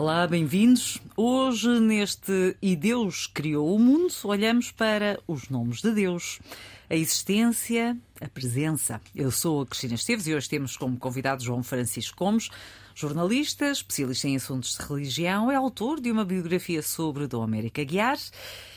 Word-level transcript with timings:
Olá, 0.00 0.28
bem-vindos. 0.28 0.98
Hoje, 1.16 1.80
neste 1.80 2.56
E 2.62 2.76
Deus 2.76 3.26
Criou 3.26 3.74
o 3.74 3.80
Mundo, 3.80 4.14
olhamos 4.22 4.70
para 4.70 5.18
os 5.26 5.48
nomes 5.48 5.82
de 5.82 5.90
Deus, 5.90 6.38
a 6.88 6.94
existência, 6.94 7.96
a 8.20 8.28
presença. 8.28 9.00
Eu 9.12 9.32
sou 9.32 9.62
a 9.62 9.66
Cristina 9.66 9.94
Esteves 9.94 10.28
e 10.28 10.34
hoje 10.36 10.48
temos 10.48 10.76
como 10.76 10.96
convidado 10.96 11.42
João 11.42 11.64
Francisco 11.64 12.16
Gomes, 12.16 12.48
jornalista, 12.98 13.70
especialista 13.70 14.26
em 14.26 14.34
assuntos 14.34 14.76
de 14.76 14.82
religião, 14.82 15.48
é 15.52 15.54
autor 15.54 16.00
de 16.00 16.10
uma 16.10 16.24
biografia 16.24 16.82
sobre 16.82 17.28
Dom 17.28 17.44
América 17.44 17.84
Guiar. 17.84 18.18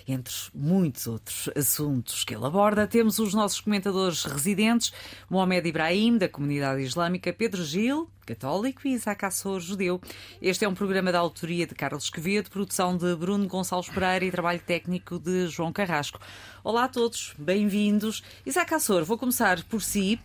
Entre 0.08 0.34
muitos 0.54 1.08
outros 1.08 1.50
assuntos 1.56 2.24
que 2.24 2.36
ele 2.36 2.46
aborda, 2.46 2.86
temos 2.86 3.18
os 3.18 3.34
nossos 3.34 3.60
comentadores 3.60 4.24
residentes, 4.24 4.94
Mohamed 5.28 5.68
Ibrahim, 5.68 6.20
da 6.20 6.30
comunidade 6.30 6.84
islâmica, 6.84 7.34
Pedro 7.34 7.64
Gil, 7.64 8.08
católico, 8.24 8.88
e 8.88 8.92
Isaac 8.94 9.26
Assor, 9.26 9.60
judeu. 9.60 10.00
Este 10.40 10.66
é 10.66 10.70
um 10.70 10.76
programa 10.76 11.12
da 11.12 11.18
autoria 11.18 11.66
de 11.66 11.74
Carlos 11.74 12.12
Quevedo, 12.12 12.52
produção 12.52 12.96
de 12.96 13.16
Bruno 13.16 13.48
Gonçalves 13.48 13.90
Pereira 13.90 14.26
e 14.26 14.30
trabalho 14.30 14.60
técnico 14.60 15.18
de 15.18 15.48
João 15.48 15.74
Carrasco. 15.74 16.20
Olá 16.63 16.84
a 16.84 16.90
todos, 16.90 17.34
bem-vindos. 17.40 18.22
Isaac 18.46 18.72
Assor, 18.72 19.04
vou 19.04 19.18
começar 19.18 19.63
por 19.63 19.82
si. 19.82 20.20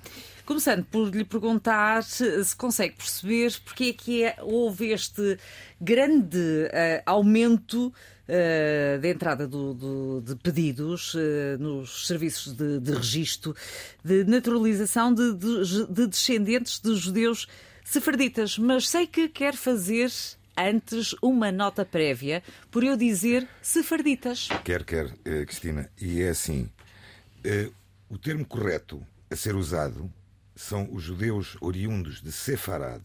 Começando 0.47 0.85
por 0.85 1.13
lhe 1.13 1.25
perguntar 1.25 2.05
se 2.05 2.55
consegue 2.55 2.95
perceber 2.95 3.53
porque 3.65 3.85
é 3.87 3.93
que 3.93 4.23
é, 4.23 4.37
houve 4.41 4.93
este 4.93 5.37
grande 5.81 6.39
uh, 6.39 7.03
aumento 7.05 7.89
uh, 7.89 8.99
de 9.01 9.11
entrada 9.11 9.49
do, 9.49 9.75
do, 9.75 10.21
de 10.21 10.37
pedidos 10.37 11.15
uh, 11.15 11.19
nos 11.59 12.07
serviços 12.07 12.53
de, 12.53 12.79
de 12.79 12.93
registro 12.93 13.57
de 14.05 14.23
naturalização 14.23 15.13
de, 15.13 15.35
de, 15.35 15.87
de 15.89 16.07
descendentes 16.07 16.79
de 16.79 16.95
judeus 16.95 17.49
sefarditas. 17.85 18.57
Mas 18.57 18.89
sei 18.89 19.09
que 19.09 19.29
quer 19.29 19.57
fazer 19.57 20.13
antes 20.57 21.13
uma 21.21 21.51
nota 21.51 21.85
prévia 21.85 22.41
por 22.71 22.85
eu 22.85 22.97
dizer 22.97 23.49
sefarditas. 23.61 24.49
Quer, 24.63 24.85
quer, 24.85 25.11
Cristina. 25.45 25.91
E 26.01 26.23
é 26.23 26.29
assim: 26.29 26.71
o 28.09 28.17
termo 28.17 28.47
correto 28.47 29.05
a 29.29 29.35
ser 29.35 29.57
usado 29.57 30.09
são 30.57 30.89
os 30.91 31.03
judeus 31.03 31.57
oriundos 31.61 32.23
de 32.23 32.33
Sefarad, 32.33 33.03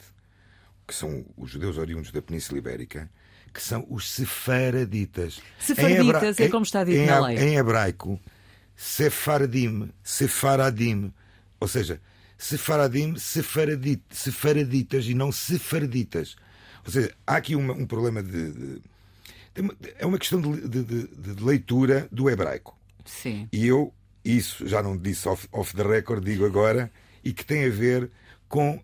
que 0.88 0.96
são 0.96 1.26
os 1.38 1.52
judeus 1.52 1.78
oriundos 1.78 2.12
da 2.12 2.22
Península 2.22 2.58
Ibérica, 2.58 3.12
que 3.54 3.62
são 3.62 3.86
os 3.90 4.10
sefaraditas. 4.10 5.42
Sefaraditas 5.60 6.40
é 6.40 6.48
como 6.48 6.64
está 6.64 6.84
dito 6.84 6.98
em, 6.98 7.06
na 7.06 7.20
lei. 7.28 7.38
Em 7.38 7.58
hebraico, 7.58 8.20
Sefaradim, 8.76 9.92
Sefaradim, 10.02 11.14
ou 11.60 11.68
seja, 11.68 12.02
Sefaradim, 12.42 13.16
sefaradit, 13.18 14.02
sefaraditas 14.10 15.06
e 15.06 15.14
não 15.14 15.32
sefarditas. 15.32 16.36
Ou 16.84 16.92
seja, 16.92 17.14
há 17.28 17.36
aqui 17.36 17.56
uma, 17.56 17.72
um 17.74 17.86
problema 17.86 18.24
de, 18.24 18.52
de, 18.52 18.80
de, 19.54 19.94
É 20.00 20.08
uma 20.08 20.18
questão 20.18 20.42
de, 20.42 20.84
de, 20.84 21.44
leitura 21.44 22.08
do 22.12 22.28
hebraico. 22.32 22.76
Sim. 23.06 23.48
E 23.52 23.68
eu, 23.68 23.94
isso 24.26 24.68
já 24.68 24.82
não 24.82 24.98
disse 24.98 25.28
off, 25.30 25.48
off 25.52 25.76
the 25.76 25.84
record, 25.84 26.24
digo 26.24 26.44
agora, 26.44 26.92
e 27.24 27.34
que 27.34 27.46
tem 27.46 27.66
a 27.66 27.70
ver 27.70 28.10
com 28.48 28.82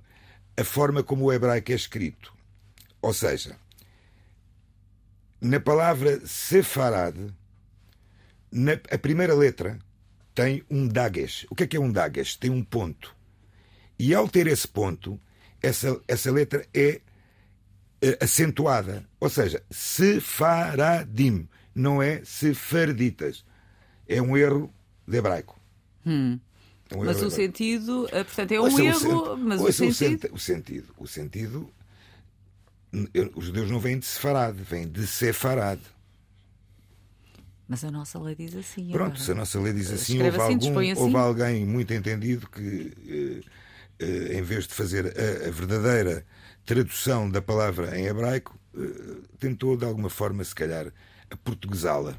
a 0.55 0.63
forma 0.63 1.03
como 1.03 1.25
o 1.25 1.33
hebraico 1.33 1.71
é 1.71 1.75
escrito. 1.75 2.33
Ou 3.01 3.13
seja, 3.13 3.55
na 5.39 5.59
palavra 5.59 6.19
sefarad, 6.25 7.15
na, 8.51 8.73
a 8.91 8.97
primeira 8.97 9.35
letra 9.35 9.77
tem 10.33 10.63
um 10.69 10.87
dagesh. 10.87 11.45
O 11.49 11.55
que 11.55 11.63
é 11.63 11.67
que 11.67 11.77
é 11.77 11.79
um 11.79 11.91
dagesh? 11.91 12.35
Tem 12.35 12.49
um 12.49 12.63
ponto. 12.63 13.15
E 13.99 14.13
ao 14.13 14.27
ter 14.27 14.47
esse 14.47 14.67
ponto, 14.67 15.19
essa, 15.61 15.99
essa 16.07 16.31
letra 16.31 16.65
é 16.73 17.01
uh, 18.03 18.23
acentuada. 18.23 19.07
Ou 19.19 19.29
seja, 19.29 19.63
sefaradim, 19.69 21.47
não 21.73 22.01
é 22.01 22.23
sefarditas. 22.23 23.45
É 24.07 24.21
um 24.21 24.37
erro 24.37 24.73
de 25.07 25.17
hebraico. 25.17 25.59
Hum. 26.05 26.39
Mas 26.95 27.21
o 27.21 27.29
sentido, 27.29 28.07
portanto, 28.09 28.51
é 28.51 28.61
um 28.61 28.79
erro, 28.79 29.37
mas 29.37 29.61
o 29.61 29.71
sentido... 29.71 30.29
o 30.31 30.39
sentido. 30.39 30.93
O 30.97 31.07
sentido. 31.07 31.69
Os 33.35 33.45
judeus 33.45 33.69
não 33.69 33.79
vêm 33.79 33.99
de 33.99 34.05
Sefarad, 34.05 34.55
vêm 34.57 34.87
de 34.87 35.05
Sefarad. 35.05 35.79
Mas 37.67 37.83
a 37.83 37.91
nossa 37.91 38.17
lei 38.17 38.33
diz 38.33 38.55
assim. 38.55 38.89
Pronto, 38.91 39.07
agora. 39.07 39.19
se 39.19 39.31
a 39.31 39.35
nossa 39.35 39.59
lei 39.59 39.73
diz 39.73 39.91
assim, 39.91 40.21
houve, 40.21 40.37
assim, 40.37 40.53
algum, 40.53 40.79
assim. 40.79 41.01
houve 41.01 41.15
alguém 41.17 41.65
muito 41.65 41.93
entendido 41.93 42.47
que, 42.49 43.43
eh, 43.99 44.05
eh, 44.05 44.37
em 44.37 44.41
vez 44.41 44.65
de 44.67 44.73
fazer 44.73 45.05
a, 45.05 45.47
a, 45.47 45.51
verdadeira 45.51 46.25
tradução 46.65 47.29
da 47.29 47.41
palavra 47.41 47.99
em 47.99 48.05
hebraico, 48.05 48.57
eh, 48.73 49.17
tentou 49.37 49.75
de 49.75 49.83
alguma 49.83 50.09
forma, 50.09 50.43
se 50.45 50.55
calhar, 50.55 50.93
a 51.29 51.35
portuguesá-la. 51.35 52.17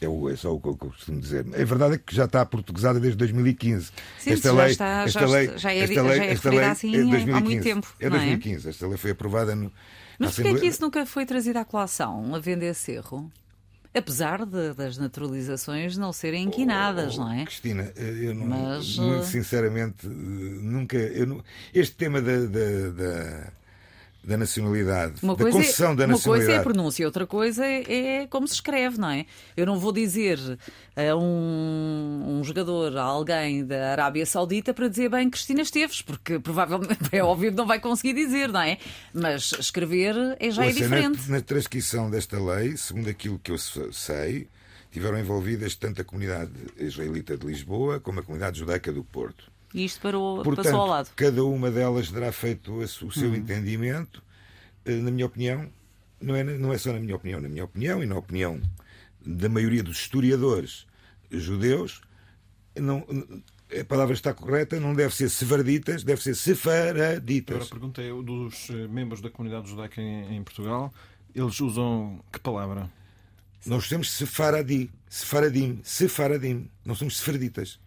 É, 0.00 0.08
o, 0.08 0.28
é 0.28 0.36
só 0.36 0.54
o 0.54 0.60
que 0.60 0.68
eu 0.68 0.76
costumo 0.76 1.20
dizer. 1.20 1.46
A 1.54 1.64
verdade 1.64 1.94
é 1.94 1.98
que 1.98 2.14
já 2.14 2.26
está 2.26 2.44
portuguesada 2.44 3.00
desde 3.00 3.16
2015. 3.16 3.90
Sim, 4.18 4.30
esta 4.30 4.52
lei, 4.52 4.66
está, 4.66 5.04
esta 5.04 5.20
já, 5.20 5.26
lei, 5.26 5.58
já 5.58 5.72
é, 5.72 5.78
esta 5.78 6.02
lei, 6.02 6.16
já 6.16 6.24
é 6.24 6.32
esta 6.32 6.50
lei 6.50 6.64
assim 6.64 6.94
é 6.94 6.98
2015, 6.98 7.30
há 7.32 7.40
muito 7.40 7.62
tempo. 7.62 7.94
É 7.98 8.10
2015. 8.10 8.66
É? 8.66 8.70
Esta 8.70 8.86
lei 8.86 8.96
foi 8.98 9.10
aprovada 9.12 9.54
no. 9.54 9.72
Mas 10.18 10.34
porquê 10.34 10.50
é 10.50 10.54
que 10.54 10.66
isso 10.66 10.82
nunca 10.82 11.04
foi 11.06 11.24
trazido 11.24 11.58
à 11.58 11.64
colação, 11.64 12.34
havendo 12.34 12.62
esse 12.62 12.92
erro? 12.92 13.30
Apesar 13.94 14.44
de, 14.44 14.74
das 14.74 14.98
naturalizações 14.98 15.96
não 15.96 16.12
serem 16.12 16.44
inquinadas, 16.44 17.16
oh, 17.16 17.22
não 17.22 17.32
é? 17.32 17.44
Cristina, 17.46 17.90
eu 17.96 18.34
não, 18.34 18.46
Mas, 18.46 18.98
muito 18.98 19.20
eh, 19.20 19.22
sinceramente, 19.22 20.06
nunca. 20.06 20.98
Eu 20.98 21.42
este 21.72 21.96
tema 21.96 22.20
da, 22.20 22.40
da, 22.40 22.90
da 22.90 23.52
da 24.26 24.36
nacionalidade, 24.36 25.14
uma 25.22 25.36
da 25.36 25.44
concessão 25.44 25.92
é, 25.92 25.94
da 25.94 26.06
nacionalidade. 26.08 26.28
Uma 26.28 26.36
coisa 26.36 26.52
é 26.52 26.56
a 26.56 26.62
pronúncia, 26.62 27.06
outra 27.06 27.26
coisa 27.26 27.64
é, 27.64 28.22
é, 28.22 28.26
como 28.26 28.48
se 28.48 28.54
escreve, 28.54 28.98
não 28.98 29.08
é? 29.08 29.24
Eu 29.56 29.64
não 29.64 29.78
vou 29.78 29.92
dizer 29.92 30.38
a 30.96 31.14
um, 31.14 32.38
um, 32.40 32.42
jogador, 32.42 32.96
a 32.96 33.02
alguém 33.02 33.64
da 33.64 33.92
Arábia 33.92 34.26
Saudita, 34.26 34.74
para 34.74 34.88
dizer 34.88 35.08
bem 35.08 35.30
Cristina 35.30 35.62
Esteves, 35.62 36.02
porque 36.02 36.40
provavelmente 36.40 37.08
é 37.14 37.22
óbvio 37.22 37.52
que 37.52 37.56
não 37.56 37.68
vai 37.68 37.78
conseguir 37.78 38.14
dizer, 38.14 38.48
não 38.48 38.62
é? 38.62 38.78
Mas 39.14 39.52
escrever 39.60 40.16
é, 40.40 40.50
já 40.50 40.64
é 40.64 40.66
Ouça, 40.66 40.80
é 40.80 40.82
diferente. 40.82 41.30
Na, 41.30 41.36
na 41.36 41.40
transcrição 41.40 42.10
desta 42.10 42.36
lei, 42.42 42.76
segundo 42.76 43.08
aquilo 43.08 43.38
que 43.38 43.52
eu 43.52 43.58
sei, 43.58 44.48
tiveram 44.90 45.20
envolvidas 45.20 45.76
tanto 45.76 46.00
a 46.00 46.04
comunidade 46.04 46.50
israelita 46.78 47.36
de 47.36 47.46
Lisboa 47.46 48.00
como 48.00 48.18
a 48.18 48.24
comunidade 48.24 48.58
judaica 48.58 48.92
do 48.92 49.04
Porto. 49.04 49.54
E 49.76 49.84
isto 49.84 50.00
parou, 50.00 50.42
Portanto, 50.42 50.64
passou 50.64 50.80
ao 50.80 50.86
lado. 50.86 51.10
Cada 51.14 51.44
uma 51.44 51.70
delas 51.70 52.10
terá 52.10 52.32
feito 52.32 52.72
o 52.72 52.88
seu 52.88 53.28
uhum. 53.28 53.34
entendimento. 53.34 54.22
Eh, 54.86 54.96
na 54.96 55.10
minha 55.10 55.26
opinião, 55.26 55.70
não 56.18 56.34
é, 56.34 56.42
não 56.42 56.72
é 56.72 56.78
só 56.78 56.94
na 56.94 56.98
minha 56.98 57.14
opinião, 57.14 57.42
na 57.42 57.48
minha 57.50 57.62
opinião 57.62 58.02
e 58.02 58.06
na 58.06 58.16
opinião 58.16 58.58
da 59.20 59.50
maioria 59.50 59.82
dos 59.82 59.98
historiadores 59.98 60.86
judeus, 61.30 62.00
não, 62.74 63.04
a 63.78 63.84
palavra 63.84 64.14
está 64.14 64.32
correta, 64.32 64.80
não 64.80 64.94
deve 64.94 65.14
ser 65.14 65.28
sefarditas, 65.28 66.02
deve 66.02 66.22
ser 66.22 66.34
sefaraditas. 66.34 67.56
Agora 67.56 67.70
perguntei 67.70 68.08
dos 68.22 68.70
eh, 68.70 68.88
membros 68.88 69.20
da 69.20 69.28
comunidade 69.28 69.68
judaica 69.68 70.00
em, 70.00 70.36
em 70.38 70.42
Portugal, 70.42 70.90
eles 71.34 71.60
usam 71.60 72.18
que 72.32 72.40
palavra? 72.40 72.90
Nós 73.66 73.86
temos 73.90 74.10
sefaradi, 74.10 74.88
sefaradim, 75.06 75.80
sefaradim, 75.82 76.70
não 76.82 76.94
somos 76.94 77.18
sefarditas 77.18 77.78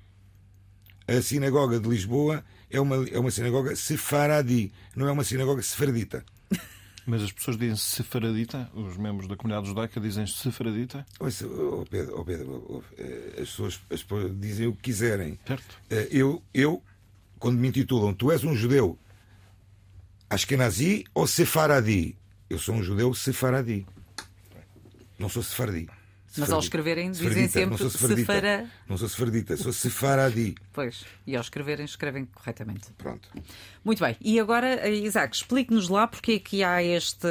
a 1.18 1.22
sinagoga 1.22 1.80
de 1.80 1.88
Lisboa 1.88 2.44
é 2.70 2.80
uma, 2.80 3.08
é 3.10 3.20
uma 3.20 3.32
sinagoga 3.32 3.76
sefaradi, 3.76 4.72
não 4.96 5.08
é 5.08 5.12
uma 5.12 5.24
sinagoga 5.24 5.62
sefardita. 5.62 6.24
Mas 7.06 7.24
as 7.24 7.32
pessoas 7.32 7.58
dizem 7.58 7.76
sefaradita, 7.76 8.70
os 8.74 8.96
membros 8.96 9.28
da 9.28 9.36
comunidade 9.36 9.68
judaica 9.68 10.00
dizem 10.00 10.28
sefaradita? 10.28 11.06
Ouça, 11.20 11.48
oh 11.48 11.84
Pedro, 11.90 12.20
oh 12.20 12.24
Pedro 12.24 12.66
oh, 12.70 12.84
as, 13.34 13.50
pessoas, 13.50 13.82
as 13.90 14.04
pessoas 14.04 14.32
dizem 14.40 14.68
o 14.68 14.74
que 14.74 14.84
quiserem. 14.84 15.40
Certo. 15.48 15.78
Eh, 15.90 16.08
eu, 16.12 16.44
eu, 16.54 16.84
quando 17.40 17.58
me 17.58 17.68
intitulam, 17.68 18.14
tu 18.14 18.32
és 18.32 18.44
um 18.44 18.56
judeu 18.56 18.98
Ashkenazi 20.30 21.06
ou 21.14 21.26
Sefaradi? 21.26 22.16
Eu 22.48 22.60
sou 22.60 22.76
um 22.76 22.84
judeu 22.84 23.12
Sefaradi. 23.16 23.88
Não 25.18 25.28
sou 25.28 25.42
Sefardi. 25.42 25.90
Mas 26.40 26.52
ao 26.52 26.60
escreverem 26.60 27.12
dizem 27.12 27.48
sempre 27.48 27.70
não 27.72 27.78
sou 27.78 27.90
sefardita. 27.90 28.34
Sefara. 28.34 28.66
Não 28.88 28.98
sou 28.98 29.10
sefardita, 29.10 29.58
sou 29.58 29.74
sefaradi. 29.74 30.56
Pois, 30.74 31.06
e 31.28 31.36
ao 31.36 31.42
escreverem, 31.42 31.86
escrevem 31.86 32.26
corretamente. 32.26 32.88
Pronto. 32.98 33.28
Muito 33.84 34.04
bem. 34.04 34.16
E 34.22 34.40
agora, 34.40 34.68
eh, 34.88 34.92
Isaac, 34.94 35.36
explique-nos 35.36 35.90
lá 35.90 36.08
porque 36.08 36.34
é 36.34 36.40
que 36.40 36.64
há 36.64 36.82
este 36.84 37.28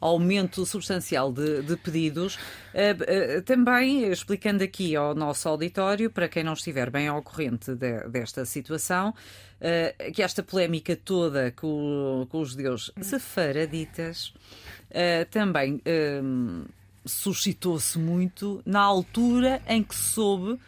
aumento 0.00 0.64
substancial 0.66 1.32
de, 1.32 1.62
de 1.62 1.76
pedidos. 1.76 2.38
Eh, 2.72 2.96
eh, 3.06 3.40
também 3.42 4.10
explicando 4.10 4.62
aqui 4.64 4.94
ao 4.96 5.14
nosso 5.14 5.48
auditório, 5.48 6.10
para 6.10 6.28
quem 6.28 6.42
não 6.44 6.52
estiver 6.54 6.90
bem 6.90 7.08
ao 7.08 7.22
corrente 7.22 7.74
de- 7.74 8.08
desta 8.08 8.44
situação, 8.44 9.14
eh, 9.60 10.10
que 10.14 10.22
esta 10.22 10.42
polémica 10.42 10.94
toda 10.96 11.52
com, 11.52 12.26
com 12.30 12.40
os 12.40 12.50
judeus 12.50 12.90
sefaraditas 13.00 14.32
também 15.30 15.80
suscitou-se 17.04 17.98
muito 17.98 18.62
na 18.64 18.80
altura 18.80 19.62
em 19.66 19.82
que 19.82 19.94
se 19.94 20.10
soube 20.10 20.58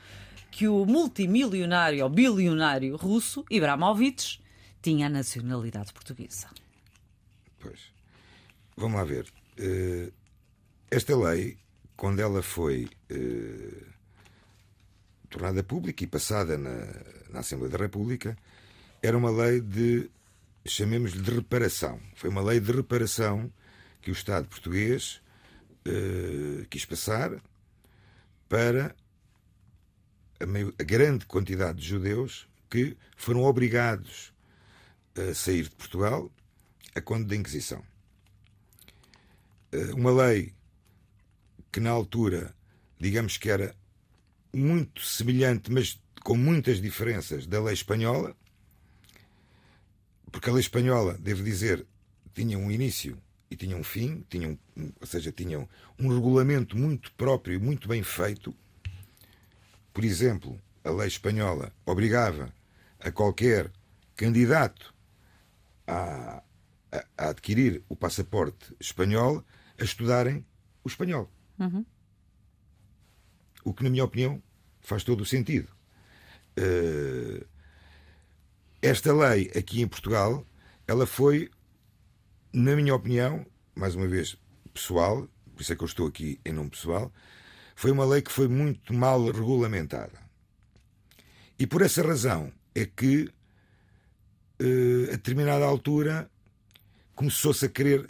que 0.50 0.68
o 0.68 0.86
multimilionário 0.86 2.02
ou 2.02 2.10
bilionário 2.10 2.96
russo 2.96 3.44
Ibramovich 3.50 4.40
tinha 4.80 5.06
a 5.06 5.10
nacionalidade 5.10 5.92
portuguesa. 5.92 6.48
Pois. 7.60 7.80
Vamos 8.76 8.96
lá 8.96 9.04
ver. 9.04 9.26
Eh, 9.58 10.10
esta 10.90 11.16
lei, 11.16 11.58
quando 11.96 12.20
ela 12.20 12.42
foi 12.42 12.88
eh, 13.10 13.82
tornada 15.28 15.62
pública 15.62 16.04
e 16.04 16.06
passada 16.06 16.56
na, 16.56 16.86
na 17.30 17.40
Assembleia 17.40 17.72
da 17.72 17.78
República, 17.78 18.36
era 19.02 19.16
uma 19.16 19.30
lei 19.30 19.60
de, 19.60 20.10
chamemos-lhe 20.64 21.20
de 21.20 21.30
reparação. 21.30 22.00
Foi 22.14 22.30
uma 22.30 22.42
lei 22.42 22.60
de 22.60 22.72
reparação 22.72 23.52
que 24.00 24.10
o 24.10 24.12
Estado 24.12 24.46
português 24.46 25.20
eh, 25.88 26.66
quis 26.70 26.84
passar 26.84 27.30
para 28.48 28.94
a, 30.40 30.46
meio- 30.46 30.74
a 30.78 30.82
grande 30.82 31.26
quantidade 31.26 31.80
de 31.80 31.86
judeus 31.86 32.48
que 32.70 32.96
foram 33.16 33.42
obrigados 33.44 34.32
a 35.16 35.34
sair 35.34 35.64
de 35.64 35.70
Portugal 35.70 36.30
a 36.94 37.00
conta 37.00 37.24
da 37.28 37.36
Inquisição. 37.36 37.82
Eh, 39.72 39.92
Uma 39.94 40.10
lei 40.12 40.54
que 41.72 41.80
na 41.80 41.90
altura, 41.90 42.54
digamos 42.98 43.36
que 43.36 43.50
era 43.50 43.74
muito 44.54 45.02
semelhante, 45.02 45.70
mas 45.70 46.00
com 46.24 46.36
muitas 46.36 46.80
diferenças 46.80 47.46
da 47.46 47.62
lei 47.62 47.74
espanhola, 47.74 48.34
porque 50.30 50.50
a 50.50 50.52
lei 50.52 50.60
espanhola, 50.60 51.14
devo 51.18 51.42
dizer, 51.42 51.86
tinha 52.34 52.58
um 52.58 52.70
início 52.70 53.16
e 53.50 53.56
tinha 53.56 53.76
um 53.76 53.84
fim, 53.84 54.24
tinha 54.28 54.48
um- 54.48 54.92
ou 55.00 55.06
seja, 55.06 55.30
tinha 55.32 55.58
um, 55.98 56.08
regulamento 56.08 56.76
muito 56.76 57.12
próprio, 57.12 57.60
muito 57.60 57.86
bem 57.88 58.02
feito. 58.02 58.54
Por 59.92 60.04
exemplo, 60.04 60.60
a 60.84 60.90
lei 60.90 61.06
espanhola 61.08 61.72
obrigava 61.84 62.52
a 63.00 63.10
qualquer 63.10 63.70
candidato 64.16 64.94
a, 65.86 66.42
a- 66.92 67.04
a 67.16 67.28
adquirir 67.30 67.82
o 67.88 67.94
passaporte 67.96 68.74
espanhol 68.80 69.44
a 69.78 69.84
estudarem 69.84 70.44
o 70.84 70.88
espanhol. 70.88 71.30
O 73.64 73.72
que, 73.74 73.82
na 73.84 73.90
minha 73.90 74.04
opinião, 74.04 74.42
faz 74.80 75.02
todo 75.04 75.20
o 75.22 75.26
sentido. 75.26 75.68
Eh, 76.56 77.44
esta 78.80 79.12
lei 79.12 79.50
aqui 79.56 79.80
em 79.82 79.88
Portugal, 79.88 80.46
ela 80.86 81.06
foi, 81.06 81.50
na 82.56 82.74
minha 82.74 82.94
opinião, 82.94 83.44
mais 83.74 83.94
uma 83.94 84.06
vez 84.06 84.34
pessoal, 84.72 85.28
por 85.54 85.60
isso 85.60 85.72
é 85.74 85.76
que 85.76 85.82
eu 85.82 85.86
estou 85.86 86.06
aqui 86.06 86.40
em 86.42 86.52
nome 86.54 86.70
pessoal, 86.70 87.12
foi 87.74 87.90
uma 87.90 88.06
lei 88.06 88.22
que 88.22 88.32
foi 88.32 88.48
muito 88.48 88.94
mal 88.94 89.22
regulamentada. 89.26 90.18
E 91.58 91.66
por 91.66 91.82
essa 91.82 92.02
razão 92.02 92.50
é 92.74 92.86
que, 92.86 93.30
eh, 94.58 95.08
a 95.08 95.16
determinada 95.16 95.66
altura, 95.66 96.30
começou-se 97.14 97.66
a 97.66 97.68
querer 97.68 98.08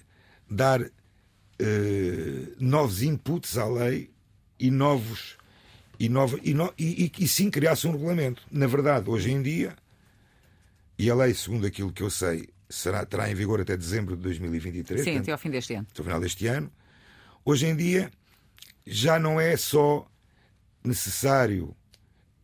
dar 0.48 0.80
eh, 1.58 2.52
novos 2.60 3.02
inputs 3.02 3.58
à 3.58 3.66
lei 3.66 4.10
e 4.60 4.70
novos 4.70 5.36
e, 5.98 6.08
novo, 6.08 6.38
e, 6.42 6.54
no- 6.54 6.72
e, 6.78 7.06
e, 7.18 7.24
e 7.24 7.26
sim 7.26 7.50
criasse 7.50 7.86
um 7.88 7.92
regulamento. 7.92 8.42
Na 8.50 8.66
verdade, 8.68 9.10
hoje 9.10 9.32
em 9.32 9.42
dia, 9.42 9.74
e 10.98 11.10
a 11.10 11.14
lei, 11.16 11.34
segundo 11.34 11.66
aquilo 11.66 11.92
que 11.92 12.02
eu 12.02 12.10
sei, 12.10 12.48
será, 12.68 13.04
terá 13.06 13.30
em 13.30 13.34
vigor 13.34 13.60
até 13.60 13.76
dezembro 13.76 14.16
de 14.16 14.22
2023, 14.22 15.00
Sim, 15.00 15.04
portanto, 15.04 15.22
até 15.24 15.32
ao 15.32 15.38
fim 15.38 15.50
deste 15.50 15.74
ano. 15.74 15.86
até 15.90 16.00
o 16.00 16.04
final 16.04 16.20
deste 16.20 16.46
ano, 16.46 16.72
hoje 17.44 17.66
em 17.66 17.76
dia 17.76 18.10
já 18.86 19.18
não 19.18 19.40
é 19.40 19.56
só 19.56 20.06
necessário 20.84 21.76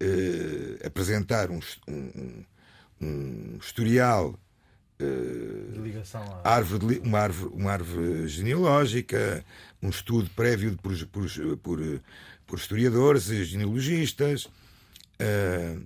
eh, 0.00 0.84
apresentar 0.86 1.50
um, 1.50 1.60
um- 1.88 2.44
um- 3.00 3.56
historial 3.60 4.38
De 4.98 5.78
ligação 5.80 6.22
à. 6.44 6.54
árvore 6.56 6.78
de 6.80 6.86
li- 6.94 7.00
uma, 7.04 7.18
árvore, 7.20 7.54
uma 7.54 7.72
árvore 7.72 8.28
genealógica, 8.28 9.44
um 9.82 9.88
estudo 9.90 10.30
prévio 10.30 10.76
por, 10.78 10.92
por, 11.06 11.56
por, 11.58 11.78
por 12.46 12.58
historiadores 12.58 13.28
e 13.28 13.44
genealogistas. 13.44 14.48
Eh, 15.18 15.78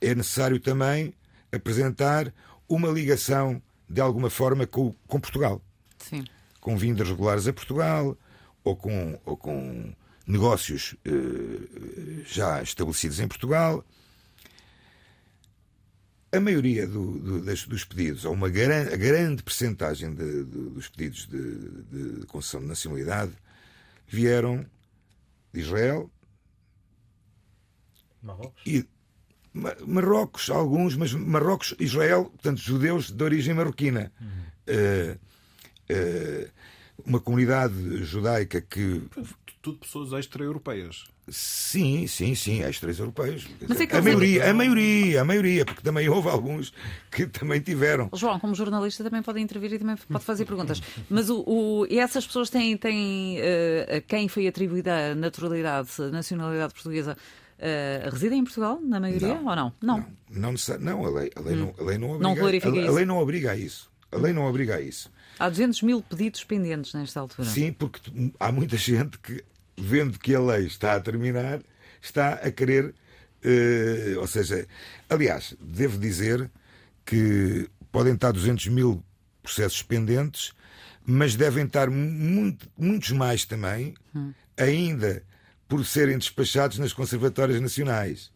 é 0.00 0.14
necessário 0.14 0.60
também 0.60 1.14
apresentar 1.52 2.32
uma 2.68 2.88
ligação, 2.88 3.60
de 3.88 4.00
alguma 4.00 4.28
forma, 4.30 4.66
com, 4.66 4.92
com 5.06 5.20
Portugal, 5.20 5.62
Sim. 5.98 6.24
com 6.60 6.76
vindas 6.76 7.08
regulares 7.08 7.46
a 7.46 7.52
Portugal 7.52 8.16
ou 8.64 8.74
com, 8.76 9.18
ou 9.24 9.36
com 9.36 9.94
negócios 10.26 10.96
eh, 11.04 12.22
já 12.26 12.62
estabelecidos 12.62 13.20
em 13.20 13.28
Portugal. 13.28 13.84
A 16.32 16.40
maioria 16.40 16.86
do- 16.86 17.18
do- 17.18 17.42
das- 17.42 17.64
dos 17.66 17.84
pedidos, 17.84 18.24
ou 18.24 18.32
uma 18.34 18.48
gran, 18.48 18.92
a 18.92 18.96
grande 18.96 19.42
percentagem 19.42 20.12
de- 20.14 20.44
de- 20.44 20.70
dos 20.70 20.88
pedidos 20.88 21.26
de, 21.26 22.18
de 22.20 22.26
concessão 22.26 22.60
de 22.60 22.66
nacionalidade, 22.66 23.32
vieram 24.08 24.66
de 25.54 25.60
Israel 25.60 26.10
Marrocos? 28.22 28.60
e 28.66 28.84
Marrocos, 29.86 30.50
alguns, 30.50 30.96
mas 30.96 31.12
Marrocos, 31.12 31.74
Israel, 31.78 32.24
portanto, 32.26 32.58
judeus 32.60 33.10
de 33.10 33.22
origem 33.24 33.54
marroquina. 33.54 34.12
Eh, 34.66 35.16
eh, 35.88 36.48
uma 37.04 37.20
comunidade 37.20 38.04
judaica 38.04 38.60
que 38.60 39.02
Tudo 39.62 39.78
pessoas 39.78 40.12
extra-europeias. 40.12 41.04
Sim, 41.28 42.06
sim, 42.06 42.36
sim, 42.36 42.62
extras 42.62 43.00
europeus. 43.00 43.48
Mas 43.68 43.80
é 43.80 43.96
a 43.96 44.00
maioria, 44.00 44.48
a 44.50 44.54
maioria, 44.54 45.20
a 45.22 45.24
maioria, 45.24 45.64
porque 45.64 45.82
também 45.82 46.08
houve 46.08 46.28
alguns 46.28 46.72
que 47.10 47.26
também 47.26 47.60
tiveram. 47.60 48.08
João, 48.14 48.38
como 48.38 48.54
jornalista, 48.54 49.02
também 49.02 49.22
pode 49.22 49.40
intervir 49.40 49.72
e 49.72 49.78
também 49.80 49.96
pode 49.96 50.24
fazer 50.24 50.44
perguntas. 50.44 50.80
Mas 51.10 51.28
o, 51.28 51.42
o- 51.44 51.86
e 51.90 51.98
essas 51.98 52.24
pessoas 52.24 52.48
têm, 52.48 52.76
têm 52.76 53.38
eh, 53.40 53.96
a 53.96 54.00
quem 54.00 54.28
foi 54.28 54.46
atribuída 54.46 55.10
a 55.12 55.14
naturalidade, 55.16 55.90
a 55.98 56.08
nacionalidade 56.10 56.72
portuguesa, 56.72 57.16
eh, 57.58 58.08
residem 58.12 58.40
em 58.40 58.44
Portugal, 58.44 58.80
na 58.82 58.98
maioria, 59.00 59.28
Não. 59.34 59.46
ou 59.46 59.56
não? 59.56 59.72
Não. 59.82 60.06
Não, 60.30 60.52
não, 60.52 60.78
não, 60.80 61.04
a, 61.06 61.10
lei, 61.10 61.30
a, 61.36 61.40
lei 61.40 61.56
não, 61.56 61.74
a 61.78 61.82
lei 61.84 61.98
não 61.98 62.10
obriga. 62.10 62.68
Não 62.70 62.78
a, 62.78 62.80
a 62.80 62.84
isso. 62.84 62.92
lei 62.94 63.04
não 63.06 63.18
obriga 63.18 63.50
a 63.52 63.56
isso. 63.56 63.90
A 64.12 64.16
lei 64.16 64.32
não 64.32 64.44
obriga 64.44 64.76
a 64.76 64.80
isso. 64.80 65.10
Há 65.38 65.48
200 65.48 65.82
mil 65.82 66.02
pedidos 66.02 66.42
pendentes 66.44 66.94
nesta 66.94 67.20
altura. 67.20 67.48
Sim, 67.48 67.72
porque 67.72 68.00
há 68.40 68.50
muita 68.52 68.76
gente 68.76 69.18
que, 69.18 69.42
vendo 69.76 70.18
que 70.18 70.34
a 70.34 70.40
lei 70.40 70.66
está 70.66 70.94
a 70.94 71.00
terminar, 71.00 71.60
está 72.00 72.34
a 72.34 72.50
querer. 72.50 72.94
eh, 73.42 74.14
ou 74.18 74.26
seja, 74.26 74.66
aliás, 75.08 75.54
devo 75.60 75.98
dizer 75.98 76.50
que 77.04 77.68
podem 77.92 78.14
estar 78.14 78.32
200 78.32 78.66
mil 78.68 79.04
processos 79.42 79.82
pendentes, 79.82 80.52
mas 81.04 81.36
devem 81.36 81.64
estar 81.64 81.88
muito- 81.90 82.68
muitos 82.76 83.10
mais 83.12 83.44
também, 83.44 83.94
ainda 84.56 85.22
por 85.68 85.84
serem 85.84 86.18
despachados 86.18 86.78
nas 86.78 86.92
conservatórias 86.92 87.60
nacionais. 87.60 88.30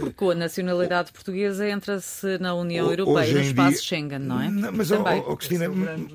Porque 0.00 0.14
com 0.14 0.30
a 0.30 0.34
nacionalidade 0.34 1.12
portuguesa 1.12 1.68
entra-se 1.68 2.36
na 2.38 2.52
União 2.52 2.90
Europeia, 2.90 3.16
hoje 3.28 3.34
no 3.34 3.40
espaço 3.42 3.70
dia- 3.74 3.80
Schengen, 3.82 4.18
não 4.18 4.40
é? 4.40 4.48
mas, 4.72 4.90
ó, 4.90 4.96
Também. 5.04 5.20
ó, 5.20 5.32
ó, 5.32 5.36
Cristina, 5.36 5.66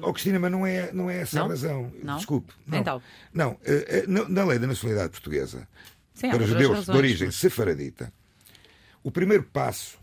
ó, 0.02 0.12
Cristina, 0.12 0.38
mas 0.40 0.52
não 0.52 0.68
é, 0.68 0.92
não 0.92 1.10
é 1.10 1.22
essa 1.22 1.40
Não? 1.40 1.46
a 1.46 1.50
razão. 1.50 1.94
Não? 2.04 2.18
Desculpe. 2.18 2.54
Não. 2.68 2.78
Então. 2.78 3.02
Não, 3.34 3.58
eh, 3.63 3.86
eh, 3.88 4.06
na, 4.06 4.28
na 4.28 4.44
lei 4.44 4.60
da 4.60 4.68
nacionalidade 4.68 5.12
portuguesa, 5.12 5.66
Sim, 6.13 6.30
para 6.30 6.46
judeus 6.46 6.72
razões, 6.75 6.86
de 6.88 6.98
origem 6.98 7.28
mas- 7.28 7.36
sefaradita, 7.38 8.13
o 9.02 9.10
primeiro 9.10 9.44
passo 9.44 9.98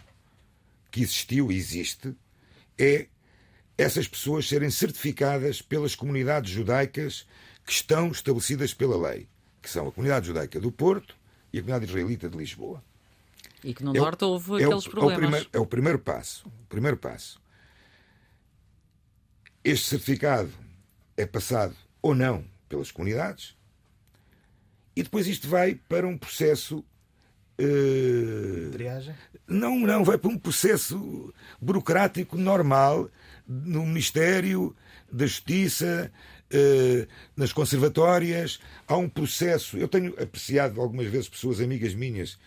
que 0.91 1.03
existiu 1.03 1.53
e 1.53 1.57
existe 1.57 2.15
é 2.79 3.09
essas 3.77 4.09
pessoas 4.09 4.49
serem 4.49 4.71
certificadas 4.71 5.61
pelas 5.61 5.95
comunidades 5.95 6.51
judaicas 6.51 7.27
que 7.67 7.73
estão 7.73 8.09
estabelecidas 8.11 8.73
pela 8.73 8.97
lei, 9.11 9.29
que 9.63 9.69
são 9.71 9.89
a 9.89 9.93
comunidade 9.93 10.27
judaica 10.27 10.59
do 10.61 10.71
Porto 10.73 11.15
e 11.53 11.59
a 11.59 11.63
comunidade 11.63 11.91
israelita 11.91 12.29
de 12.29 12.37
Lisboa. 12.39 12.83
E 13.63 13.75
que 13.75 13.85
no 13.85 13.95
É 13.95 14.01
o- 14.01 14.05
Norte 14.05 14.25
houve 14.25 14.51
é 14.53 14.55
o- 14.55 14.57
aqueles 14.71 14.85
é 14.85 14.89
o 14.89 14.91
problemas. 14.91 15.19
primeiro- 15.21 15.49
É 15.53 15.59
o 15.59 15.67
primeiro 15.67 15.99
passo. 15.99 16.47
O 16.49 16.67
primeiro 16.69 16.97
passo. 16.97 17.41
Este 19.63 19.87
certificado 19.91 20.51
é 21.17 21.27
passado 21.27 21.77
ou 22.01 22.15
não 22.15 22.45
pelas 22.69 22.91
comunidades 22.91 23.55
e 24.97 25.03
depois 25.03 25.27
isto 25.27 25.49
vai 25.49 25.75
para 25.75 26.07
um 26.07 26.17
processo. 26.17 26.85
Uh? 27.61 28.71
Não, 29.47 29.79
não, 29.81 30.03
vai 30.03 30.17
para 30.17 30.31
um 30.31 30.39
processo 30.39 31.33
burocrático 31.61 32.39
normal 32.39 33.11
no 33.47 33.85
Ministério 33.85 34.75
da 35.13 35.27
Justiça, 35.27 36.11
nas 37.37 37.53
conservatórias. 37.53 38.61
Há 38.87 38.97
um 38.97 39.09
processo. 39.09 39.77
Eu 39.77 39.89
tenho 39.89 40.15
apreciado 40.21 40.81
algumas 40.81 41.07
vezes 41.07 41.29
pessoas 41.29 41.61
amigas 41.61 41.95
minhas, 41.95 42.39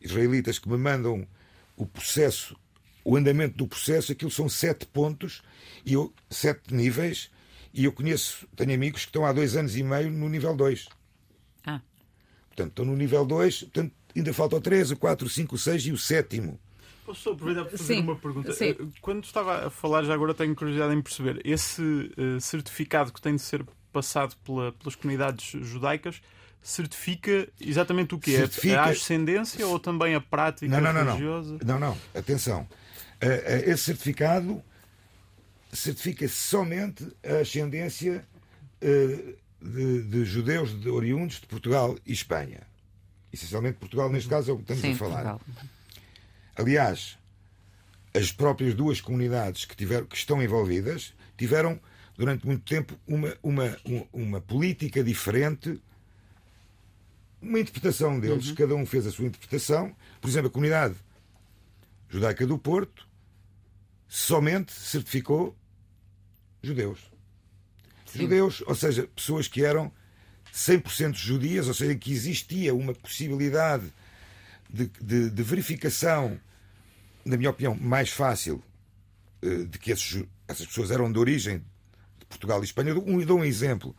israelitas, 0.00 0.58
que 0.58 0.68
me 0.68 0.76
mandam 0.76 1.26
o 1.76 1.86
processo, 1.86 2.56
o 3.04 3.16
andamento 3.16 3.56
do 3.56 3.66
processo. 3.66 4.12
Aquilo 4.12 4.30
são 4.30 4.48
sete 4.48 4.86
pontos, 4.86 5.42
e 5.84 5.94
eu, 5.94 6.12
sete 6.30 6.74
níveis, 6.74 7.30
e 7.72 7.84
eu 7.84 7.92
conheço, 7.92 8.48
tenho 8.56 8.72
amigos 8.72 9.02
que 9.02 9.08
estão 9.08 9.26
há 9.26 9.32
dois 9.32 9.54
anos 9.54 9.76
e 9.76 9.82
meio 9.82 10.10
no 10.10 10.28
nível 10.28 10.56
2. 10.56 10.88
Ah. 11.66 11.80
Portanto, 12.48 12.70
estão 12.70 12.84
no 12.86 12.96
nível 12.96 13.24
2, 13.26 13.64
portanto, 13.64 13.92
ainda 14.16 14.32
falta 14.32 14.56
o 14.56 14.60
3, 14.60 14.92
o 14.92 14.96
4, 14.96 15.26
o 15.26 15.30
5, 15.30 15.54
o 15.54 15.58
6 15.58 15.86
e 15.86 15.92
o 15.92 15.98
sétimo. 15.98 16.58
Posso 17.06 17.30
aproveitar 17.30 17.62
para 17.64 17.78
fazer 17.78 17.94
Sim, 17.94 18.00
uma 18.00 18.16
pergunta? 18.16 18.52
sim. 18.52 18.70
Eh, 18.70 18.76
Quando 19.00 19.24
estava 19.24 19.66
a 19.68 19.70
falar, 19.70 20.02
já 20.04 20.12
agora 20.12 20.34
tenho 20.34 20.54
curiosidade 20.54 20.92
em 20.94 21.00
perceber, 21.00 21.40
esse 21.44 22.12
eh, 22.16 22.40
certificado 22.40 23.12
que 23.12 23.20
tem 23.20 23.36
de 23.36 23.42
ser 23.42 23.64
passado 23.92 24.36
pela- 24.44 24.72
pelas 24.72 24.94
comunidades 24.96 25.44
judaicas 25.66 26.20
certifica 26.60 27.48
exatamente 27.60 28.14
o 28.14 28.18
que 28.18 28.34
é? 28.34 28.38
Certifica- 28.38 28.80
A 28.82 28.86
ascendência 28.88 29.66
ou 29.66 29.78
também 29.78 30.14
a 30.16 30.20
prática 30.20 30.68
Não, 30.68 30.80
não, 30.80 30.92
não, 30.92 31.04
religiosa? 31.04 31.58
não. 31.62 31.78
Não, 31.78 31.88
não. 31.90 31.98
Atenção. 32.14 32.68
Eh, 33.20 33.62
eh, 33.66 33.70
Esse 33.70 33.84
certificado 33.84 34.60
certifica 35.72 36.26
somente 36.28 37.06
a 37.24 37.36
ascendência 37.40 38.26
de, 39.60 40.02
de 40.02 40.24
judeus 40.24 40.78
de 40.80 40.88
oriundos 40.88 41.40
de 41.40 41.46
Portugal 41.46 41.96
e 42.04 42.12
Espanha. 42.12 42.60
Essencialmente 43.32 43.78
Portugal, 43.78 44.10
neste 44.10 44.28
caso, 44.28 44.50
é 44.50 44.54
o 44.54 44.56
que 44.56 44.62
estamos 44.62 44.82
Sim, 44.82 44.92
a 44.92 44.96
falar. 44.96 45.38
Portugal. 45.38 45.40
Aliás, 46.56 47.18
as 48.14 48.32
próprias 48.32 48.74
duas 48.74 49.00
comunidades 49.00 49.64
que, 49.64 49.76
tiveram, 49.76 50.06
que 50.06 50.16
estão 50.16 50.42
envolvidas 50.42 51.12
tiveram, 51.36 51.78
durante 52.16 52.46
muito 52.46 52.64
tempo, 52.64 52.98
uma, 53.06 53.36
uma, 53.42 53.76
um- 53.84 54.06
uma 54.12 54.40
política 54.40 55.04
diferente, 55.04 55.80
uma 57.42 57.60
interpretação 57.60 58.18
deles, 58.18 58.46
cada 58.52 58.74
um 58.74 58.86
fez 58.86 59.06
a 59.06 59.10
sua 59.10 59.26
interpretação. 59.26 59.94
Por 60.20 60.28
exemplo, 60.28 60.48
a 60.48 60.50
comunidade 60.50 60.94
judaica 62.08 62.46
do 62.46 62.56
Porto 62.58 63.06
somente 64.08 64.72
certificou 64.72 65.54
judeus. 66.62 67.00
Judeus, 68.14 68.62
ou 68.66 68.74
seja, 68.74 69.06
pessoas 69.14 69.46
que 69.46 69.62
eram 69.62 69.92
100% 70.54 71.14
judias, 71.16 71.68
ou 71.68 71.74
seja, 71.74 71.94
que 71.96 72.10
existia 72.12 72.74
uma 72.74 72.94
possibilidade 72.94 73.92
de, 74.70 74.86
de- 75.02 75.28
de 75.30 75.42
verificação, 75.42 76.40
na 77.26 77.36
minha 77.36 77.50
opinião, 77.50 77.74
mais 77.74 78.10
fácil 78.10 78.62
eh, 79.42 79.64
de 79.64 79.78
que 79.78 79.90
esses 79.90 80.24
essas 80.48 80.66
pessoas 80.66 80.90
eram 80.90 81.10
de 81.10 81.18
origem 81.18 81.58
de 82.18 82.24
Portugal 82.26 82.62
e 82.62 82.64
Espanha. 82.64 82.90
Eu 82.90 82.94
dou 82.94 83.08
um, 83.08 83.20
eu 83.20 83.26
dou 83.26 83.38
um 83.40 83.44
exemplo. 83.44 83.94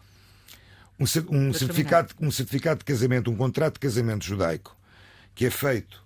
Um, 0.99 1.03
um 1.03 1.53
certificado, 1.53 2.15
um 2.19 2.31
certificado 2.31 2.79
de 2.79 2.85
casamento, 2.85 3.29
um 3.29 3.35
contrato 3.35 3.75
de 3.75 3.79
casamento 3.81 4.25
judaico, 4.25 4.75
que 5.35 5.45
é 5.45 5.49
feito, 5.51 6.03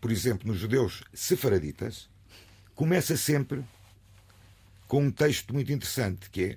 por 0.00 0.12
exemplo, 0.12 0.46
nos 0.46 0.58
judeus 0.58 1.02
sefaraditas, 1.12 2.08
começa 2.74 3.16
sempre 3.16 3.64
com 4.86 5.02
um 5.02 5.10
texto 5.10 5.52
muito 5.52 5.72
interessante, 5.72 6.30
que 6.30 6.44
é 6.44 6.54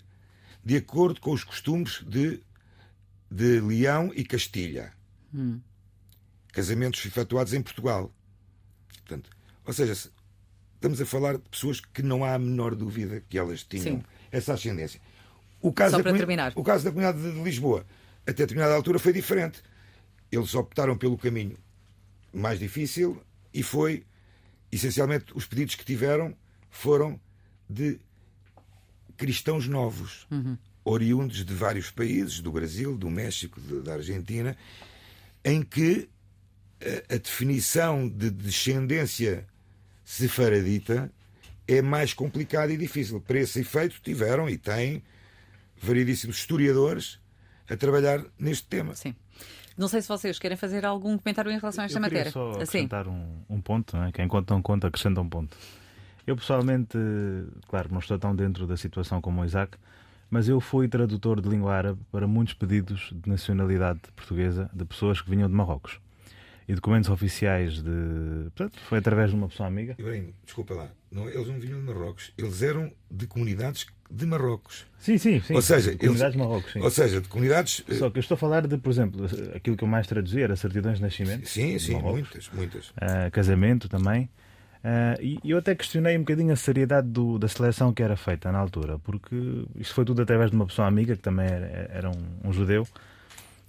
de 0.63 0.75
acordo 0.75 1.19
com 1.19 1.31
os 1.31 1.43
costumes 1.43 2.03
de, 2.05 2.39
de 3.31 3.59
Leão 3.61 4.11
e 4.13 4.23
Castilha. 4.23 4.93
Casamentos 6.51 7.03
efetuados 7.05 7.53
em 7.53 7.61
Portugal. 7.63 8.13
Portanto, 9.09 9.29
ou 9.65 9.73
seja, 9.73 9.95
se- 9.95 10.09
estamos 10.75 11.01
a 11.01 11.05
falar 11.05 11.33
de 11.37 11.49
pessoas 11.49 11.79
que 11.81 12.03
não 12.03 12.23
há 12.23 12.35
a 12.35 12.39
menor 12.39 12.75
dúvida 12.75 13.23
que 13.27 13.37
elas 13.37 13.63
tinham 13.63 13.83
Sim. 13.97 14.03
essa 14.31 14.53
ascendência. 14.53 15.01
O 15.61 15.73
caso, 15.73 15.97
Só 15.97 16.03
para 16.03 16.15
terminar. 16.15 16.53
o 16.55 16.63
caso 16.63 16.83
da 16.85 16.91
comunidade 16.91 17.19
de 17.21 17.41
Lisboa, 17.41 17.85
até 18.21 18.33
determinada 18.43 18.75
altura, 18.75 18.99
foi 18.99 19.11
diferente. 19.11 19.61
Eles 20.31 20.53
optaram 20.53 20.95
pelo 20.97 21.17
caminho 21.17 21.57
mais 22.31 22.59
difícil 22.59 23.19
e 23.53 23.63
foi, 23.63 24.05
essencialmente, 24.71 25.25
os 25.35 25.45
pedidos 25.47 25.73
que 25.75 25.83
tiveram 25.83 26.35
foram 26.69 27.19
de 27.67 27.99
cristãos 29.17 29.67
novos, 29.67 30.27
oriundos 30.85 31.43
de 31.43 31.53
vários 31.53 31.89
países, 31.91 32.39
do 32.39 32.51
Brasil, 32.51 32.95
do 32.97 33.09
México, 33.09 33.59
de- 33.59 33.81
da 33.81 33.95
Argentina, 33.95 34.55
em 35.43 35.61
que 35.61 36.07
a, 36.81 37.15
a 37.15 37.17
definição 37.17 38.07
de 38.07 38.29
descendência 38.29 39.45
sefaradita 40.03 41.11
é 41.67 41.81
mais 41.81 42.13
complicada 42.13 42.73
e 42.73 42.77
difícil. 42.77 43.21
Para 43.21 43.39
esse 43.39 43.59
efeito, 43.59 44.01
tiveram 44.01 44.49
e 44.49 44.57
têm 44.57 45.03
variedíssimos 45.81 46.37
historiadores 46.37 47.19
a 47.69 47.77
trabalhar 47.77 48.23
neste 48.37 48.67
tema. 48.67 48.95
Sim. 48.95 49.15
Não 49.77 49.87
sei 49.87 50.01
se 50.01 50.07
vocês 50.09 50.37
querem 50.39 50.57
fazer 50.57 50.85
algum 50.85 51.17
comentário 51.17 51.51
em 51.51 51.57
relação 51.57 51.83
a 51.83 51.85
esta 51.85 51.99
eu 51.99 52.01
matéria. 52.01 52.31
só 52.31 52.49
Assim. 52.49 52.61
acrescentar 52.63 53.07
um, 53.07 53.43
um 53.49 53.61
ponto, 53.61 53.95
não 53.95 54.05
é? 54.05 54.11
quem 54.11 54.27
conta 54.27 54.53
um 54.55 54.61
conto 54.61 54.87
acrescenta 54.87 55.21
um 55.21 55.29
ponto. 55.29 55.55
Eu 56.27 56.35
pessoalmente, 56.35 56.97
claro, 57.67 57.89
não 57.91 57.99
estou 57.99 58.19
tão 58.19 58.35
dentro 58.35 58.67
da 58.67 58.75
situação 58.75 59.21
como 59.21 59.41
o 59.41 59.45
Isaac, 59.45 59.77
mas 60.29 60.49
eu 60.49 60.59
fui 60.59 60.87
tradutor 60.87 61.39
de 61.39 61.47
língua 61.47 61.73
árabe 61.73 61.99
para 62.11 62.27
muitos 62.27 62.53
pedidos 62.53 63.09
de 63.13 63.29
nacionalidade 63.29 63.99
portuguesa 64.15 64.69
de 64.73 64.85
pessoas 64.85 65.21
que 65.21 65.29
vinham 65.29 65.47
de 65.47 65.55
Marrocos. 65.55 65.99
E 66.69 66.75
documentos 66.75 67.09
oficiais 67.09 67.81
de. 67.81 67.89
Portanto, 68.55 68.79
foi 68.87 68.99
através 68.99 69.31
de 69.31 69.35
uma 69.35 69.47
pessoa 69.49 69.65
amiga. 69.67 69.95
Ibrahim, 69.97 70.31
desculpa 70.45 70.75
lá, 70.75 70.87
não, 71.11 71.27
eles 71.27 71.47
não 71.47 71.59
vinham 71.59 71.79
de 71.79 71.85
Marrocos, 71.87 72.31
eles 72.37 72.61
eram 72.61 72.91
de 73.09 73.25
comunidades 73.25 73.87
de 74.11 74.25
Marrocos. 74.27 74.85
Sim, 74.99 75.17
sim, 75.17 75.39
sim. 75.41 75.55
Ou 75.55 75.63
seja, 75.63 75.91
de 75.91 75.97
comunidades 75.97 76.21
eles- 76.21 76.31
de 76.33 76.37
Marrocos, 76.37 76.71
sim. 76.71 76.79
Ou 76.81 76.91
seja, 76.91 77.21
de 77.21 77.27
comunidades. 77.27 77.83
eh, 77.89 77.95
Só 77.95 78.11
que 78.11 78.19
eu 78.19 78.21
estou 78.21 78.35
a 78.35 78.37
falar 78.37 78.67
de, 78.67 78.77
por 78.77 78.91
exemplo, 78.91 79.25
aquilo 79.55 79.75
que 79.75 79.83
eu 79.83 79.87
mais 79.87 80.05
traduzia 80.05 80.43
era 80.43 80.55
certidões 80.55 80.97
de 80.97 81.01
nascimento. 81.03 81.47
Sim, 81.49 81.73
de 81.73 81.79
sim, 81.79 81.93
Marrocos. 81.93 82.13
muitas, 82.21 82.49
muitas. 82.53 82.89
Uh, 82.89 83.31
casamento 83.31 83.89
também. 83.89 84.29
Uh, 84.83 85.39
e 85.43 85.49
eu 85.49 85.57
até 85.57 85.73
questionei 85.73 86.15
um 86.17 86.19
bocadinho 86.21 86.53
a 86.53 86.55
seriedade 86.55 87.07
do- 87.07 87.39
da 87.39 87.47
seleção 87.47 87.91
que 87.91 88.03
era 88.03 88.15
feita 88.15 88.51
na 88.51 88.59
altura, 88.59 88.99
porque 88.99 89.35
isto 89.75 89.93
foi 89.95 90.05
tudo 90.05 90.21
através 90.21 90.51
de 90.51 90.55
uma 90.55 90.67
pessoa 90.67 90.87
amiga, 90.87 91.15
que 91.15 91.21
também 91.23 91.47
era, 91.47 91.89
era 91.91 92.09
um, 92.11 92.47
um 92.49 92.53
judeu, 92.53 92.87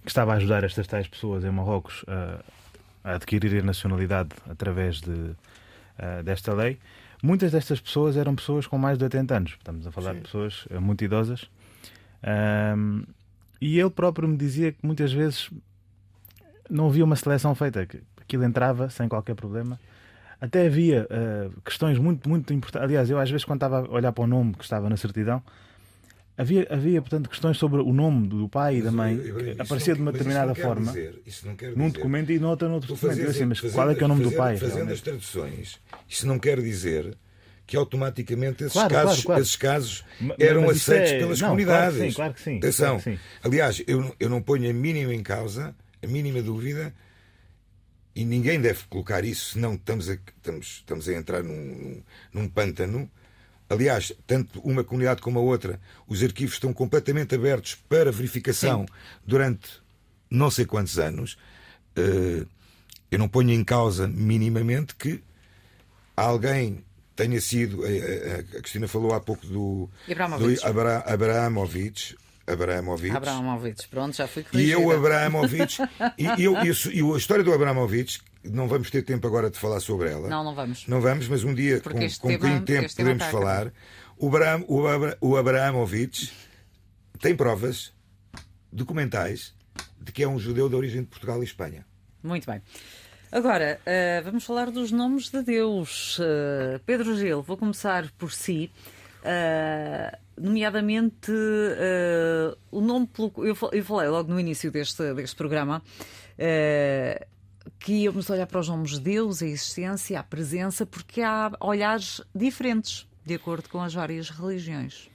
que 0.03 0.09
estava 0.09 0.33
a 0.33 0.35
ajudar 0.37 0.63
estas 0.63 0.85
tais 0.87 1.07
pessoas 1.07 1.43
em 1.43 1.49
Marrocos 1.51 2.05
a 3.03 3.15
adquirir 3.15 3.61
a 3.61 3.65
nacionalidade 3.65 4.29
através 4.49 5.01
de, 5.01 5.11
uh, 5.11 6.23
desta 6.23 6.53
lei. 6.53 6.79
Muitas 7.23 7.51
destas 7.51 7.79
pessoas 7.79 8.17
eram 8.17 8.35
pessoas 8.35 8.65
com 8.65 8.77
mais 8.77 8.97
de 8.97 9.03
80 9.03 9.35
anos, 9.35 9.51
estamos 9.51 9.85
a 9.85 9.91
falar 9.91 10.11
Sim. 10.11 10.17
de 10.17 10.21
pessoas 10.23 10.65
uh, 10.65 10.81
muito 10.81 11.03
idosas. 11.03 11.49
Um, 12.75 13.03
e 13.59 13.79
ele 13.79 13.89
próprio 13.89 14.27
me 14.27 14.37
dizia 14.37 14.71
que 14.71 14.79
muitas 14.83 15.13
vezes 15.13 15.49
não 16.69 16.87
havia 16.87 17.03
uma 17.03 17.15
seleção 17.15 17.53
feita, 17.53 17.85
que 17.85 18.01
aquilo 18.19 18.43
entrava 18.43 18.89
sem 18.89 19.07
qualquer 19.07 19.35
problema. 19.35 19.79
Até 20.39 20.65
havia 20.65 21.05
uh, 21.05 21.61
questões 21.61 21.99
muito, 21.99 22.27
muito 22.27 22.51
importantes. 22.51 22.83
Aliás, 22.83 23.09
eu 23.09 23.19
às 23.19 23.29
vezes, 23.29 23.45
quando 23.45 23.57
estava 23.57 23.85
a 23.85 23.91
olhar 23.91 24.11
para 24.11 24.23
o 24.23 24.27
nome 24.27 24.53
que 24.53 24.63
estava 24.63 24.89
na 24.89 24.97
certidão, 24.97 25.43
havia, 26.41 26.67
havia 26.69 27.01
portanto, 27.01 27.29
questões 27.29 27.57
sobre 27.57 27.81
o 27.81 27.93
nome 27.93 28.27
do 28.27 28.49
pai 28.49 28.77
e 28.77 28.81
da 28.81 28.91
mãe, 28.91 29.17
que 29.17 29.29
isso 29.51 29.61
aparecia 29.61 29.93
não- 29.93 29.97
de 29.97 30.01
uma 30.01 30.11
determinada 30.11 30.55
forma, 30.55 30.91
dizer- 30.91 31.21
num 31.45 31.55
dizer- 31.55 31.91
documento 31.99 32.31
e 32.31 32.39
noutro, 32.39 32.67
noutro 32.69 32.87
Tu 32.87 32.93
documento. 32.95 33.17
Eu 33.19 33.25
fazes- 33.25 33.37
assim, 33.37 33.45
mas 33.45 33.59
fazendo- 33.59 33.75
qual 33.75 33.89
é 33.91 33.95
que 33.95 34.01
é 34.01 34.05
o 34.05 34.07
nome 34.07 34.21
do 34.23 34.31
fazendo- 34.31 34.37
pai? 34.39 34.57
Fazendo 34.57 34.73
realmente? 34.75 34.93
as 34.95 35.01
traduções, 35.01 35.79
isso 36.09 36.27
não 36.27 36.39
quer 36.39 36.59
dizer 36.61 37.17
que 37.67 37.77
automaticamente 37.77 38.63
esses, 38.63 38.73
Claro, 38.73 38.93
casos, 38.93 39.09
claro, 39.15 39.25
claro. 39.25 39.41
esses 39.41 39.55
casos 39.55 40.05
eram 40.39 40.61
mas 40.63 40.77
aceitos 40.77 41.11
é- 41.11 41.19
pelas 41.19 41.39
não, 41.39 41.47
comunidades. 41.49 41.97
claro 41.97 42.03
que 42.03 42.09
sim, 42.09 42.15
claro 42.15 42.33
que 42.33 42.41
sim, 42.41 42.57
Atenção. 42.57 42.99
claro 42.99 43.03
que 43.03 43.11
sim. 43.11 43.19
Aliás, 43.43 43.83
eu, 43.87 44.01
não- 44.01 44.15
eu 44.19 44.29
não 44.29 44.41
ponho 44.41 44.69
a 44.69 44.73
mínima 44.73 45.13
em 45.13 45.23
causa, 45.23 45.73
a 46.03 46.07
mínima 46.07 46.41
dúvida, 46.41 46.93
e 48.13 48.25
ninguém 48.25 48.59
deve 48.59 48.79
colocar 48.89 49.23
isso, 49.23 49.53
senão 49.53 49.75
estamos 49.75 50.09
a, 50.09 50.13
estamos, 50.13 50.67
estamos 50.67 51.07
a 51.07 51.13
entrar 51.13 51.43
num, 51.43 51.53
num, 51.53 52.03
num 52.41 52.47
pântano. 52.49 53.09
Aliás, 53.71 54.11
tanto 54.27 54.59
uma 54.61 54.83
comunidade 54.83 55.21
como 55.21 55.39
a 55.39 55.41
outra, 55.41 55.79
os 56.07 56.21
arquivos 56.21 56.55
estão 56.55 56.73
completamente 56.73 57.33
abertos 57.35 57.75
para 57.87 58.11
verificação 58.11 58.85
durante 59.25 59.69
não 60.29 60.51
sei 60.51 60.65
quantos 60.65 60.99
anos. 60.99 61.37
Eh, 61.95 62.45
eu 63.09 63.17
não 63.19 63.27
ponho 63.29 63.51
em 63.51 63.63
causa 63.63 64.07
minimamente 64.07 64.93
que 64.95 65.23
alguém 66.15 66.83
tenha 67.15 67.39
sido. 67.41 67.83
A, 67.83 67.87
a- 67.87 68.39
a 68.57 68.61
Cristina 68.61 68.87
falou 68.87 69.13
há 69.13 69.19
pouco 69.19 69.45
do, 69.45 69.89
Abramovich. 70.09 70.61
do 70.61 70.67
Abra, 70.67 70.97
Abramovich. 70.99 72.17
Abramovich. 72.47 73.15
Abramovich, 73.15 73.87
pronto, 73.87 74.15
já 74.17 74.27
fui 74.27 74.41
E 74.41 74.45
corrigida. 74.45 74.81
eu, 74.81 74.91
Abramovich, 74.91 75.77
e, 76.17 76.43
eu, 76.43 76.61
isso- 76.63 76.91
e 76.91 76.99
a 77.01 77.17
história 77.17 77.43
do 77.43 77.53
Abramovich, 77.53 78.19
não 78.43 78.67
vamos 78.67 78.89
ter 78.89 79.03
tempo 79.03 79.25
agora 79.27 79.49
de 79.49 79.57
falar 79.59 79.79
sobre 79.79 80.09
ela. 80.09 80.27
Não, 80.29 80.43
não 80.43 80.55
vamos. 80.55 80.87
Não 80.87 81.01
vamos, 81.01 81.27
mas 81.27 81.43
um 81.43 81.53
dia, 81.53 81.79
Porque 81.81 81.99
com, 81.99 82.19
com 82.19 82.27
um 82.27 82.37
tema- 82.37 82.37
bocadinho 82.37 82.59
de 82.59 82.65
tempo, 82.65 82.95
podemos 82.95 83.25
falar. 83.25 83.73
O, 84.17 84.27
Abra, 84.27 84.63
o, 84.67 84.87
Abra, 84.87 85.17
o 85.21 85.37
Abramovich 85.37 86.31
tem 87.19 87.35
provas 87.35 87.93
documentais 88.71 89.53
de 89.99 90.11
que 90.11 90.23
é 90.23 90.27
um 90.27 90.39
judeu 90.39 90.67
de 90.69 90.75
origem 90.75 91.01
de 91.01 91.07
Portugal 91.07 91.41
e 91.41 91.45
Espanha. 91.45 91.85
Muito 92.23 92.45
bem. 92.45 92.61
Agora, 93.31 93.79
uh, 93.81 94.23
vamos 94.25 94.43
falar 94.43 94.69
dos 94.69 94.91
nomes 94.91 95.29
de 95.29 95.41
Deus. 95.41 96.19
Uh, 96.19 96.79
Pedro 96.85 97.17
Gil, 97.17 97.41
vou 97.41 97.55
começar 97.55 98.11
por 98.17 98.31
si. 98.31 98.69
Uh, 99.21 100.17
nomeadamente, 100.37 101.31
o 102.71 102.81
nome 102.81 103.07
pelo. 103.07 103.31
Eu, 103.37 103.55
eu 103.71 103.85
falei 103.85 104.09
logo 104.09 104.31
no 104.31 104.39
início 104.39 104.71
deste, 104.71 105.13
deste 105.13 105.35
programa 105.35 105.81
que 107.79 107.93
íamos 107.93 108.29
olhar 108.29 108.47
para 108.47 108.59
os 108.59 108.67
nomes 108.67 108.91
de 108.91 108.99
Deus, 108.99 109.41
a 109.41 109.45
existência, 109.45 110.19
a 110.19 110.23
presença, 110.23 110.85
porque 110.85 111.21
há 111.21 111.51
olhares 111.59 112.21
diferentes 112.33 113.07
de 113.25 113.35
acordo 113.35 113.69
com 113.69 113.81
as 113.81 113.93
várias 113.93 114.29
religiões. 114.29 115.09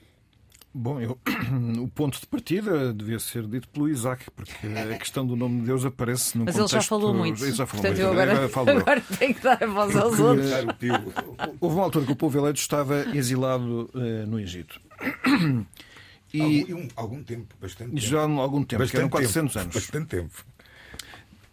Bom, 0.73 1.01
eu, 1.01 1.17
o 1.81 1.87
ponto 1.87 2.19
de 2.19 2.27
partida 2.27 2.93
devia 2.93 3.17
ser 3.19 3.47
dito 3.47 3.67
pelo 3.69 3.89
Isaac, 3.89 4.29
porque 4.31 4.67
a 4.67 4.97
questão 4.97 5.25
do 5.25 5.35
nome 5.35 5.61
de 5.61 5.67
Deus 5.67 5.83
aparece 5.83 6.37
no 6.37 6.45
Mas 6.45 6.55
contexto... 6.55 6.75
ele 6.75 6.81
já 6.81 6.87
falou 6.87 7.13
muito. 7.13 7.43
Ele 7.43 7.51
já 7.51 7.65
falou 7.65 7.81
Portanto, 7.81 8.05
muito. 8.05 8.15
Eu 8.15 8.21
agora, 8.21 8.45
agora, 8.45 8.79
agora 8.81 9.01
tenho 9.17 9.33
que 9.33 9.41
dar 9.41 9.63
a 9.63 9.67
voz 9.67 9.95
aos 9.95 10.19
outros. 10.19 10.51
Houve 11.59 11.75
uma 11.75 11.83
altura 11.83 12.05
que 12.05 12.11
o 12.11 12.15
povo 12.15 12.37
eleito 12.37 12.59
estava 12.59 13.15
exilado 13.15 13.89
uh, 13.93 14.27
no 14.27 14.39
Egito. 14.39 14.79
E, 16.33 16.61
algum, 16.61 16.87
algum 16.95 17.23
tempo, 17.23 17.55
bastante 17.59 17.91
tempo. 17.91 18.01
Já 18.01 18.19
há 18.19 18.23
algum 18.23 18.63
tempo, 18.63 18.79
bastante 18.79 18.91
que 18.91 18.97
eram 18.97 19.09
400 19.09 19.53
tempo, 19.53 19.63
anos. 19.63 19.75
Bastante 19.75 20.07
tempo. 20.07 20.45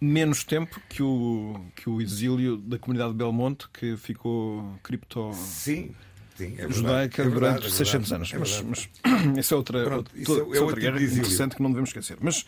Menos 0.05 0.45
tempo 0.45 0.81
que 0.89 1.03
o, 1.03 1.65
que 1.75 1.89
o 1.89 2.01
exílio 2.01 2.57
da 2.59 2.79
comunidade 2.79 3.13
de 3.13 3.19
Belmonte, 3.19 3.67
que 3.73 3.97
ficou 3.97 4.79
cripto... 4.83 5.33
Sim, 5.35 5.95
Sim, 6.37 6.57
é 6.59 6.69
judaica 6.69 7.23
é 7.23 7.29
verdade, 7.29 7.55
durante 7.61 7.67
é 7.69 7.71
600 7.71 8.11
verdade, 8.11 8.35
anos. 8.37 8.53
é 8.59 8.63
mas, 8.65 8.89
mas 9.05 9.39
isso 9.39 9.55
é 9.55 9.57
outra, 9.57 9.85
Pronto, 9.85 9.97
outra, 9.99 10.19
isso 10.21 10.33
é- 10.53 10.57
é 10.59 10.61
outra 10.61 10.81
guerra 10.81 10.99
tipo 10.99 11.13
interessante 11.15 11.55
que 11.57 11.63
não 11.63 11.71
devemos 11.71 11.91
esquecer. 11.91 12.19
Mas 12.21 12.45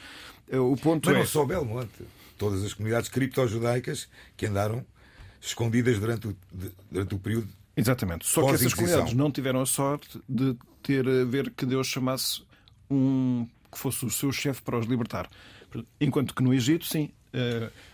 eh, 0.50 0.58
o 0.58 0.76
ponto 0.76 1.06
Mas 1.08 1.16
é. 1.16 1.18
não 1.20 1.26
só 1.26 1.44
Belmonte. 1.44 2.02
Todas 2.36 2.62
as 2.64 2.75
comunidades 2.75 3.08
cripto-judaicas 3.08 4.08
que 4.36 4.44
andaram 4.46 4.84
escondidas 5.40 5.98
durante 5.98 6.28
o, 6.28 6.36
de- 6.52 6.72
durante 6.90 7.14
o 7.14 7.18
período. 7.18 7.48
Exatamente. 7.76 8.26
Só 8.26 8.44
que 8.46 8.54
essas 8.54 8.75
comunidades 8.75 9.12
não 9.14 9.30
tiveram 9.30 9.60
a 9.62 9.66
sorte 9.66 10.20
de 10.28 10.56
ter 10.82 11.06
a 11.08 11.25
ver 11.25 11.50
que 11.50 11.64
Deus 11.64 11.86
chamasse 11.86 12.42
um 12.90 13.46
que 13.70 13.78
fosse 13.78 14.04
o 14.04 14.10
seu 14.10 14.32
chefe 14.32 14.62
para 14.62 14.78
os 14.78 14.86
libertar. 14.86 15.28
Enquanto 16.00 16.34
que 16.34 16.42
no 16.42 16.52
Egito, 16.54 16.84
sim, 16.86 17.10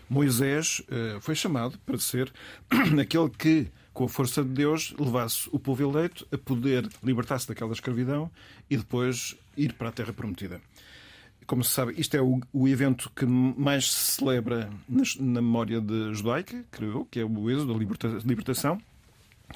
Moisés 0.09 0.81
eh, 0.89 1.17
foi 1.21 1.35
chamado 1.35 1.77
para 1.85 1.97
ser 1.97 2.31
aquele 3.01 3.29
que, 3.29 3.67
com 3.93 4.05
a 4.05 4.09
força 4.09 4.43
de 4.43 4.49
Deus, 4.49 4.93
levasse 4.99 5.47
o 5.51 5.59
povo 5.59 5.83
eleito 5.83 6.27
a 6.31 6.37
poder 6.37 6.87
libertar-se 7.03 7.47
daquela 7.47 7.73
escravidão 7.73 8.29
e 8.69 8.77
depois 8.77 9.35
ir 9.57 9.73
para 9.73 9.89
a 9.89 9.91
terra 9.91 10.13
prometida. 10.13 10.61
Como 11.45 11.63
se 11.63 11.71
sabe, 11.71 11.93
isto 11.97 12.15
é 12.15 12.21
o, 12.21 12.39
o 12.53 12.67
evento 12.67 13.11
que 13.15 13.25
mais 13.25 13.91
se 13.91 14.11
celebra 14.13 14.69
nas- 14.87 15.15
na, 15.17 15.41
memória 15.41 15.81
de 15.81 16.13
judaica, 16.13 16.63
creio 16.71 16.91
eu, 16.99 17.05
que 17.05 17.19
é 17.19 17.25
o 17.25 17.49
êxodo, 17.49 17.73
a 17.73 17.77
liberta- 17.77 18.19
libertação, 18.25 18.81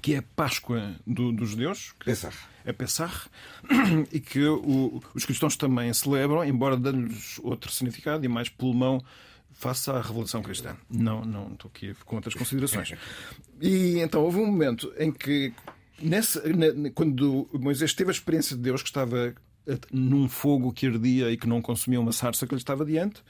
que 0.01 0.13
é 0.13 0.17
a 0.17 0.21
Páscoa 0.35 0.95
do- 1.07 1.31
dos 1.31 1.51
judeus, 1.51 1.93
que 1.97 2.05
Pessah. 2.07 2.33
é 2.65 2.73
Pessah, 2.73 3.11
e 4.11 4.19
que 4.19 4.43
o- 4.45 5.01
os 5.15 5.23
cristãos 5.25 5.55
também 5.55 5.91
celebram, 5.93 6.43
embora 6.43 6.75
dando-lhes 6.75 7.39
outro 7.41 7.71
significado 7.71 8.25
e 8.25 8.27
mais 8.27 8.49
pulmão 8.49 9.01
face 9.57 9.89
à 9.89 9.99
revelação 10.01 10.41
cristã. 10.41 10.75
Não, 10.89 11.25
não 11.25 11.53
estou 11.53 11.69
aqui 11.73 11.93
com 12.05 12.15
outras 12.15 12.33
considerações. 12.35 12.93
E 13.59 13.97
então 14.01 14.21
houve 14.21 14.37
um 14.37 14.45
momento 14.45 14.93
em 14.99 15.11
que, 15.11 15.51
nessa, 15.99 16.43
na- 16.47 16.91
quando 16.93 17.49
Moisés 17.53 17.91
teve 17.91 18.11
a 18.11 18.13
experiência 18.13 18.55
de 18.55 18.61
Deus 18.61 18.83
que 18.83 18.89
estava 18.89 19.33
eh, 19.65 19.79
num 19.91 20.29
fogo 20.29 20.71
que 20.71 20.85
ardia 20.85 21.31
e 21.31 21.37
que 21.37 21.47
não 21.47 21.59
consumia 21.59 21.99
uma 21.99 22.11
sarça 22.11 22.45
que 22.45 22.53
lhe 22.53 22.59
estava 22.61 22.85
diante, 22.85 23.23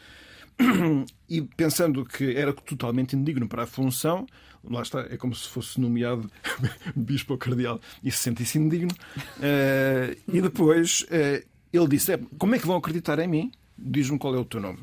e 1.29 1.41
pensando 1.41 2.03
que 2.03 2.36
era 2.36 2.51
totalmente 2.51 3.15
indigno 3.15 3.48
para 3.48 3.63
a 3.63 3.65
função, 3.67 4.27
lá 4.69 4.81
está, 4.81 5.00
é 5.10 5.15
como 5.15 5.34
se 5.34 5.48
fosse 5.48 5.79
nomeado 5.79 6.29
bispo 6.93 7.34
ou 7.34 7.39
cardeal 7.39 7.79
e 8.03 8.12
se 8.12 8.17
sentisse 8.17 8.57
indigno. 8.57 8.93
Eh, 9.41 10.17
e 10.27 10.41
depois 10.41 11.05
eh, 11.10 11.46
ele 11.72 11.88
disse: 11.88 12.12
"É, 12.12 12.19
Como 12.38 12.53
é 12.53 12.60
que 12.60 12.67
vão 12.67 12.75
acreditar 12.75 13.17
em 13.19 13.27
mim? 13.29 13.51
Diz-me 13.77 14.19
qual 14.19 14.36
é 14.36 14.39
o 14.39 14.43
teu 14.46 14.60
nome. 14.60 14.79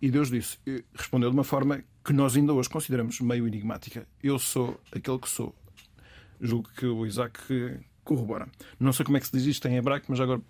E 0.00 0.10
Deus 0.10 0.30
disse, 0.30 0.58
respondeu 0.94 1.28
de 1.30 1.36
uma 1.36 1.44
forma 1.44 1.82
que 2.04 2.12
nós 2.12 2.36
ainda 2.36 2.52
hoje 2.52 2.68
consideramos 2.68 3.20
meio 3.20 3.46
enigmática: 3.46 4.06
Eu 4.22 4.38
sou 4.38 4.80
aquele 4.94 5.18
que 5.18 5.28
sou. 5.28 5.54
Julgo 6.40 6.68
que 6.76 6.86
o 6.86 7.04
Isaac 7.04 7.38
corrobora. 8.04 8.48
Não 8.78 8.92
sei 8.92 9.04
como 9.04 9.16
é 9.16 9.20
que 9.20 9.26
se 9.26 9.36
diz 9.36 9.44
isto 9.46 9.66
em 9.66 9.76
hebraico, 9.76 10.06
mas 10.08 10.20
agora 10.20 10.40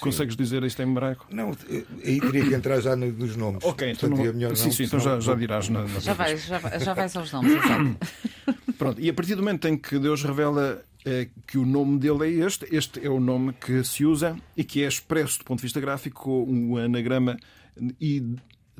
consegues 0.00 0.36
dizer 0.36 0.62
isto 0.62 0.80
em 0.80 0.90
hebraico? 0.90 1.26
Não, 1.30 1.50
eh, 1.68 1.84
aí 2.04 2.20
teria 2.20 2.44
que 2.46 2.54
entrar 2.54 2.80
já 2.80 2.94
no- 2.94 3.10
nos 3.12 3.34
nomes. 3.36 3.64
Ok, 3.64 3.90
então 3.90 4.08
Portanto, 4.08 4.18
não... 4.24 4.30
é 4.30 4.32
melhor 4.32 4.56
sim, 4.56 4.66
não, 4.66 4.72
sim, 4.72 4.84
então 4.84 5.00
já, 5.00 5.18
já 5.18 5.34
dirás 5.34 5.68
na, 5.68 5.82
na 5.82 5.98
Já 5.98 6.12
vais, 6.14 6.44
já, 6.46 6.58
vai- 6.58 6.78
já 6.80 6.94
vais 6.94 7.16
aos 7.16 7.32
nomes, 7.32 7.52
exato. 7.52 7.96
Pronto, 8.78 9.00
e 9.00 9.10
a 9.10 9.12
partir 9.14 9.34
do 9.34 9.42
momento 9.42 9.66
em 9.66 9.76
que 9.76 9.98
Deus 9.98 10.22
revela 10.22 10.84
eh, 11.04 11.28
que 11.48 11.58
o 11.58 11.66
nome 11.66 11.98
dele 11.98 12.24
é 12.42 12.46
este, 12.46 12.64
este 12.70 13.04
é 13.04 13.10
o 13.10 13.18
nome 13.18 13.52
que 13.54 13.82
se 13.82 14.04
usa 14.06 14.36
e 14.56 14.62
que 14.62 14.84
é 14.84 14.88
expresso 14.88 15.40
do 15.40 15.44
ponto 15.44 15.58
de 15.58 15.62
vista 15.64 15.80
gráfico 15.80 16.22
com 16.22 16.44
um 16.44 16.76
anagrama 16.76 17.36
I- 18.00 18.36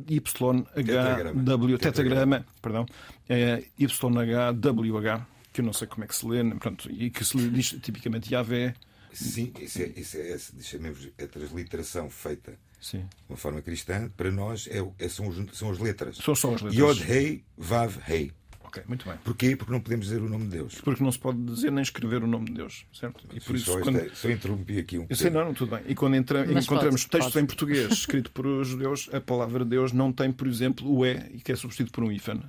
YHW, 0.06 1.78
tetragrama, 1.78 2.44
perdão, 2.62 2.86
é, 3.28 3.64
YHWH, 3.78 5.26
que 5.52 5.60
eu 5.60 5.64
não 5.64 5.72
sei 5.72 5.86
como 5.88 6.04
é 6.04 6.06
que 6.06 6.14
se 6.14 6.26
lê, 6.26 6.44
pronto, 6.56 6.90
e 6.90 7.10
que 7.10 7.24
se 7.24 7.36
lhe 7.36 7.50
diz 7.50 7.70
tipicamente 7.80 8.32
Yahvé. 8.32 8.74
Sim, 9.12 9.52
isso 9.60 9.82
é, 9.82 9.86
isso 9.96 10.16
é, 10.18 10.36
chamemos 10.62 11.08
a 11.22 11.26
transliteração 11.26 12.10
feita 12.10 12.54
Sim. 12.80 12.98
de 13.00 13.06
uma 13.30 13.36
forma 13.36 13.60
cristã, 13.62 14.10
para 14.16 14.30
nós 14.30 14.68
é, 14.70 14.84
é- 14.98 15.08
são, 15.08 15.26
os- 15.28 15.56
são 15.58 15.70
as 15.70 15.78
letras. 15.78 16.16
São 16.18 16.34
só 16.34 16.54
as 16.54 16.60
letras. 16.62 16.74
Yod, 16.78 17.02
Rei, 17.02 17.42
Vav, 17.56 17.96
Rei. 18.02 18.30
Ok, 18.68 18.82
muito 18.86 19.08
bem. 19.08 19.16
Porquê? 19.24 19.56
Porque 19.56 19.72
não 19.72 19.80
podemos 19.80 20.06
dizer 20.06 20.20
o 20.20 20.28
nome 20.28 20.44
de 20.44 20.50
Deus. 20.50 20.74
Porque 20.82 21.02
não 21.02 21.10
se 21.10 21.18
pode 21.18 21.38
dizer 21.42 21.72
nem 21.72 21.82
escrever 21.82 22.22
o 22.22 22.26
nome 22.26 22.46
de 22.46 22.52
Deus, 22.52 22.84
certo? 22.92 23.24
E 23.32 23.40
por 23.40 23.56
isso, 23.56 23.72
só, 23.72 23.80
quando... 23.80 23.96
esta- 23.96 24.14
só 24.14 24.28
interrompi 24.30 24.78
aqui 24.78 24.98
um 24.98 25.06
Eu 25.08 25.16
sei, 25.16 25.30
bocadinho. 25.30 25.44
não, 25.46 25.54
tudo 25.54 25.70
bem. 25.74 25.84
E 25.88 25.94
quando 25.94 26.14
entra- 26.16 26.42
encontramos 26.44 27.02
pode, 27.04 27.08
textos 27.10 27.32
pode. 27.32 27.44
em 27.44 27.46
português 27.46 27.90
escrito 27.92 28.30
por 28.30 28.46
os 28.46 28.68
judeus, 28.68 29.08
a 29.12 29.20
palavra 29.20 29.64
Deus 29.64 29.92
não 29.92 30.12
tem, 30.12 30.30
por 30.30 30.46
exemplo, 30.46 30.86
o 30.92 31.04
é 31.04 31.30
e 31.32 31.40
que 31.40 31.50
é 31.50 31.56
substituído 31.56 31.90
por 31.92 32.04
um 32.04 32.12
hífen. 32.12 32.42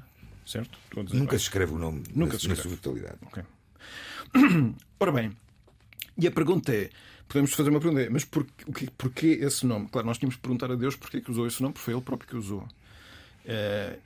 Certo? 0.45 0.77
Estou 0.85 1.01
a 1.01 1.05
dizer 1.05 1.17
Nunca 1.17 1.29
bem. 1.31 1.39
se 1.39 1.43
escreve 1.45 1.73
o 1.73 1.77
nome 1.77 2.03
Nunca 2.13 2.33
na, 2.33 2.39
se 2.39 2.47
na 2.47 2.53
escreve. 2.55 2.75
sua 2.75 2.77
totalidade. 2.83 3.19
Ok. 3.25 3.43
Ora 4.99 5.11
bem, 5.11 5.31
e 6.17 6.27
a 6.27 6.31
pergunta 6.31 6.73
é: 6.73 6.89
podemos 7.27 7.53
fazer 7.53 7.69
uma 7.69 7.79
pergunta, 7.79 8.01
é, 8.03 8.09
mas 8.09 8.25
por, 8.25 8.45
o 8.67 8.73
que- 8.73 8.89
porquê 8.91 9.39
esse 9.41 9.65
nome? 9.65 9.87
Claro, 9.89 10.07
nós 10.07 10.17
tínhamos 10.17 10.35
que 10.35 10.41
perguntar 10.41 10.71
a 10.71 10.75
Deus 10.75 10.95
porquê 10.95 11.21
que 11.21 11.31
usou 11.31 11.47
esse 11.47 11.61
nome, 11.61 11.73
porque 11.73 11.85
foi 11.85 11.93
ele 11.93 12.01
próprio 12.03 12.27
que 12.29 12.35
usou. 12.35 12.67
Eh, 13.45 13.97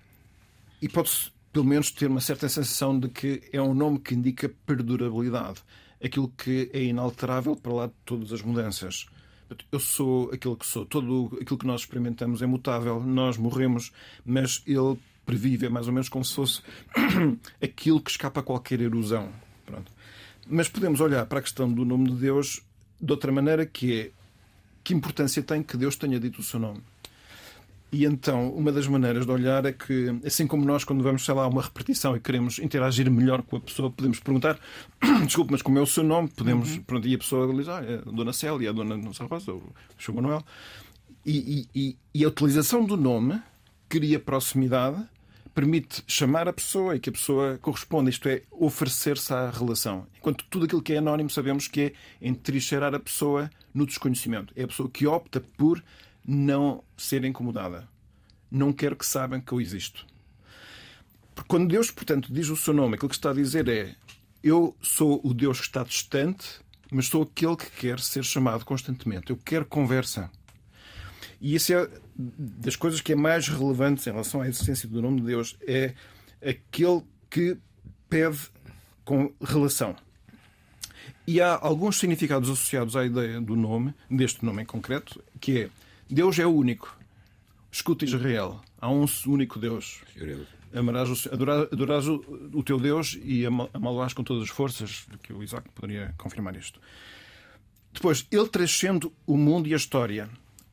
e 0.81 0.89
pode-se, 0.89 1.31
pelo 1.53 1.65
menos, 1.65 1.91
ter 1.91 2.07
uma 2.07 2.19
certa 2.19 2.49
sensação 2.49 2.99
de 2.99 3.07
que 3.07 3.43
é 3.53 3.61
um 3.61 3.75
nome 3.75 3.99
que 3.99 4.15
indica 4.15 4.49
perdurabilidade, 4.65 5.61
aquilo 6.03 6.27
que 6.27 6.69
é 6.73 6.83
inalterável 6.83 7.55
para 7.55 7.71
lá 7.71 7.87
de 7.87 7.93
todas 8.03 8.33
as 8.33 8.41
mudanças. 8.41 9.05
Eu 9.71 9.79
sou 9.79 10.31
aquilo 10.33 10.57
que 10.57 10.65
sou, 10.65 10.83
tudo 10.83 11.37
aquilo 11.39 11.59
que 11.59 11.67
nós 11.67 11.81
experimentamos 11.81 12.41
é 12.41 12.47
mutável, 12.47 12.99
nós 12.99 13.37
morremos, 13.37 13.91
mas 14.25 14.63
ele 14.65 14.97
previve, 15.27 15.67
é 15.67 15.69
mais 15.69 15.87
ou 15.87 15.93
menos 15.93 16.09
como 16.09 16.25
se 16.25 16.33
fosse 16.33 16.61
aquilo 17.61 18.01
que 18.01 18.09
escapa 18.09 18.39
a 18.39 18.43
qualquer 18.43 18.81
erosão. 18.81 19.31
Pronto. 19.63 19.91
Mas 20.47 20.67
podemos 20.67 20.99
olhar 20.99 21.23
para 21.27 21.37
a 21.37 21.41
questão 21.41 21.71
do 21.71 21.85
nome 21.85 22.09
de 22.09 22.15
Deus 22.15 22.61
de 22.99 23.11
outra 23.11 23.31
maneira, 23.31 23.63
que 23.63 24.01
é 24.01 24.11
que 24.83 24.93
importância 24.93 25.41
tem 25.43 25.61
que 25.61 25.77
Deus 25.77 25.95
tenha 25.95 26.19
dito 26.19 26.39
o 26.39 26.43
seu 26.43 26.59
nome. 26.59 26.81
E 27.93 28.05
então, 28.05 28.49
uma 28.55 28.71
das 28.71 28.87
maneiras 28.87 29.23
de 29.23 29.31
olhar 29.31 29.63
é 29.67 29.71
que, 29.71 30.07
assim 30.25 30.47
como 30.47 30.65
nós, 30.65 30.83
quando 30.83 31.03
vamos, 31.03 31.23
sei 31.23 31.35
lá, 31.35 31.43
a 31.43 31.47
uma 31.47 31.61
repetição 31.61 32.15
e 32.17 32.19
queremos 32.19 32.57
interagir 32.57 33.09
melhor 33.11 33.43
com 33.43 33.57
a 33.57 33.59
pessoa, 33.59 33.91
podemos 33.91 34.19
perguntar: 34.19 34.59
desculpe, 35.23 35.51
mas 35.51 35.61
como 35.61 35.77
é 35.77 35.81
o 35.81 35.85
seu 35.85 36.03
nome? 36.03 36.27
Podemos, 36.29 36.75
pronto, 36.79 37.07
e 37.07 37.13
a 37.13 37.17
pessoa 37.19 37.53
diz: 37.53 37.69
ah, 37.69 37.83
é 37.85 37.95
a 37.99 38.11
Dona 38.11 38.33
Célia, 38.33 38.71
a 38.71 38.73
Dona 38.73 38.97
Nossa 38.97 39.25
Rosa, 39.25 39.51
ou 39.51 39.59
o 39.59 39.73
Sr. 40.03 40.11
Manuel. 40.15 40.43
E, 41.23 41.67
e- 41.75 41.79
e- 41.79 41.97
e 42.15 42.25
a 42.25 42.27
utilização 42.27 42.83
do 42.83 42.97
nome 42.97 43.39
cria 43.87 44.19
proximidade, 44.19 44.97
permite 45.53 46.03
chamar 46.07 46.47
a 46.47 46.53
pessoa 46.53 46.95
e 46.95 46.99
que 46.99 47.09
a 47.11 47.13
pessoa 47.13 47.59
corresponda, 47.61 48.09
isto 48.09 48.27
é, 48.27 48.41
oferecer-se 48.51 49.31
à 49.31 49.51
relação. 49.51 50.07
Enquanto 50.17 50.43
tudo 50.49 50.65
aquilo 50.65 50.81
que 50.81 50.93
é 50.93 50.97
anónimo 50.97 51.29
sabemos 51.29 51.67
que 51.67 51.81
é 51.81 51.93
entrincheirar 52.27 52.95
a 52.95 52.99
pessoa 52.99 53.51
no 53.71 53.85
desconhecimento. 53.85 54.51
É 54.57 54.63
a 54.63 54.67
pessoa 54.67 54.89
que 54.89 55.05
opta 55.05 55.39
por 55.55 55.81
não 56.25 56.83
ser 56.97 57.25
incomodada. 57.25 57.87
Não 58.49 58.71
quero 58.71 58.95
que 58.95 59.05
saibam 59.05 59.41
que 59.41 59.51
eu 59.51 59.61
existo. 59.61 60.05
Porque 61.33 61.47
quando 61.47 61.67
Deus, 61.67 61.89
portanto, 61.89 62.31
diz 62.31 62.49
o 62.49 62.55
seu 62.55 62.73
nome, 62.73 62.95
aquilo 62.95 63.09
que 63.09 63.15
está 63.15 63.31
a 63.31 63.33
dizer 63.33 63.67
é: 63.67 63.95
Eu 64.43 64.75
sou 64.81 65.19
o 65.23 65.33
Deus 65.33 65.59
que 65.59 65.65
está 65.65 65.83
distante, 65.83 66.61
mas 66.91 67.07
sou 67.07 67.23
aquele 67.23 67.55
que 67.55 67.69
quer 67.71 67.99
ser 67.99 68.23
chamado 68.23 68.63
constantemente. 68.63 69.31
Eu 69.31 69.37
quero 69.37 69.65
conversa. 69.65 70.29
E 71.41 71.55
isso 71.55 71.73
é 71.73 71.89
das 72.15 72.75
coisas 72.75 73.01
que 73.01 73.13
é 73.13 73.15
mais 73.15 73.47
relevante 73.47 74.07
em 74.07 74.11
relação 74.11 74.41
à 74.41 74.47
existência 74.47 74.87
do 74.87 75.01
nome 75.01 75.19
de 75.21 75.27
Deus. 75.27 75.57
É 75.67 75.93
aquele 76.41 77.03
que 77.29 77.57
pede 78.07 78.39
com 79.03 79.33
relação. 79.41 79.95
E 81.25 81.41
há 81.41 81.57
alguns 81.61 81.97
significados 81.97 82.49
associados 82.49 82.95
à 82.95 83.05
ideia 83.05 83.41
do 83.41 83.55
nome, 83.55 83.93
deste 84.09 84.45
nome 84.45 84.61
em 84.61 84.65
concreto, 84.65 85.23
que 85.39 85.63
é 85.63 85.69
Deus 86.09 86.37
é 86.39 86.45
o 86.45 86.51
único. 86.51 86.97
Escuta 87.71 88.05
Israel, 88.05 88.61
há 88.79 88.89
um 88.89 89.05
único 89.27 89.57
Deus. 89.57 90.01
Amarás 90.73 91.09
o, 91.09 91.33
adorás, 91.33 91.67
adorás 91.71 92.07
o, 92.07 92.15
o, 92.53 92.63
teu 92.63 92.79
Deus 92.79 93.17
e 93.23 93.45
amá-lo-ás 93.45 94.13
com 94.13 94.23
todas 94.23 94.43
as 94.43 94.49
forças, 94.49 95.07
que 95.21 95.33
o 95.33 95.43
Isaac 95.43 95.69
poderia 95.69 96.13
confirmar 96.17 96.55
isto. 96.55 96.79
Depois, 97.93 98.27
ele 98.31 98.47
transcende 98.47 99.09
o 99.25 99.37
mundo 99.37 99.67
e 99.67 99.73
a 99.73 99.77
história. 99.77 100.29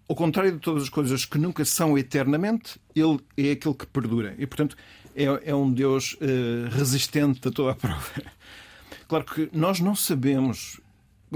Ao 0.08 0.16
contrário 0.16 0.52
de 0.52 0.58
todas 0.58 0.84
as 0.84 0.88
coisas 0.88 1.24
que 1.24 1.38
nunca 1.38 1.64
são 1.64 1.96
eternamente, 1.96 2.80
ele 2.94 3.20
é 3.36 3.52
aquele 3.52 3.74
que 3.74 3.86
perdura. 3.86 4.34
E, 4.38 4.46
portanto, 4.46 4.76
é, 5.14 5.50
é 5.50 5.54
um 5.54 5.70
Deus 5.72 6.14
uh, 6.14 6.68
resistente 6.70 7.46
a 7.46 7.50
toda 7.50 7.72
a 7.72 7.74
prova. 7.74 8.22
Claro 9.06 9.24
que 9.24 9.50
nós 9.52 9.80
não 9.80 9.94
sabemos, 9.94 10.80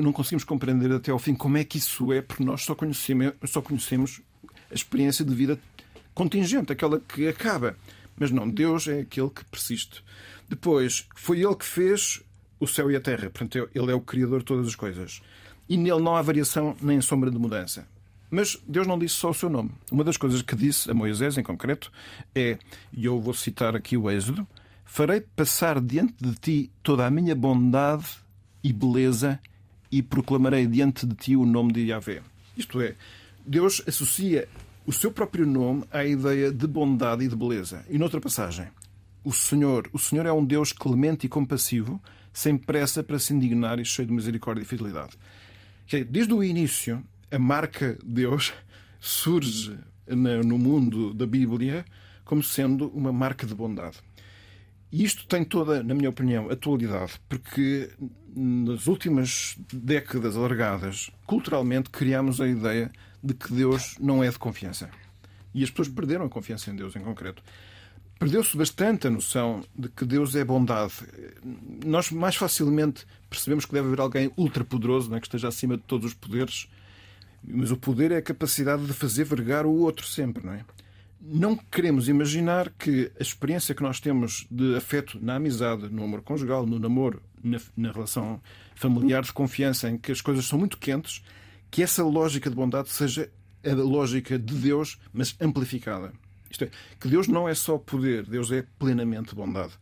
não 0.02 0.12
conseguimos 0.12 0.44
compreender 0.44 0.90
até 0.92 1.10
ao 1.10 1.18
fim 1.18 1.34
como 1.34 1.56
é 1.56 1.64
que 1.64 1.78
isso 1.78 2.12
é, 2.12 2.20
porque 2.20 2.42
nós 2.42 2.62
só 2.62 2.74
conhecemos, 2.74 3.32
só 3.44 3.62
conhecemos 3.62 4.20
a 4.70 4.74
experiência 4.74 5.24
de 5.24 5.34
vida 5.34 5.58
contingente, 6.14 6.72
aquela 6.72 7.00
que 7.00 7.28
acaba. 7.28 7.76
Mas 8.16 8.30
não, 8.30 8.48
Deus 8.48 8.86
é 8.88 9.00
aquele 9.00 9.30
que 9.30 9.44
persiste. 9.44 10.02
Depois, 10.48 11.06
foi 11.14 11.40
Ele 11.40 11.54
que 11.54 11.64
fez 11.64 12.22
o 12.60 12.66
céu 12.66 12.90
e 12.90 12.96
a 12.96 13.00
terra. 13.00 13.30
Portanto, 13.30 13.68
Ele 13.74 13.90
é 13.90 13.94
o 13.94 14.00
Criador 14.00 14.40
de 14.40 14.44
todas 14.44 14.66
as 14.66 14.74
coisas. 14.74 15.20
E 15.68 15.76
nele 15.76 16.00
não 16.00 16.14
há 16.14 16.22
variação 16.22 16.76
nem 16.80 17.00
sombra 17.00 17.30
de 17.30 17.38
mudança. 17.38 17.86
Mas 18.30 18.58
Deus 18.66 18.86
não 18.86 18.98
disse 18.98 19.14
só 19.14 19.30
o 19.30 19.34
seu 19.34 19.48
nome. 19.48 19.70
Uma 19.90 20.04
das 20.04 20.16
coisas 20.16 20.42
que 20.42 20.56
disse 20.56 20.90
a 20.90 20.94
Moisés, 20.94 21.38
em 21.38 21.42
concreto, 21.42 21.90
é, 22.34 22.58
e 22.92 23.04
eu 23.04 23.20
vou 23.20 23.32
citar 23.32 23.76
aqui 23.76 23.96
o 23.96 24.10
Êxodo: 24.10 24.46
Farei 24.84 25.20
passar 25.20 25.80
diante 25.80 26.14
de 26.20 26.34
ti 26.34 26.70
toda 26.82 27.06
a 27.06 27.10
minha 27.10 27.34
bondade 27.34 28.06
e 28.62 28.72
beleza 28.72 29.38
e 29.90 30.02
proclamarei 30.02 30.66
diante 30.66 31.06
de 31.06 31.14
ti 31.14 31.36
o 31.36 31.46
nome 31.46 31.72
de 31.72 31.86
Yahvé. 31.86 32.22
Isto 32.56 32.80
é, 32.80 32.94
Deus 33.46 33.82
associa 33.86 34.48
o 34.86 34.92
seu 34.92 35.10
próprio 35.10 35.46
nome 35.46 35.84
à 35.90 36.04
ideia 36.04 36.52
de 36.52 36.66
bondade 36.66 37.24
e 37.24 37.28
de 37.28 37.36
beleza. 37.36 37.84
E 37.88 37.98
noutra 37.98 38.20
passagem, 38.20 38.68
o 39.22 39.32
Senhor, 39.32 39.88
o 39.92 39.98
Senhor 39.98 40.26
é 40.26 40.32
um 40.32 40.44
Deus 40.44 40.72
clemente 40.72 41.26
e 41.26 41.28
compassivo, 41.28 42.00
sem 42.32 42.56
pressa 42.56 43.02
para 43.02 43.18
se 43.18 43.32
indignar 43.32 43.78
e 43.78 43.84
cheio 43.84 44.08
de 44.08 44.14
misericórdia 44.14 44.62
e 44.62 44.66
fidelidade. 44.66 45.16
Desde 46.08 46.32
o 46.32 46.42
início, 46.42 47.02
a 47.30 47.38
marca 47.38 47.98
Deus 48.04 48.52
surge 49.00 49.78
no 50.06 50.58
mundo 50.58 51.14
da 51.14 51.26
Bíblia 51.26 51.84
como 52.24 52.42
sendo 52.42 52.88
uma 52.88 53.12
marca 53.12 53.46
de 53.46 53.54
bondade. 53.54 53.98
E 54.94 55.02
isto 55.02 55.26
tem 55.26 55.42
toda, 55.44 55.82
na 55.82 55.92
minha 55.92 56.08
opinião, 56.08 56.48
atualidade, 56.48 57.14
porque 57.28 57.90
nas 58.32 58.86
últimas 58.86 59.56
décadas 59.72 60.36
alargadas, 60.36 61.10
culturalmente, 61.26 61.90
criamos 61.90 62.40
a 62.40 62.46
ideia 62.46 62.92
de 63.20 63.34
que 63.34 63.52
Deus 63.52 63.96
não 63.98 64.22
é 64.22 64.30
de 64.30 64.38
confiança. 64.38 64.88
E 65.52 65.64
as 65.64 65.70
pessoas 65.70 65.88
perderam 65.88 66.26
a 66.26 66.28
confiança 66.28 66.70
em 66.70 66.76
Deus, 66.76 66.94
em 66.94 67.00
concreto. 67.00 67.42
Perdeu-se 68.20 68.56
bastante 68.56 69.08
a 69.08 69.10
noção 69.10 69.64
de 69.76 69.88
que 69.88 70.04
Deus 70.04 70.36
é 70.36 70.44
bondade. 70.44 70.94
Nós 71.84 72.12
mais 72.12 72.36
facilmente 72.36 73.04
percebemos 73.28 73.64
que 73.64 73.72
deve 73.72 73.88
haver 73.88 73.98
alguém 73.98 74.30
ultrapoderoso, 74.36 75.10
né, 75.10 75.18
que 75.18 75.26
esteja 75.26 75.48
acima 75.48 75.76
de 75.76 75.82
todos 75.82 76.06
os 76.06 76.14
poderes, 76.14 76.68
mas 77.42 77.72
o 77.72 77.76
poder 77.76 78.12
é 78.12 78.18
a 78.18 78.22
capacidade 78.22 78.86
de 78.86 78.92
fazer 78.92 79.24
vergar 79.24 79.66
o 79.66 79.74
outro 79.74 80.06
sempre, 80.06 80.46
não 80.46 80.52
é? 80.52 80.64
Não 81.20 81.56
queremos 81.56 82.08
imaginar 82.08 82.70
que 82.70 83.10
a 83.18 83.22
experiência 83.22 83.74
que 83.74 83.82
nós 83.82 83.98
temos 83.98 84.46
de 84.50 84.76
afeto 84.76 85.18
na 85.22 85.36
amizade, 85.36 85.88
no 85.88 86.04
amor 86.04 86.22
conjugal, 86.22 86.66
no 86.66 86.78
namoro, 86.78 87.22
na, 87.42 87.58
na 87.76 87.92
relação 87.92 88.40
familiar 88.74 89.22
de 89.22 89.32
confiança, 89.32 89.88
em 89.88 89.96
que 89.96 90.12
as 90.12 90.20
coisas 90.20 90.44
são 90.44 90.58
muito 90.58 90.78
quentes, 90.78 91.22
que 91.70 91.82
essa 91.82 92.04
lógica 92.04 92.50
de 92.50 92.56
bondade 92.56 92.90
seja 92.90 93.30
a 93.64 93.72
lógica 93.74 94.38
de 94.38 94.54
Deus, 94.54 94.98
mas 95.12 95.34
amplificada. 95.40 96.12
Isto 96.50 96.64
é, 96.64 96.70
que 97.00 97.08
Deus 97.08 97.26
não 97.26 97.48
é 97.48 97.54
só 97.54 97.78
poder, 97.78 98.24
Deus 98.26 98.52
é 98.52 98.64
plenamente 98.78 99.34
bondade. 99.34 99.72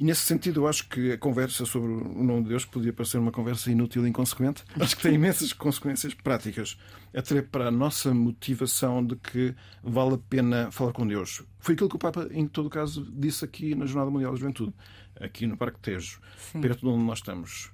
E 0.00 0.04
nesse 0.04 0.22
sentido, 0.22 0.62
eu 0.62 0.66
acho 0.66 0.88
que 0.88 1.12
a 1.12 1.18
conversa 1.18 1.66
sobre 1.66 1.92
o 1.92 2.24
nome 2.24 2.44
de 2.44 2.48
Deus 2.48 2.64
podia 2.64 2.90
parecer 2.90 3.18
uma 3.18 3.30
conversa 3.30 3.70
inútil 3.70 4.06
e 4.06 4.08
inconsequente. 4.08 4.64
Acho 4.80 4.96
que 4.96 5.02
tem 5.02 5.14
imensas 5.14 5.52
consequências 5.52 6.14
práticas, 6.14 6.78
até 7.14 7.42
para 7.42 7.68
a 7.68 7.70
nossa 7.70 8.14
motivação 8.14 9.04
de 9.04 9.14
que 9.16 9.54
vale 9.82 10.14
a 10.14 10.18
pena 10.18 10.70
falar 10.70 10.94
com 10.94 11.06
Deus. 11.06 11.42
Foi 11.58 11.74
aquilo 11.74 11.90
que 11.90 11.96
o 11.96 11.98
Papa, 11.98 12.26
em 12.32 12.48
todo 12.48 12.70
caso, 12.70 13.06
disse 13.12 13.44
aqui 13.44 13.74
na 13.74 13.84
Jornada 13.84 14.10
Mundial 14.10 14.32
da 14.32 14.38
Juventude, 14.38 14.72
aqui 15.20 15.46
no 15.46 15.56
Parque 15.56 15.78
Tejo, 15.80 16.18
Sim. 16.38 16.62
perto 16.62 16.80
de 16.80 16.86
onde 16.86 17.04
nós 17.04 17.18
estamos. 17.18 17.70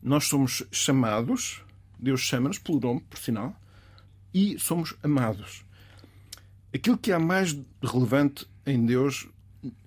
Nós 0.00 0.26
somos 0.26 0.62
chamados 0.70 1.64
Deus 1.98 2.20
chama-nos 2.20 2.58
pelo 2.58 2.80
nome, 2.80 3.00
por 3.08 3.18
sinal, 3.18 3.58
e 4.32 4.58
somos 4.58 4.94
amados. 5.02 5.64
Aquilo 6.72 6.98
que 6.98 7.12
há 7.12 7.18
mais 7.18 7.58
relevante 7.82 8.46
em 8.66 8.84
Deus 8.84 9.28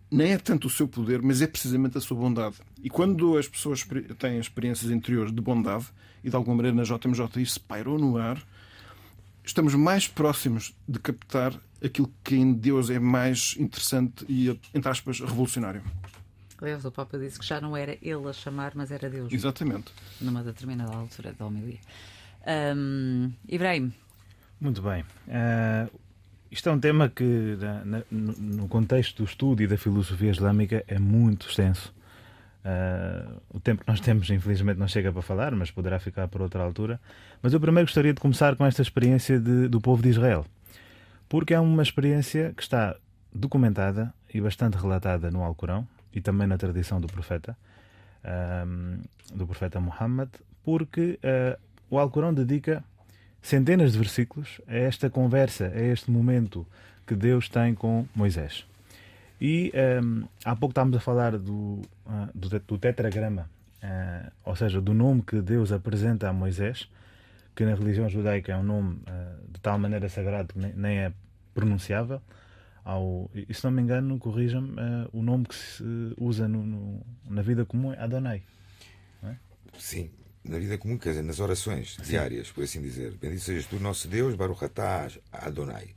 nem 0.10 0.32
é 0.34 0.38
tanto 0.38 0.67
o 0.67 0.70
seu 0.70 0.88
poder, 0.88 1.22
mas 1.22 1.41
é 1.41 1.48
precisamente 1.48 1.98
a 1.98 2.02
sua 2.02 2.17
bondade. 2.17 2.56
E 2.82 2.89
quando 2.89 3.38
as 3.38 3.48
pessoas 3.48 3.86
têm 4.17 4.39
experiências 4.39 4.91
interiores 4.91 5.34
de 5.34 5.41
bondade, 5.41 5.86
e 6.24 6.30
de 6.30 6.36
alguma 6.36 6.56
maneira 6.56 6.76
na 6.76 6.84
JMJ 6.84 7.41
isso 7.41 7.60
pairou 7.62 8.00
no 8.00 8.17
ar, 8.17 8.41
estamos 9.43 9.74
mais 9.76 10.08
próximos 10.08 10.74
de 10.88 11.00
captar 11.00 11.54
aquilo 11.84 12.12
que 12.24 12.36
em 12.36 12.54
Deus 12.54 12.89
é 12.89 13.00
mais 13.00 13.56
interessante 13.58 14.26
e, 14.28 14.50
entre 14.74 14.89
aspas, 14.89 15.20
revolucionário. 15.20 15.82
Aliás, 16.60 16.84
o 16.86 16.91
Papa 16.91 17.20
disse 17.20 17.38
que 17.38 17.46
já 17.46 17.62
não 17.62 17.78
era 17.78 17.98
ele 18.02 18.28
a 18.28 18.34
chamar, 18.34 18.74
mas 18.76 18.91
era 18.91 19.10
Deus. 19.10 19.32
Exatamente. 19.32 19.91
Numa 20.20 20.43
determinada 20.43 20.96
altura 20.96 21.34
da 21.34 21.46
homilia. 21.46 21.78
Um, 22.76 23.32
Ibrahim. 23.48 23.93
Muito 24.60 24.82
bem. 24.82 25.04
Uh, 25.28 25.91
isto 26.52 26.70
é 26.70 26.72
um 26.72 26.80
tema 26.80 27.10
que, 27.10 27.58
na, 27.86 28.04
no 28.10 28.68
contexto 28.68 29.24
do 29.24 29.26
estudo 29.26 29.62
e 29.62 29.68
da 29.68 29.78
filosofia 29.78 30.32
islâmica, 30.32 30.84
é 30.88 31.00
muito 31.00 31.48
extenso. 31.48 31.94
Uh, 32.68 33.42
o 33.50 33.60
tempo 33.60 33.84
que 33.84 33.90
nós 33.90 34.02
temos, 34.02 34.30
infelizmente, 34.30 34.78
não 34.78 34.88
chega 34.88 35.12
para 35.12 35.22
falar, 35.22 35.56
mas 35.56 35.72
poderá 35.72 36.00
ficar 36.00 36.28
para 36.28 36.44
outra 36.44 36.62
altura. 36.64 37.00
Mas 37.42 37.54
eu 37.54 37.60
primeiro 37.60 37.88
gostaria 37.88 38.14
de 38.14 38.20
começar 38.20 38.56
com 38.56 38.66
esta 38.66 38.82
experiência 38.82 39.40
de, 39.40 39.68
do 39.68 39.80
povo 39.80 40.02
de 40.02 40.10
Israel, 40.10 40.46
porque 41.30 41.54
é 41.54 41.60
uma 41.60 41.82
experiência 41.82 42.54
que 42.56 42.62
está 42.62 42.96
documentada 43.34 44.14
e 44.34 44.42
bastante 44.42 44.76
relatada 44.76 45.32
no 45.32 45.44
Alcorão, 45.44 45.88
e 46.14 46.22
também 46.22 46.48
na 46.48 46.58
tradição 46.58 47.00
do 47.00 47.08
profeta, 47.08 47.56
um, 48.66 49.00
do 49.34 49.46
profeta 49.46 49.80
Muhammad, 49.80 50.30
porque 50.64 51.20
uh, 51.24 51.60
o 51.90 52.00
Alcorão 52.00 52.34
dedica 52.34 52.84
centenas 53.41 53.93
de 53.93 53.97
versículos 53.97 54.62
a 54.67 54.76
esta 54.76 55.10
conversa, 55.10 55.67
a 55.67 55.82
este 55.82 56.12
momento 56.12 56.65
que 57.06 57.15
Deus 57.15 57.47
tem 57.50 57.73
com 57.73 58.06
Moisés. 58.13 58.65
E 59.39 59.71
um, 60.04 60.28
há 60.43 60.56
pouco 60.56 60.71
estávamos 60.71 60.97
a 60.97 61.00
falar 61.00 61.38
do, 61.38 61.82
uh, 62.06 62.30
do, 62.34 62.50
do, 62.60 62.78
tetragrama, 62.78 63.50
uh, 63.84 64.32
ou 64.43 64.56
seja, 64.56 64.82
do 64.82 64.93
nome 64.93 65.21
que 65.21 65.41
Deus 65.41 65.71
apresenta 65.71 66.28
a 66.28 66.34
Moisés, 66.34 66.89
que 67.56 67.63
na 67.63 67.76
religião 67.76 68.10
judaica 68.10 68.52
é 68.52 68.58
um 68.58 68.63
nome 68.63 68.95
uh, 68.95 69.52
de 69.52 69.60
tal 69.60 69.78
maneira 69.78 70.10
sagrado 70.10 70.54
que 70.54 70.60
nem, 70.60 70.73
nem 70.73 70.97
é 71.00 71.13
pronunciável 71.54 72.21
ao. 72.84 73.30
E 73.36 73.54
se 73.54 73.63
não 73.63 73.71
me 73.71 73.82
engano, 73.82 74.17
corrija-me, 74.17 74.71
uh, 74.71 75.10
o 75.13 75.21
nome 75.21 75.45
que 75.45 75.56
se 75.56 75.84
usa 76.17 76.47
no, 76.47 76.63
no, 76.63 77.02
na 77.30 77.41
vida 77.41 77.63
comum 77.63 77.93
é 77.93 78.00
Adonai. 78.00 78.41
É? 79.23 79.36
Sim, 79.78 80.10
na 80.48 80.58
vida 80.58 80.78
comum, 80.78 80.98
quer 80.98 81.10
dizer, 81.10 81.24
nas 81.24 81.40
orações 81.40 81.96
Sim. 81.96 82.04
diárias, 82.04 82.52
por 82.52 82.64
assim 82.64 82.82
dizer. 82.82 83.14
Bendito 83.22 83.42
sejas 83.42 83.66
tu, 83.66 83.80
nosso 83.80 84.08
Deus, 84.08 84.36
Baruch 84.36 84.64
atah 84.64 85.10
Adonai. 85.32 85.90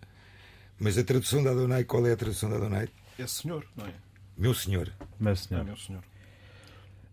Mas 0.79 0.97
a 0.97 1.05
tradução 1.05 1.43
da 1.43 1.51
Adonai, 1.51 1.85
qual 1.85 2.07
é 2.07 2.13
a 2.13 2.17
tradução 2.17 2.49
da 2.49 2.57
Adonai? 2.57 2.89
É 3.19 3.27
Senhor, 3.27 3.67
não 3.77 3.87
é? 3.87 3.93
Meu 4.37 4.55
Senhor. 4.55 4.91
Meu 5.19 5.37
Senhor. 5.37 5.61
É 5.61 5.65
meu 5.65 5.77
senhor. 5.77 6.03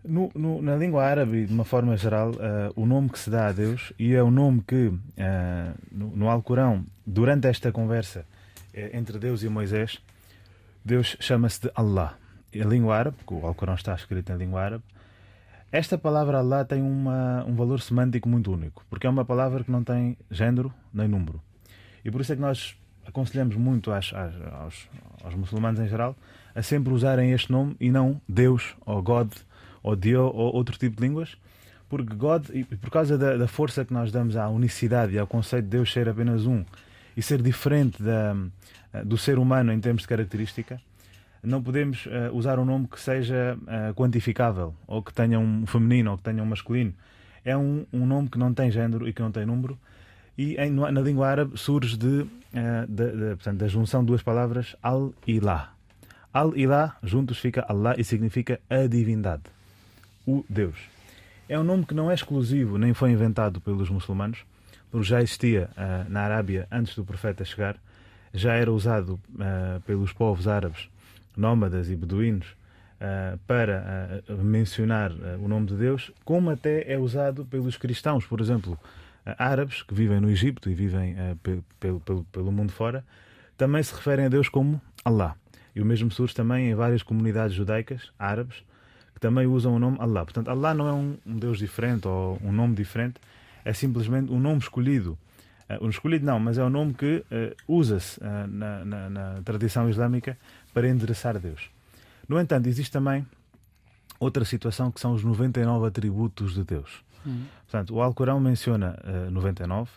No, 0.06 0.32
no, 0.34 0.62
na 0.62 0.78
língua 0.78 1.04
árabe, 1.04 1.46
de 1.46 1.54
uma 1.54 1.66
forma 1.66 1.98
geral, 1.98 2.32
uh, 2.32 2.72
o 2.82 2.86
nome 2.86 3.10
que 3.10 3.20
se 3.20 3.30
dá 3.30 3.48
a 3.48 3.52
Deus, 3.52 3.92
e 4.00 4.14
é 4.14 4.24
o 4.24 4.32
nome 4.32 4.64
que 4.66 4.88
uh, 4.88 5.00
no, 5.92 6.16
no 6.16 6.30
Alcorão, 6.30 6.86
durante 7.06 7.48
esta 7.48 7.74
conversa, 7.74 8.26
é 8.74 8.96
entre 8.98 9.20
Deus 9.20 9.44
e 9.44 9.50
Moisés, 9.50 10.00
Deus 10.86 11.18
chama-se 11.20 11.62
de 11.62 11.72
Allah. 11.76 12.18
Em 12.54 12.64
língua 12.64 12.96
árabe, 12.96 13.18
porque 13.18 13.34
o 13.34 13.46
Alcorão 13.46 13.76
está 13.76 13.94
escrito 13.94 14.32
em 14.32 14.38
língua 14.38 14.62
árabe, 14.62 14.84
esta 15.72 15.98
palavra 15.98 16.40
Allah 16.40 16.64
tem 16.64 16.82
uma, 16.82 17.44
um 17.46 17.56
valor 17.56 17.82
semântico 17.82 18.30
muito 18.30 18.52
único, 18.52 18.86
porque 18.90 19.06
é 19.06 19.10
uma 19.10 19.26
palavra 19.26 19.64
que 19.64 19.72
não 19.72 19.84
tem 19.84 20.18
género 20.32 20.74
nem 20.94 21.08
número. 21.08 21.42
E 22.06 22.12
por 22.12 22.22
isso 22.22 22.32
é 22.32 22.36
que 22.36 22.42
nós 22.42 22.78
aconselhamos 23.06 23.56
muito 23.56 23.92
às, 23.92 24.14
às, 24.14 24.34
aos, 24.54 24.90
aos 25.24 25.36
muçulmanos 25.36 25.80
em 25.80 25.88
geral 25.88 26.16
a 26.56 26.62
sempre 26.62 26.92
usarem 26.92 27.32
este 27.32 27.52
nome 27.52 27.76
e 27.80 27.92
não 27.92 28.20
Deus 28.28 28.76
ou 28.86 29.02
God 29.02 29.32
ou 29.84 29.96
Dio 29.96 30.24
ou 30.24 30.56
outro 30.56 30.78
tipo 30.78 30.96
de 30.96 31.04
línguas, 31.04 31.38
porque 31.88 32.16
God, 32.16 32.50
e 32.54 32.64
por 32.64 32.90
causa 32.90 33.18
da, 33.18 33.38
da 33.38 33.48
força 33.48 33.86
que 33.86 33.94
nós 33.94 34.12
damos 34.12 34.36
à 34.36 34.50
unicidade 34.50 35.14
e 35.14 35.20
ao 35.20 35.28
conceito 35.28 35.66
de 35.66 35.70
Deus 35.70 35.92
ser 35.94 36.10
apenas 36.10 36.46
um 36.46 36.66
e 37.16 37.22
ser 37.22 37.42
diferente 37.42 38.02
da, 38.02 38.36
do 39.04 39.18
ser 39.18 39.38
humano 39.38 39.72
em 39.72 39.80
termos 39.80 40.02
de 40.02 40.08
característica, 40.08 40.82
não 41.44 41.62
podemos 41.62 42.06
uh, 42.06 42.34
usar 42.34 42.60
um 42.60 42.66
nome 42.66 42.88
que 42.88 43.00
seja 43.00 43.58
uh, 43.62 43.94
quantificável, 43.94 44.74
ou 44.86 45.02
que 45.02 45.14
tenha 45.14 45.40
um 45.40 45.66
feminino, 45.66 46.12
ou 46.12 46.18
que 46.18 46.24
tenha 46.24 46.42
um 46.42 46.46
masculino. 46.46 46.94
É 47.46 47.56
um, 47.56 47.86
um, 47.94 48.06
nome 48.06 48.30
que 48.30 48.38
não 48.38 48.54
tem 48.54 48.70
género 48.72 49.08
e 49.08 49.14
que 49.14 49.22
não 49.22 49.32
tem 49.32 49.46
número, 49.46 49.78
E 50.38 50.56
em, 50.58 50.70
na 50.72 51.02
língua 51.02 51.28
árabe 51.28 51.58
surge 51.58 51.98
de, 51.98 52.08
uh, 52.08 52.28
de, 52.88 53.12
de, 53.12 53.36
portanto, 53.36 53.58
da 53.58 53.68
junção 53.68 54.02
de 54.02 54.08
duas 54.08 54.22
palavras 54.22 54.76
Al-Ilah. 54.84 55.74
Al-Ilah, 56.34 56.98
juntos 57.02 57.40
fica 57.40 57.66
Allah 57.68 57.96
e 57.98 58.04
significa 58.04 58.60
a 58.70 58.88
divindade, 58.88 59.44
o 60.26 60.44
Deus. 60.50 60.78
É 61.50 61.58
um 61.58 61.64
nome 61.64 61.86
que 61.86 61.94
não 61.94 62.12
é 62.12 62.14
exclusivo 62.14 62.78
nem 62.78 62.94
foi 62.94 63.12
inventado 63.12 63.62
pelos 63.62 63.90
muçulmanos, 63.90 64.44
porque 64.92 65.08
já 65.08 65.22
existia 65.22 65.70
na 66.10 66.22
Arábia 66.22 66.68
antes 66.70 66.94
do 66.96 67.06
profeta 67.06 67.46
chegar, 67.46 67.78
já 68.34 68.54
era 68.54 68.72
usado 68.72 69.20
pelos 69.86 70.12
povos 70.12 70.48
árabes, 70.48 70.90
nómadas 71.38 71.90
e 71.90 71.96
beduínos, 71.96 72.48
uh, 73.00 73.38
para 73.46 74.24
mencionar 74.44 75.12
o 75.40 75.48
nome 75.48 75.68
de 75.68 75.76
Deus, 75.76 76.12
como 76.26 76.50
até 76.50 76.92
é 76.92 76.98
usado 76.98 77.46
pelos 77.46 77.78
cristãos, 77.78 78.26
por 78.26 78.42
exemplo, 78.42 78.78
árabes 79.38 79.84
que 79.84 79.94
vivem 79.94 80.20
no 80.20 80.30
Egito 80.30 80.70
e 80.70 80.74
vivem 80.74 81.16
pelo, 81.80 82.00
pelo, 82.00 82.24
pelo 82.26 82.52
mundo 82.52 82.72
fora, 82.72 83.06
também 83.58 83.82
se 83.84 83.94
referem 83.94 84.26
a 84.26 84.30
Deus 84.30 84.50
como 84.50 84.82
Allah. 85.04 85.36
E 85.76 85.82
o 85.82 85.86
mesmo 85.86 86.10
surge 86.10 86.34
também 86.34 86.72
em 86.72 86.76
várias 86.76 87.04
comunidades 87.04 87.56
judaicas, 87.56 88.12
árabes, 88.18 88.64
que 89.14 89.20
também 89.20 89.46
usam 89.48 89.76
o 89.76 89.80
nome 89.80 89.98
Allah. 90.00 90.24
Portanto, 90.24 90.50
Allah 90.50 90.74
não 90.74 90.88
é 90.88 90.94
um, 90.94 91.18
um 91.26 91.38
Deus 91.38 91.58
diferente 91.58 92.08
ou 92.08 92.40
um 92.44 92.52
nome 92.52 92.76
diferente, 92.76 93.20
é 93.66 93.74
simplesmente 93.74 94.32
um 94.32 94.40
nome 94.40 94.60
escolhido. 94.60 95.18
Uh, 95.70 95.86
um 95.86 95.90
escolhido 95.90 96.26
não, 96.26 96.40
mas 96.40 96.58
é 96.58 96.64
um 96.64 96.70
nome 96.70 96.94
que 96.94 97.24
uh, 97.32 97.56
usa-se 97.68 98.20
uh, 98.20 98.48
na, 98.48 98.86
na, 98.86 99.10
na, 99.10 99.42
tradição 99.44 99.90
islâmica 99.90 100.38
para 100.74 100.88
endereçar 100.88 101.38
Deus. 101.38 101.70
No 102.28 102.40
entanto, 102.40 102.68
existe 102.68 102.92
também 102.92 103.26
outra 104.20 104.46
situação 104.46 104.92
que 104.92 105.00
são 105.00 105.14
os 105.14 105.24
99 105.24 105.88
atributos 105.88 106.54
de 106.54 106.64
Deus. 106.64 107.04
Uhum. 107.26 107.46
Portanto, 107.64 107.96
o 107.96 108.02
Alcorão 108.02 108.40
menciona 108.40 108.98
99. 109.32 109.92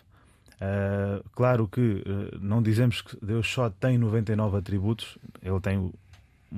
claro 1.33 1.67
que 1.67 2.03
não 2.39 2.61
dizemos 2.61 3.01
que 3.01 3.17
Deus 3.23 3.47
só 3.47 3.69
tem 3.69 3.97
99 3.97 4.57
atributos, 4.57 5.17
ele 5.41 5.59
tem 5.59 5.91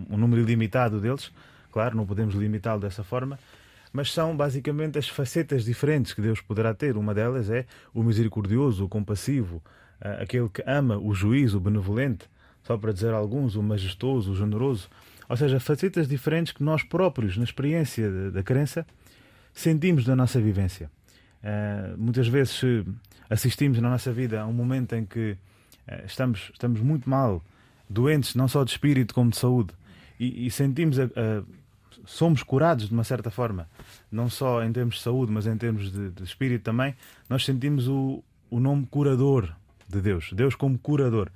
um 0.09 0.17
número 0.17 0.41
ilimitado 0.41 0.99
deles, 0.99 1.31
claro, 1.71 1.95
não 1.95 2.05
podemos 2.05 2.35
limitá-lo 2.35 2.81
dessa 2.81 3.03
forma, 3.03 3.39
mas 3.93 4.11
são 4.11 4.35
basicamente 4.35 4.97
as 4.97 5.07
facetas 5.07 5.63
diferentes 5.63 6.13
que 6.13 6.21
Deus 6.21 6.41
poderá 6.41 6.73
ter. 6.73 6.97
Uma 6.97 7.13
delas 7.13 7.49
é 7.49 7.65
o 7.93 8.01
misericordioso, 8.01 8.83
o 8.83 8.89
compassivo, 8.89 9.61
aquele 10.01 10.49
que 10.49 10.63
ama, 10.65 10.97
o 10.97 11.13
juiz, 11.13 11.53
o 11.53 11.59
benevolente, 11.59 12.27
só 12.63 12.75
para 12.75 12.91
dizer 12.91 13.13
alguns, 13.13 13.55
o 13.55 13.61
majestoso, 13.61 14.31
o 14.31 14.35
generoso. 14.35 14.89
Ou 15.29 15.37
seja, 15.37 15.59
facetas 15.59 16.07
diferentes 16.07 16.51
que 16.51 16.63
nós 16.63 16.81
próprios, 16.81 17.37
na 17.37 17.43
experiência 17.43 18.31
da 18.31 18.41
crença, 18.41 18.85
sentimos 19.53 20.03
da 20.03 20.15
nossa 20.15 20.41
vivência. 20.41 20.89
Uh, 21.43 21.97
muitas 21.97 22.27
vezes 22.27 22.61
assistimos 23.29 23.79
na 23.79 23.89
nossa 23.89 24.11
vida 24.11 24.41
a 24.41 24.47
um 24.47 24.53
momento 24.53 24.95
em 24.95 25.05
que 25.05 25.31
uh, 25.87 26.05
estamos, 26.05 26.49
estamos 26.53 26.81
muito 26.81 27.09
mal, 27.09 27.43
doentes, 27.89 28.33
não 28.33 28.47
só 28.47 28.63
de 28.63 28.71
espírito 28.71 29.13
como 29.13 29.29
de 29.29 29.37
saúde, 29.37 29.73
e, 30.19 30.47
e 30.47 30.51
sentimos 30.51 30.99
a, 30.99 31.03
a, 31.03 31.43
somos 32.05 32.43
curados 32.43 32.87
de 32.87 32.93
uma 32.93 33.03
certa 33.03 33.29
forma, 33.29 33.67
não 34.11 34.29
só 34.29 34.63
em 34.63 34.71
termos 34.71 34.95
de 34.95 35.01
saúde, 35.01 35.31
mas 35.31 35.47
em 35.47 35.57
termos 35.57 35.91
de, 35.91 36.09
de 36.11 36.23
espírito 36.23 36.63
também, 36.63 36.95
nós 37.29 37.45
sentimos 37.45 37.87
o, 37.87 38.23
o 38.49 38.59
nome 38.59 38.87
curador 38.89 39.49
de 39.87 40.01
Deus. 40.01 40.31
Deus 40.33 40.55
como 40.55 40.77
curador. 40.77 41.29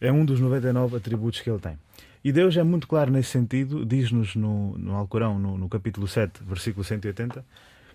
É 0.00 0.10
um 0.10 0.24
dos 0.24 0.40
99 0.40 0.96
atributos 0.96 1.40
que 1.40 1.50
ele 1.50 1.60
tem. 1.60 1.78
E 2.24 2.32
Deus 2.32 2.56
é 2.56 2.62
muito 2.62 2.86
claro 2.86 3.10
nesse 3.10 3.30
sentido, 3.30 3.84
diz-nos 3.84 4.34
no, 4.36 4.76
no 4.78 4.94
Alcorão, 4.94 5.38
no, 5.38 5.58
no 5.58 5.68
capítulo 5.68 6.06
7, 6.06 6.42
versículo 6.44 6.84
180, 6.84 7.44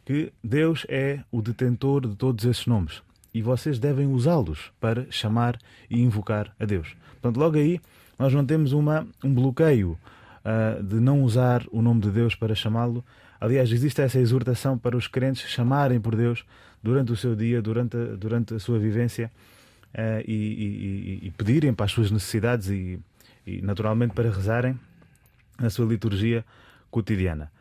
que 0.05 0.31
Deus 0.43 0.86
é 0.89 1.19
o 1.31 1.41
detentor 1.41 2.07
de 2.07 2.15
todos 2.15 2.45
esses 2.45 2.65
nomes 2.65 3.01
e 3.38 3.41
vocês 3.41 3.77
devem 3.77 4.07
usá-los 4.07 4.71
para 4.79 5.05
chamar 5.12 5.60
e 5.89 6.01
invocar 6.01 6.51
a 6.60 6.65
Deus. 6.65 6.95
Portanto, 7.13 7.38
logo 7.38 7.55
aí 7.55 7.79
nós 8.17 8.33
não 8.33 8.43
temos 8.43 8.73
uma, 8.73 9.07
um 9.23 9.31
bloqueio 9.31 9.95
uh, 10.47 10.81
de 10.81 10.95
não 10.95 11.21
usar 11.23 11.63
o 11.71 11.81
nome 11.81 12.01
de 12.01 12.10
Deus 12.10 12.33
para 12.33 12.55
chamá-lo. 12.55 13.03
Aliás, 13.39 13.71
existe 13.71 14.01
essa 14.01 14.17
exortação 14.17 14.77
para 14.77 14.95
os 14.95 15.07
crentes 15.07 15.47
chamarem 15.49 15.99
por 15.99 16.15
Deus 16.15 16.45
durante 16.81 17.12
o 17.12 17.15
seu 17.15 17.36
dia, 17.36 17.62
durante 17.62 17.97
a, 17.97 18.15
durante 18.15 18.53
a 18.53 18.60
sua 18.60 18.79
vivência 18.79 19.29
uh, 19.93 20.23
e, 20.25 20.33
e, 20.33 21.27
e, 21.27 21.31
pedirem 21.31 21.73
para 21.73 21.86
as 21.86 21.91
suas 21.91 22.10
necessidades 22.10 22.69
e, 22.69 22.99
e, 23.45 23.62
naturalmente, 23.62 24.13
para 24.13 24.31
rezarem 24.31 24.79
na 25.60 25.69
sua 25.69 25.86
liturgia 25.86 26.45
cotidiana. 26.89 27.51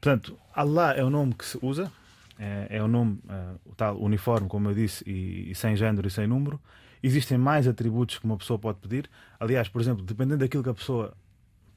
Portanto, 0.00 0.36
Allah 0.54 0.92
é 0.94 1.04
o 1.04 1.10
nome 1.10 1.34
que 1.34 1.44
se 1.44 1.58
usa, 1.62 1.90
é, 2.38 2.66
é 2.70 2.82
o 2.82 2.88
nome 2.88 3.20
uh, 3.24 3.58
o 3.66 3.74
tal 3.74 4.00
uniforme, 4.00 4.48
como 4.48 4.68
eu 4.68 4.74
disse, 4.74 5.04
e, 5.08 5.50
e 5.50 5.54
sem 5.54 5.74
género 5.76 6.06
e 6.06 6.10
sem 6.10 6.26
número. 6.26 6.60
Existem 7.02 7.38
mais 7.38 7.66
atributos 7.66 8.18
que 8.18 8.24
uma 8.26 8.36
pessoa 8.36 8.58
pode 8.58 8.78
pedir. 8.78 9.08
Aliás, 9.38 9.68
por 9.68 9.80
exemplo, 9.80 10.04
dependendo 10.04 10.38
daquilo 10.38 10.62
que 10.62 10.68
a 10.68 10.74
pessoa 10.74 11.14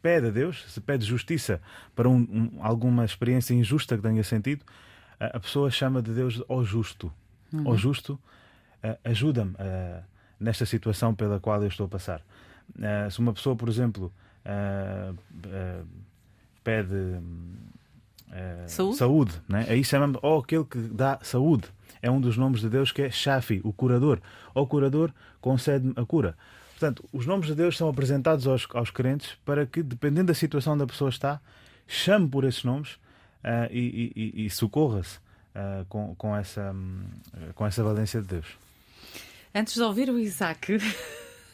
pede 0.04 0.28
a 0.28 0.30
Deus, 0.30 0.66
se 0.68 0.82
pede 0.82 1.06
justiça 1.06 1.62
para 1.96 2.10
um, 2.10 2.18
um, 2.18 2.52
alguma 2.60 3.06
experiência 3.06 3.54
injusta 3.54 3.96
que 3.96 4.04
tenha 4.04 4.24
sentido, 4.24 4.66
a, 5.18 5.38
a 5.38 5.40
pessoa 5.40 5.72
chama 5.72 6.02
de 6.02 6.12
Deus 6.12 6.44
ao 6.50 6.64
justo. 6.64 7.12
Uhum. 7.54 7.70
Ao 7.70 7.78
justo, 7.78 8.20
uh, 8.84 8.98
ajuda-me 9.06 9.52
uh, 9.52 10.04
nesta 10.38 10.66
situação 10.66 11.16
pela 11.16 11.40
qual 11.40 11.62
eu 11.62 11.70
estou 11.70 11.86
a 11.86 11.90
passar. 11.90 12.22
Uh, 12.76 13.10
se 13.10 13.20
uma 13.20 13.34
pessoa, 13.34 13.56
por 13.56 13.70
exemplo, 13.70 14.12
pede 16.66 17.22
saúde, 18.68 18.98
saúde 18.98 19.42
né? 19.48 19.66
aí 19.70 19.82
chama-me 19.86 20.18
ou 20.22 20.40
aquele 20.40 20.66
que 20.66 20.80
dá 20.80 21.18
saúde. 21.22 21.70
É 22.02 22.12
um 22.12 22.20
dos 22.20 22.36
nomes 22.36 22.60
de 22.60 22.68
Deus 22.68 22.92
que 22.92 23.04
é 23.04 23.10
Shafi, 23.10 23.62
o 23.64 23.72
curador. 23.72 24.20
O 24.54 24.68
curador 24.68 25.14
concede-me 25.40 25.94
a 25.96 26.06
cura. 26.06 26.36
Portanto, 26.84 27.10
os 27.14 27.26
nomes 27.26 27.48
de 27.48 27.56
Deus 27.56 27.78
são 27.78 27.88
apresentados 27.88 28.46
aos, 28.46 28.68
aos 28.74 28.92
crentes 28.92 29.38
para 29.46 29.66
que, 29.66 29.82
dependendo 29.82 30.28
da 30.28 30.34
situação 30.34 30.78
da 30.78 30.86
pessoa 30.86 31.10
está, 31.10 31.40
chame 31.88 32.28
por 32.28 32.44
esses 32.44 32.66
nomes 32.66 32.96
uh, 33.42 33.72
e, 33.72 34.12
e, 34.14 34.46
e 34.46 34.50
socorra-se 34.50 35.16
uh, 35.56 35.86
com, 35.88 36.14
com, 36.16 36.36
essa, 36.36 36.74
um, 36.74 37.06
com 37.56 37.66
essa 37.66 37.82
valência 37.82 38.20
de 38.20 38.28
Deus. 38.28 38.48
Antes 39.56 39.76
de 39.76 39.82
ouvir 39.82 40.10
o 40.10 40.20
Isaac. 40.20 40.78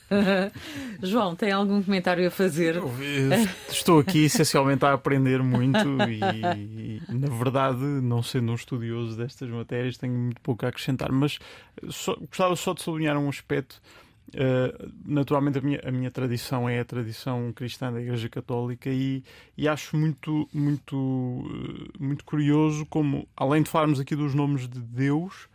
João, 1.04 1.36
tem 1.36 1.52
algum 1.52 1.84
comentário 1.84 2.28
a 2.28 2.32
fazer? 2.32 2.78
Eu, 2.78 2.92
estou 3.70 4.00
aqui 4.00 4.26
essencialmente 4.26 4.84
a 4.84 4.94
aprender 4.94 5.44
muito 5.44 5.78
e, 6.10 6.20
e, 6.58 7.02
na 7.08 7.30
verdade, 7.30 7.84
não 7.84 8.24
sendo 8.24 8.52
um 8.52 8.56
estudioso 8.56 9.16
destas 9.16 9.48
matérias, 9.48 9.96
tenho 9.96 10.14
muito 10.14 10.42
pouco 10.42 10.66
a 10.66 10.70
acrescentar, 10.70 11.12
mas 11.12 11.38
só, 11.90 12.16
gostava 12.16 12.56
só 12.56 12.74
de 12.74 12.82
sublinhar 12.82 13.16
um 13.16 13.30
aspecto 13.30 13.80
Uh, 14.36 14.92
naturalmente 15.06 15.58
a 15.58 15.62
minha, 15.62 15.82
a 15.84 15.92
minha 15.92 16.12
tradição 16.12 16.70
é 16.70 16.80
a 16.80 16.86
tradição 16.86 17.52
cristã 17.52 17.92
da 17.92 18.00
Igreja 18.00 18.30
Católica 18.30 18.90
e, 18.90 19.24
e 19.58 19.68
acho 19.68 19.98
muito 19.98 20.48
muito 20.54 20.96
uh, 20.96 21.92
muito 22.00 22.24
curioso 22.24 22.86
como 22.86 23.28
além 23.36 23.64
de 23.64 23.70
falarmos 23.70 24.00
aqui 24.00 24.16
dos 24.16 24.36
nomes 24.36 24.68
de 24.68 24.80
Deus 24.80 25.50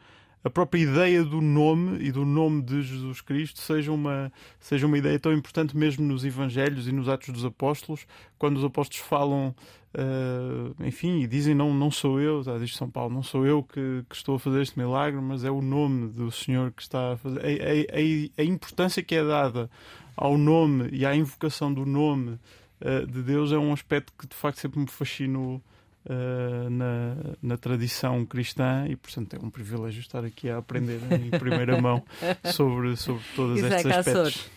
a 0.45 0.51
própria 0.51 0.83
ideia 0.83 1.25
do 1.25 1.41
nome 1.41 2.05
e 2.05 2.13
do 2.13 2.27
nome 2.27 2.61
de 2.61 2.83
Jesus 2.83 3.23
Cristo 3.23 3.59
seja 3.61 3.91
uma, 3.91 4.31
seja 4.61 4.87
uma 4.87 4.99
ideia 4.99 5.19
tão 5.19 5.33
importante 5.33 5.75
mesmo 5.75 6.07
nos 6.07 6.23
Evangelhos 6.23 6.87
e 6.87 6.93
nos 6.93 7.09
Atos 7.09 7.31
dos 7.31 7.47
Apóstolos, 7.47 8.07
quando 8.39 8.59
os 8.59 8.65
apóstolos 8.65 9.09
falam, 9.09 9.55
uh, 9.95 10.85
enfim, 10.85 11.23
e 11.23 11.27
dizem: 11.27 11.55
Não, 11.55 11.73
não 11.73 11.91
sou 11.91 12.21
eu, 12.21 12.45
tá, 12.45 12.59
diz 12.59 12.77
São 12.77 12.91
Paulo, 12.91 13.15
não 13.15 13.23
sou 13.23 13.47
eu 13.47 13.63
que, 13.63 14.05
que, 14.07 14.15
estou 14.15 14.37
a 14.37 14.39
fazer 14.39 14.61
este 14.61 14.79
milagre, 14.79 15.19
mas 15.19 15.45
é 15.45 15.51
o 15.51 15.63
nome 15.63 16.09
do 16.09 16.31
Senhor 16.31 16.71
que 16.73 16.83
está 16.83 17.15
a 17.15 17.17
fazer. 17.17 17.41
A, 17.41 17.45
a, 17.45 17.99
a, 17.99 18.43
a 18.43 18.45
importância 18.45 19.03
que 19.03 19.15
é 19.15 19.25
dada 19.25 19.71
ao 20.15 20.37
nome 20.37 20.91
e 20.93 21.07
à 21.07 21.17
invocação 21.17 21.73
do 21.73 21.87
nome 21.87 22.39
uh, 22.83 23.07
de 23.07 23.23
Deus 23.23 23.51
é 23.51 23.57
um 23.57 23.73
aspecto 23.73 24.13
que 24.19 24.27
de 24.27 24.37
facto 24.37 24.59
sempre 24.59 24.79
me 24.79 24.89
fascinou 24.89 25.63
uh, 26.07 26.71
na, 26.71 27.17
na 27.43 27.57
tradição 27.57 28.25
cristã 28.27 28.87
e, 28.89 28.97
portanto, 28.97 29.37
é 29.37 29.39
um 29.39 29.51
privilégio 29.51 30.01
estar 30.01 30.25
aqui 30.25 30.49
a 30.49 30.59
aprender 30.59 31.01
em 31.13 31.31
primeira 31.39 31.81
mão 31.81 32.05
sobre, 32.53 32.97
sobre 32.97 33.23
todos 33.35 33.63
estes 33.63 33.87
aspectos. 33.87 34.51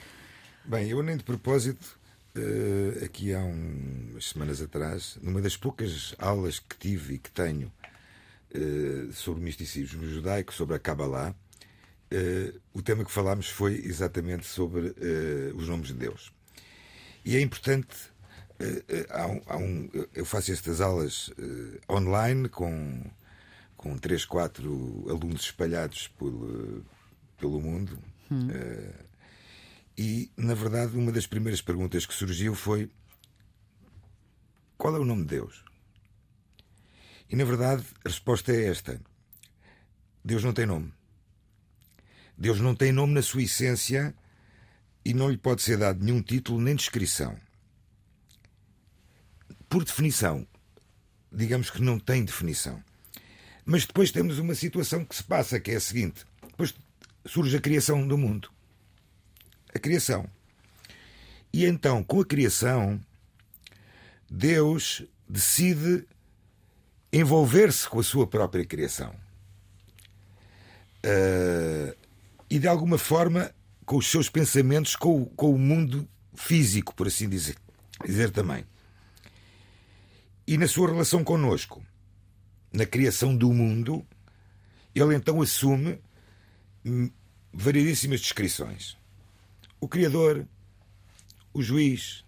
Bem, 0.65 0.89
eu 0.89 1.01
nem 1.01 1.15
de 1.15 1.23
propósito, 1.23 1.97
uh, 2.37 3.05
aqui 3.05 3.33
há 3.33 3.39
um, 3.39 4.09
umas 4.11 4.25
semanas 4.25 4.61
atrás, 4.61 5.17
numa 5.21 5.41
das 5.41 5.55
poucas 5.57 6.13
aulas 6.19 6.59
que 6.59 6.77
tive 6.77 7.15
e 7.15 7.17
que 7.17 7.31
tenho 7.31 7.71
uh, 8.53 9.13
sobre 9.13 9.41
o 9.41 9.43
misticismo 9.43 10.05
judaico, 10.05 10.53
sobre 10.53 10.75
a 10.75 10.79
Kabbalah, 10.79 11.31
uh, 11.31 12.59
o 12.73 12.81
tema 12.81 13.05
que 13.05 13.11
falámos 13.11 13.49
foi 13.49 13.75
exatamente 13.75 14.45
sobre 14.45 14.93
os 15.55 15.67
nomes 15.67 15.87
de 15.87 15.93
Deus. 15.93 16.31
E 17.23 17.35
é 17.35 17.41
importante 17.41 17.95
há 19.09 19.27
um, 19.27 19.41
há 19.45 19.57
um, 19.57 19.89
eu 20.13 20.25
faço 20.25 20.51
estas 20.51 20.81
aulas 20.81 21.29
uh, 21.29 21.79
online 21.93 22.49
com, 22.49 23.03
com 23.75 23.97
três, 23.97 24.25
quatro 24.25 25.05
alunos 25.09 25.41
espalhados 25.41 26.11
uh, 26.21 26.83
pelo 27.37 27.61
mundo. 27.61 27.97
Hum. 28.31 28.49
E, 29.97 30.29
na 30.37 30.53
verdade, 30.53 30.95
uma 30.95 31.11
das 31.11 31.25
primeiras 31.25 31.61
perguntas 31.61 32.05
que 32.05 32.13
surgiu 32.13 32.53
foi: 32.53 32.89
qual 34.77 34.95
é 34.95 34.99
o 34.99 35.05
nome 35.05 35.23
de 35.23 35.29
Deus? 35.29 35.63
E, 37.29 37.35
na 37.35 37.43
verdade, 37.43 37.83
a 38.05 38.09
resposta 38.09 38.51
é 38.51 38.65
esta: 38.65 39.01
Deus 40.23 40.43
não 40.43 40.53
tem 40.53 40.65
nome. 40.65 40.93
Deus 42.37 42.59
não 42.59 42.75
tem 42.75 42.91
nome 42.91 43.13
na 43.13 43.21
sua 43.21 43.41
essência 43.41 44.13
e 45.03 45.13
não 45.13 45.29
lhe 45.29 45.37
pode 45.37 45.61
ser 45.61 45.77
dado 45.77 46.03
nenhum 46.03 46.21
título 46.21 46.61
nem 46.61 46.75
descrição. 46.75 47.35
Por 49.69 49.83
definição, 49.83 50.47
digamos 51.31 51.69
que 51.69 51.81
não 51.81 51.99
tem 51.99 52.23
definição. 52.23 52.81
Mas 53.65 53.85
depois 53.85 54.11
temos 54.11 54.39
uma 54.39 54.55
situação 54.55 55.03
que 55.03 55.15
se 55.15 55.23
passa, 55.23 55.59
que 55.59 55.71
é 55.71 55.75
a 55.75 55.81
seguinte: 55.81 56.25
depois 56.41 56.73
surge 57.25 57.57
a 57.57 57.61
criação 57.61 58.07
do 58.07 58.17
mundo. 58.17 58.49
A 59.75 59.79
criação. 59.79 60.29
E 61.51 61.65
então, 61.65 62.03
com 62.03 62.21
a 62.21 62.25
criação, 62.25 62.99
Deus 64.29 65.03
decide 65.27 66.05
envolver-se 67.11 67.87
com 67.89 67.99
a 67.99 68.03
sua 68.03 68.27
própria 68.27 68.65
criação. 68.65 69.13
Uh, 71.05 71.95
e 72.49 72.59
de 72.59 72.67
alguma 72.67 72.97
forma 72.97 73.53
com 73.85 73.97
os 73.97 74.07
seus 74.07 74.29
pensamentos 74.29 74.95
com, 74.95 75.25
com 75.25 75.53
o 75.53 75.57
mundo 75.57 76.07
físico, 76.35 76.93
por 76.93 77.07
assim 77.07 77.29
dizer, 77.29 77.55
dizer 78.05 78.31
também. 78.31 78.65
E 80.47 80.57
na 80.57 80.67
sua 80.67 80.87
relação 80.87 81.23
conosco, 81.23 81.85
na 82.71 82.85
criação 82.85 83.35
do 83.35 83.51
mundo, 83.51 84.05
ele 84.95 85.13
então 85.13 85.41
assume 85.41 85.99
variedíssimas 87.53 88.21
descrições. 88.21 88.97
O 89.79 89.87
Criador, 89.87 90.47
o 91.53 91.61
Juiz, 91.61 92.23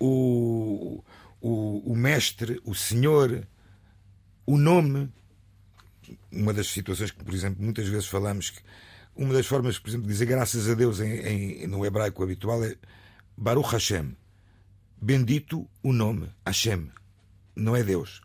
o, 0.00 1.02
o, 1.40 1.92
o 1.92 1.96
Mestre, 1.96 2.60
o 2.64 2.74
Senhor, 2.74 3.46
o 4.44 4.58
nome. 4.58 5.12
Uma 6.32 6.52
das 6.54 6.68
situações 6.68 7.10
que, 7.10 7.22
por 7.22 7.34
exemplo, 7.34 7.62
muitas 7.62 7.86
vezes 7.86 8.06
falamos 8.06 8.50
que 8.50 8.60
uma 9.14 9.34
das 9.34 9.46
formas, 9.46 9.78
por 9.78 9.88
exemplo, 9.90 10.06
de 10.06 10.12
dizer 10.12 10.26
graças 10.26 10.68
a 10.68 10.74
Deus 10.74 11.00
em, 11.00 11.12
em, 11.12 11.66
no 11.66 11.84
hebraico 11.84 12.22
habitual 12.22 12.64
é 12.64 12.76
Baruch 13.36 13.72
Hashem. 13.72 14.16
Bendito 15.00 15.68
o 15.82 15.92
nome, 15.92 16.28
Hashem. 16.44 16.90
Não 17.54 17.76
é 17.76 17.82
Deus. 17.82 18.20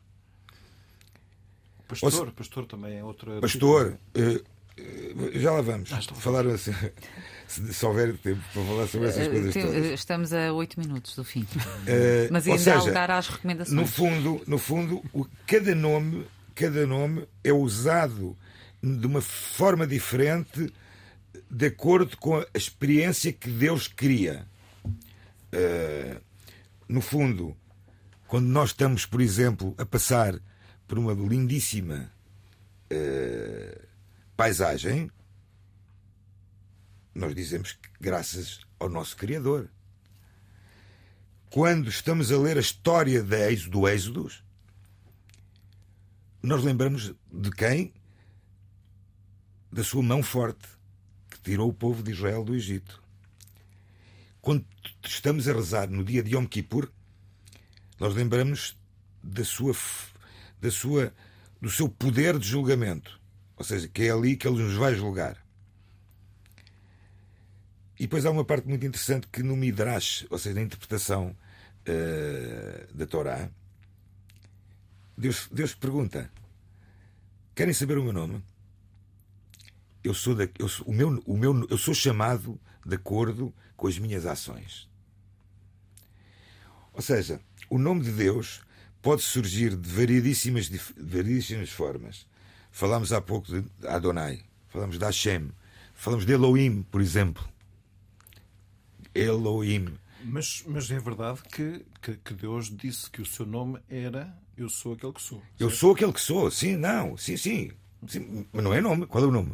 Pastor, 1.87 2.27
se... 2.27 2.33
pastor 2.33 2.65
também 2.65 2.97
é 2.97 3.03
outra. 3.03 3.39
Pastor, 3.39 3.97
uh, 4.17 4.53
já 5.39 5.51
lá 5.51 5.61
vamos. 5.61 5.91
Ah, 5.93 6.01
falar 6.15 6.47
assim, 6.47 6.73
se, 7.47 7.73
se, 7.73 7.85
houver 7.85 8.17
tempo 8.17 8.41
para 8.53 8.63
falar 8.63 8.87
sobre 8.87 9.09
essas 9.09 9.27
uh, 9.27 9.31
coisas. 9.31 9.53
Todas. 9.53 9.85
Estamos 9.91 10.33
a 10.33 10.51
oito 10.53 10.79
minutos 10.79 11.15
do 11.15 11.23
fim. 11.23 11.41
Uh, 11.41 12.31
Mas 12.31 12.47
ainda 12.47 12.59
seja, 12.59 12.77
há 12.77 12.83
lugar 12.83 13.11
às 13.11 13.27
recomendações. 13.27 13.75
No 13.75 13.85
fundo, 13.85 14.41
no 14.47 14.57
fundo 14.57 15.03
o, 15.13 15.27
cada, 15.45 15.75
nome, 15.75 16.25
cada 16.55 16.87
nome 16.87 17.27
é 17.43 17.53
usado 17.53 18.35
de 18.81 19.05
uma 19.05 19.21
forma 19.21 19.85
diferente 19.85 20.73
de 21.49 21.67
acordo 21.67 22.17
com 22.17 22.37
a 22.37 22.45
experiência 22.55 23.31
que 23.31 23.49
Deus 23.49 23.87
cria. 23.87 24.47
Uh, 25.53 26.19
no 26.93 27.01
fundo, 27.01 27.57
quando 28.27 28.45
nós 28.45 28.69
estamos, 28.69 29.03
por 29.03 29.19
exemplo, 29.19 29.73
a 29.79 29.85
passar 29.85 30.39
por 30.87 30.99
uma 30.99 31.11
lindíssima 31.11 32.13
uh, 32.91 33.87
paisagem, 34.37 35.09
nós 37.15 37.33
dizemos 37.33 37.71
que 37.71 37.89
graças 37.99 38.59
ao 38.79 38.89
nosso 38.89 39.17
Criador. 39.17 39.71
Quando 41.49 41.89
estamos 41.89 42.31
a 42.31 42.37
ler 42.37 42.57
a 42.57 42.61
história 42.61 43.23
do 43.23 43.87
Êxodo, 43.87 44.31
nós 46.43 46.63
lembramos 46.63 47.11
de 47.31 47.49
quem? 47.49 47.91
Da 49.71 49.83
sua 49.83 50.03
mão 50.03 50.21
forte 50.21 50.67
tirou 51.43 51.69
o 51.69 51.73
povo 51.73 52.03
de 52.03 52.11
Israel 52.11 52.43
do 52.43 52.53
Egito. 52.53 53.02
Quando 54.43 54.65
estamos 55.05 55.47
a 55.47 55.53
rezar 55.53 55.89
no 55.89 56.03
dia 56.03 56.21
de 56.21 56.35
Yom 56.35 56.45
Kippur, 56.45 56.91
nós 57.97 58.13
lembramos 58.13 58.77
da 59.23 59.45
sua, 59.45 59.73
da 60.59 60.69
sua, 60.69 61.13
do 61.61 61.69
seu 61.69 61.87
poder 61.87 62.37
de 62.37 62.45
julgamento. 62.45 63.21
Ou 63.55 63.63
seja, 63.63 63.87
que 63.87 64.03
é 64.03 64.11
ali 64.11 64.35
que 64.35 64.45
ele 64.45 64.61
nos 64.61 64.73
vai 64.73 64.95
julgar. 64.95 65.41
E 67.97 68.03
depois 68.03 68.25
há 68.25 68.31
uma 68.31 68.43
parte 68.43 68.67
muito 68.67 68.85
interessante 68.85 69.27
que 69.31 69.41
no 69.41 69.55
Midrash, 69.55 70.27
ou 70.29 70.37
seja, 70.37 70.55
na 70.55 70.61
interpretação 70.61 71.33
uh, 71.87 72.93
da 72.93 73.07
Torá, 73.07 73.49
Deus, 75.17 75.47
Deus 75.53 75.73
pergunta: 75.73 76.29
Querem 77.55 77.73
saber 77.73 77.97
o 77.97 78.03
meu 78.03 78.11
nome? 78.11 78.43
Eu 80.03 80.13
sou, 80.13 80.35
da, 80.35 80.47
eu 80.59 80.67
sou, 80.67 80.85
o 80.87 80.93
meu, 80.93 81.21
o 81.25 81.37
meu, 81.37 81.67
eu 81.69 81.77
sou 81.77 81.93
chamado 81.93 82.59
de 82.85 82.95
acordo 82.95 83.53
com 83.75 83.87
as 83.87 83.97
minhas 83.97 84.25
ações. 84.25 84.87
Ou 86.93 87.01
seja, 87.01 87.39
o 87.69 87.77
nome 87.77 88.03
de 88.03 88.11
Deus 88.11 88.61
pode 89.01 89.21
surgir 89.21 89.75
de 89.75 89.89
variedíssimas, 89.89 90.69
de 90.69 90.79
variedíssimas 90.97 91.69
formas. 91.69 92.27
Falámos 92.71 93.11
há 93.13 93.21
pouco 93.21 93.47
de 93.47 93.65
Adonai, 93.87 94.41
falamos 94.69 94.97
de 94.97 95.05
Hashem, 95.05 95.51
falamos 95.93 96.25
de 96.25 96.33
Elohim, 96.33 96.83
por 96.83 97.01
exemplo. 97.01 97.47
Elohim. 99.13 99.97
Mas, 100.23 100.63
mas 100.65 100.89
é 100.89 100.99
verdade 100.99 101.41
que, 101.51 101.85
que, 102.01 102.15
que, 102.17 102.33
Deus 102.33 102.75
disse 102.75 103.09
que 103.09 103.21
o 103.21 103.25
seu 103.25 103.45
nome 103.45 103.79
era 103.89 104.33
Eu 104.57 104.69
sou 104.69 104.93
aquele 104.93 105.11
que 105.11 105.21
sou. 105.21 105.39
Certo? 105.39 105.61
Eu 105.61 105.69
sou 105.69 105.93
aquele 105.93 106.13
que 106.13 106.21
sou, 106.21 106.49
sim, 106.49 106.77
não, 106.77 107.17
sim, 107.17 107.35
sim. 107.35 107.71
sim. 108.07 108.45
Mas 108.51 108.63
não 108.63 108.73
é 108.73 108.79
nome. 108.79 109.05
Qual 109.05 109.23
é 109.23 109.27
o 109.27 109.31
nome? 109.31 109.53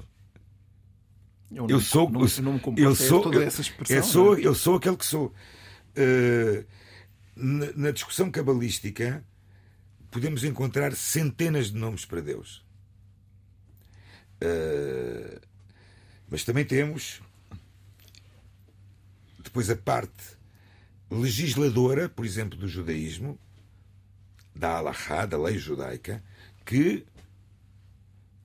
Eu, 1.52 1.68
eu 1.68 1.82
sou, 1.82 2.10
não, 2.10 2.22
não 2.22 2.62
eu 2.78 2.96
sou, 2.96 3.34
eu, 3.34 3.42
eu 3.42 4.04
sou, 4.04 4.38
é? 4.38 4.46
eu 4.46 4.54
sou 4.54 4.76
aquele 4.76 4.98
que 4.98 5.06
sou. 5.06 5.34
Uh, 5.98 6.66
na, 7.36 7.72
na, 7.76 7.92
discussão 7.92 8.30
cabalística 8.30 9.24
podemos 10.12 10.44
encontrar 10.44 10.96
centenas 10.96 11.72
de 11.72 11.78
nomes 11.78 12.06
para 12.06 12.22
Deus. 12.22 12.64
Uh, 14.44 15.42
mas 16.30 16.44
também 16.44 16.64
temos 16.64 17.22
depois 19.40 19.70
a 19.70 19.76
parte 19.76 20.38
legisladora, 21.10 22.08
por 22.08 22.24
exemplo, 22.24 22.58
do 22.58 22.68
judaísmo, 22.68 23.40
da 24.56 24.78
Alahá, 24.78 25.26
da 25.26 25.38
lei 25.38 25.58
judaica, 25.58 26.24
que 26.64 27.06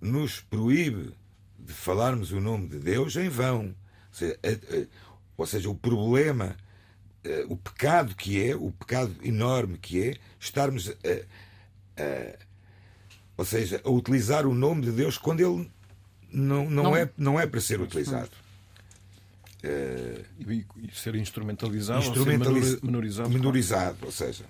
nos 0.00 0.40
proíbe 0.40 1.12
de 1.64 1.72
falarmos 1.72 2.32
o 2.32 2.40
nome 2.40 2.68
de 2.68 2.78
Deus 2.78 3.16
em 3.16 3.28
vão. 3.28 3.66
Ou 3.66 3.74
seja, 4.12 4.38
a, 4.42 4.48
a, 4.48 4.86
ou 5.36 5.46
seja 5.46 5.70
o 5.70 5.74
problema, 5.74 6.56
a, 7.24 7.28
eh, 7.28 7.46
o 7.48 7.56
pecado 7.56 8.14
que 8.14 8.42
é, 8.42 8.54
o 8.54 8.70
pecado 8.70 9.14
enorme 9.22 9.78
que 9.78 10.02
é, 10.02 10.16
estarmos 10.38 10.90
a, 10.90 10.94
ou 13.36 13.44
seja, 13.44 13.80
a 13.84 13.90
utilizar 13.90 14.46
o 14.46 14.54
nome 14.54 14.82
de 14.82 14.92
Deus 14.92 15.18
quando 15.18 15.40
ele 15.40 15.70
não, 16.30 16.68
não, 16.68 16.82
não. 16.84 16.96
É, 16.96 17.10
não 17.16 17.40
é 17.40 17.46
para 17.46 17.60
ser 17.60 17.80
utilizado. 17.80 18.30
Uh, 19.62 20.24
e, 20.50 20.66
e, 20.76 20.90
ser 20.94 21.14
instrumentalizado, 21.14 22.00
instrumentaliz... 22.00 22.72
ser 22.72 22.84
menorizado. 22.84 23.30
Menorizado, 23.30 23.96
ou 24.02 24.12
seja, 24.12 24.44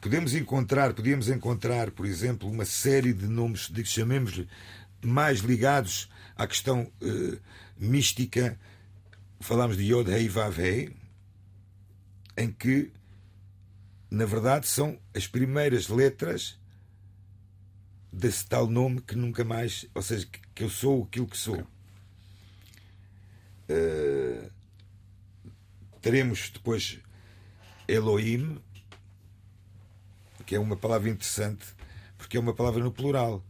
podemos 0.00 0.34
encontrar, 0.34 0.92
podíamos 0.92 1.30
encontrar, 1.30 1.90
por 1.90 2.04
exemplo, 2.04 2.50
uma 2.50 2.66
série 2.66 3.14
de 3.14 3.26
nomes, 3.26 3.70
de, 3.70 3.84
chamemos-lhe 3.86 4.46
mais 5.02 5.40
ligados 5.40 6.08
à 6.36 6.46
questão 6.46 6.90
uh, 7.02 7.40
mística, 7.76 8.58
falámos 9.40 9.76
de 9.76 9.84
Yod 9.84 10.10
Hei 10.10 10.28
Vav 10.28 10.58
Hei, 10.58 10.94
em 12.36 12.52
que, 12.52 12.92
na 14.10 14.24
verdade, 14.24 14.66
são 14.66 14.98
as 15.14 15.26
primeiras 15.26 15.88
letras 15.88 16.58
desse 18.12 18.46
tal 18.46 18.66
nome 18.66 19.00
que 19.00 19.16
nunca 19.16 19.44
mais, 19.44 19.86
ou 19.94 20.02
seja, 20.02 20.26
que, 20.26 20.40
que 20.54 20.64
eu 20.64 20.70
sou 20.70 21.04
aquilo 21.04 21.26
que 21.26 21.36
sou. 21.36 21.60
Uh, 23.68 24.50
teremos 26.00 26.50
depois 26.50 27.00
Elohim, 27.86 28.60
que 30.46 30.54
é 30.54 30.58
uma 30.58 30.76
palavra 30.76 31.10
interessante, 31.10 31.66
porque 32.16 32.36
é 32.36 32.40
uma 32.40 32.54
palavra 32.54 32.82
no 32.82 32.90
plural 32.90 33.44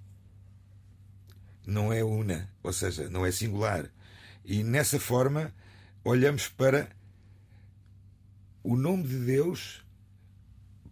não 1.68 1.92
é 1.92 2.02
una, 2.02 2.50
ou 2.62 2.72
seja, 2.72 3.10
não 3.10 3.26
é 3.26 3.30
singular. 3.30 3.90
E 4.42 4.64
nessa 4.64 4.98
forma 4.98 5.52
olhamos 6.02 6.48
para 6.48 6.88
o 8.64 8.74
nome 8.74 9.04
de 9.04 9.18
Deus 9.18 9.84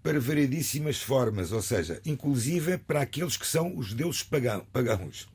para 0.02 0.20
variedíssimas 0.20 1.00
formas, 1.00 1.50
ou 1.50 1.62
seja, 1.62 2.00
inclusive 2.04 2.76
para 2.76 3.00
aqueles 3.00 3.38
que 3.38 3.46
são 3.46 3.76
os 3.76 3.94
deuses 3.94 4.22
pagãos. 4.22 5.26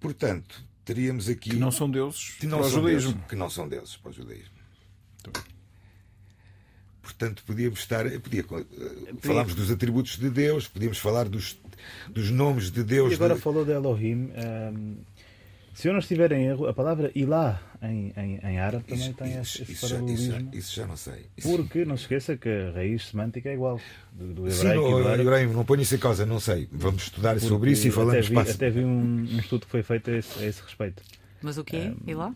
Portanto, 0.00 0.64
teríamos 0.86 1.28
aqui. 1.28 1.50
Que 1.50 1.56
não 1.56 1.70
são 1.70 1.90
deuses 1.90 2.30
que 2.40 2.46
não 2.46 2.58
para 2.58 2.68
o 2.68 2.70
judaísmo. 2.70 3.12
Deuses, 3.12 3.28
que 3.28 3.36
não 3.36 3.50
são 3.50 3.68
deuses 3.68 3.96
para 3.98 4.10
o 4.10 4.14
judaísmo. 4.14 4.58
Portanto, 7.02 7.44
podíamos 7.44 7.80
estar. 7.80 8.10
Podia, 8.20 8.44
falámos 9.20 9.54
dos 9.54 9.70
atributos 9.70 10.16
de 10.16 10.30
Deus, 10.30 10.66
podíamos 10.66 10.98
falar 10.98 11.28
dos 11.28 11.58
dos 12.10 12.30
nomes 12.30 12.70
de 12.70 12.82
Deus. 12.82 13.10
E 13.12 13.14
agora 13.14 13.34
de... 13.34 13.40
falou 13.40 13.64
de 13.64 13.72
Elohim. 13.72 14.30
ehm, 14.34 14.94
se 15.74 15.86
eu 15.86 15.92
não 15.92 16.00
estiver 16.00 16.32
em 16.32 16.44
erro, 16.46 16.66
a 16.66 16.74
palavra 16.74 17.08
Ilah 17.14 17.62
em, 17.80 18.12
em, 18.16 18.40
em 18.42 18.58
árabe 18.58 18.82
também 18.84 19.04
Isso, 19.04 19.14
tem 19.14 19.40
isso, 19.40 19.62
esse, 19.62 19.72
isso 19.72 19.86
já, 19.86 19.94
isso, 19.94 19.94
paralelismo. 19.94 20.32
já, 20.52 20.58
isso 20.58 20.74
já 20.74 20.86
não 20.88 20.96
sei. 20.96 21.26
Isso- 21.36 21.48
Porque 21.56 21.84
não 21.84 21.96
se 21.96 22.02
esqueça 22.02 22.36
que 22.36 22.48
a 22.48 22.72
raiz 22.72 23.06
semântica 23.06 23.48
é 23.48 23.54
igual 23.54 23.80
do, 24.12 24.34
do 24.34 24.50
Sim, 24.50 24.66
hebraico 24.70 24.82
e 24.82 24.90
do 24.90 24.98
não, 24.98 25.06
árabe. 25.06 25.22
Ibrahim, 25.22 25.46
não 25.52 25.64
ponho 25.64 25.82
isso 25.82 25.94
em 25.94 25.98
causa, 25.98 26.26
não 26.26 26.40
sei. 26.40 26.68
Vamos 26.72 27.04
estudar 27.04 27.38
sobre 27.38 27.58
porque 27.58 27.72
isso 27.74 27.86
e 27.86 27.90
falamos 27.92 28.14
até 28.14 28.22
vi, 28.28 28.34
passo. 28.34 28.50
até 28.50 28.70
vi 28.70 28.80
um, 28.80 29.20
um 29.20 29.38
estudo 29.38 29.66
que 29.66 29.70
foi 29.70 29.84
feito 29.84 30.10
a 30.10 30.16
esse, 30.16 30.42
a 30.42 30.46
esse 30.48 30.60
respeito. 30.62 31.00
Mas 31.40 31.58
o 31.58 31.62
quê? 31.64 31.92
E 32.04 32.12
lá? 32.12 32.34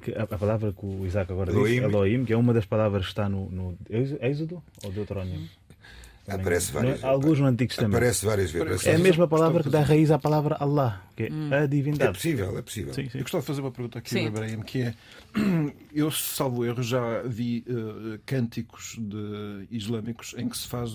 Que 0.00 0.12
a, 0.12 0.22
a 0.22 0.26
palavra 0.38 0.72
que 0.72 0.86
o 0.86 1.04
Isaac 1.04 1.32
agora 1.32 1.50
Elohim. 1.50 1.72
disse, 1.72 1.82
Elohim, 1.84 2.24
que 2.24 2.32
é 2.32 2.36
uma 2.36 2.54
das 2.54 2.64
palavras 2.64 3.06
que 3.06 3.10
está 3.10 3.28
no, 3.28 3.50
no 3.50 3.76
Êxodo 4.20 4.62
ou 4.84 4.92
Deuteronômio? 4.92 5.48
Aparece 6.28 6.72
várias 6.72 7.00
No- 7.00 7.08
Alguns 7.08 7.40
no 7.40 7.46
Antigo 7.46 7.68
Testamento. 7.68 7.96
Aparece 7.96 8.26
várias 8.26 8.50
vezes. 8.50 8.66
Aparece. 8.66 8.88
É 8.90 8.94
a 8.94 8.98
mesma 8.98 9.26
palavra 9.26 9.62
que 9.62 9.70
dá 9.70 9.82
raiz 9.82 10.10
à 10.10 10.18
palavra 10.18 10.56
Allah, 10.60 11.02
que 11.16 11.24
é 11.24 11.54
a 11.54 11.62
É 11.62 11.66
divindade. 11.66 12.12
possível, 12.12 12.58
é 12.58 12.62
possível. 12.62 12.92
Sim, 12.94 13.08
sim. 13.08 13.18
Eu 13.18 13.22
gostava 13.22 13.40
de 13.42 13.46
fazer 13.46 13.60
uma 13.62 13.70
pergunta 13.70 13.98
aqui 13.98 14.18
Ibrahim, 14.18 14.60
que 14.60 14.82
é: 14.82 14.94
eu, 15.94 16.10
salvo 16.10 16.64
erro, 16.64 16.82
já 16.82 17.22
vi 17.22 17.64
eh, 17.68 18.18
cânticos 18.26 18.96
de, 18.98 19.66
islâmicos 19.70 20.34
em 20.36 20.48
que 20.48 20.56
se 20.58 20.68
faz 20.68 20.90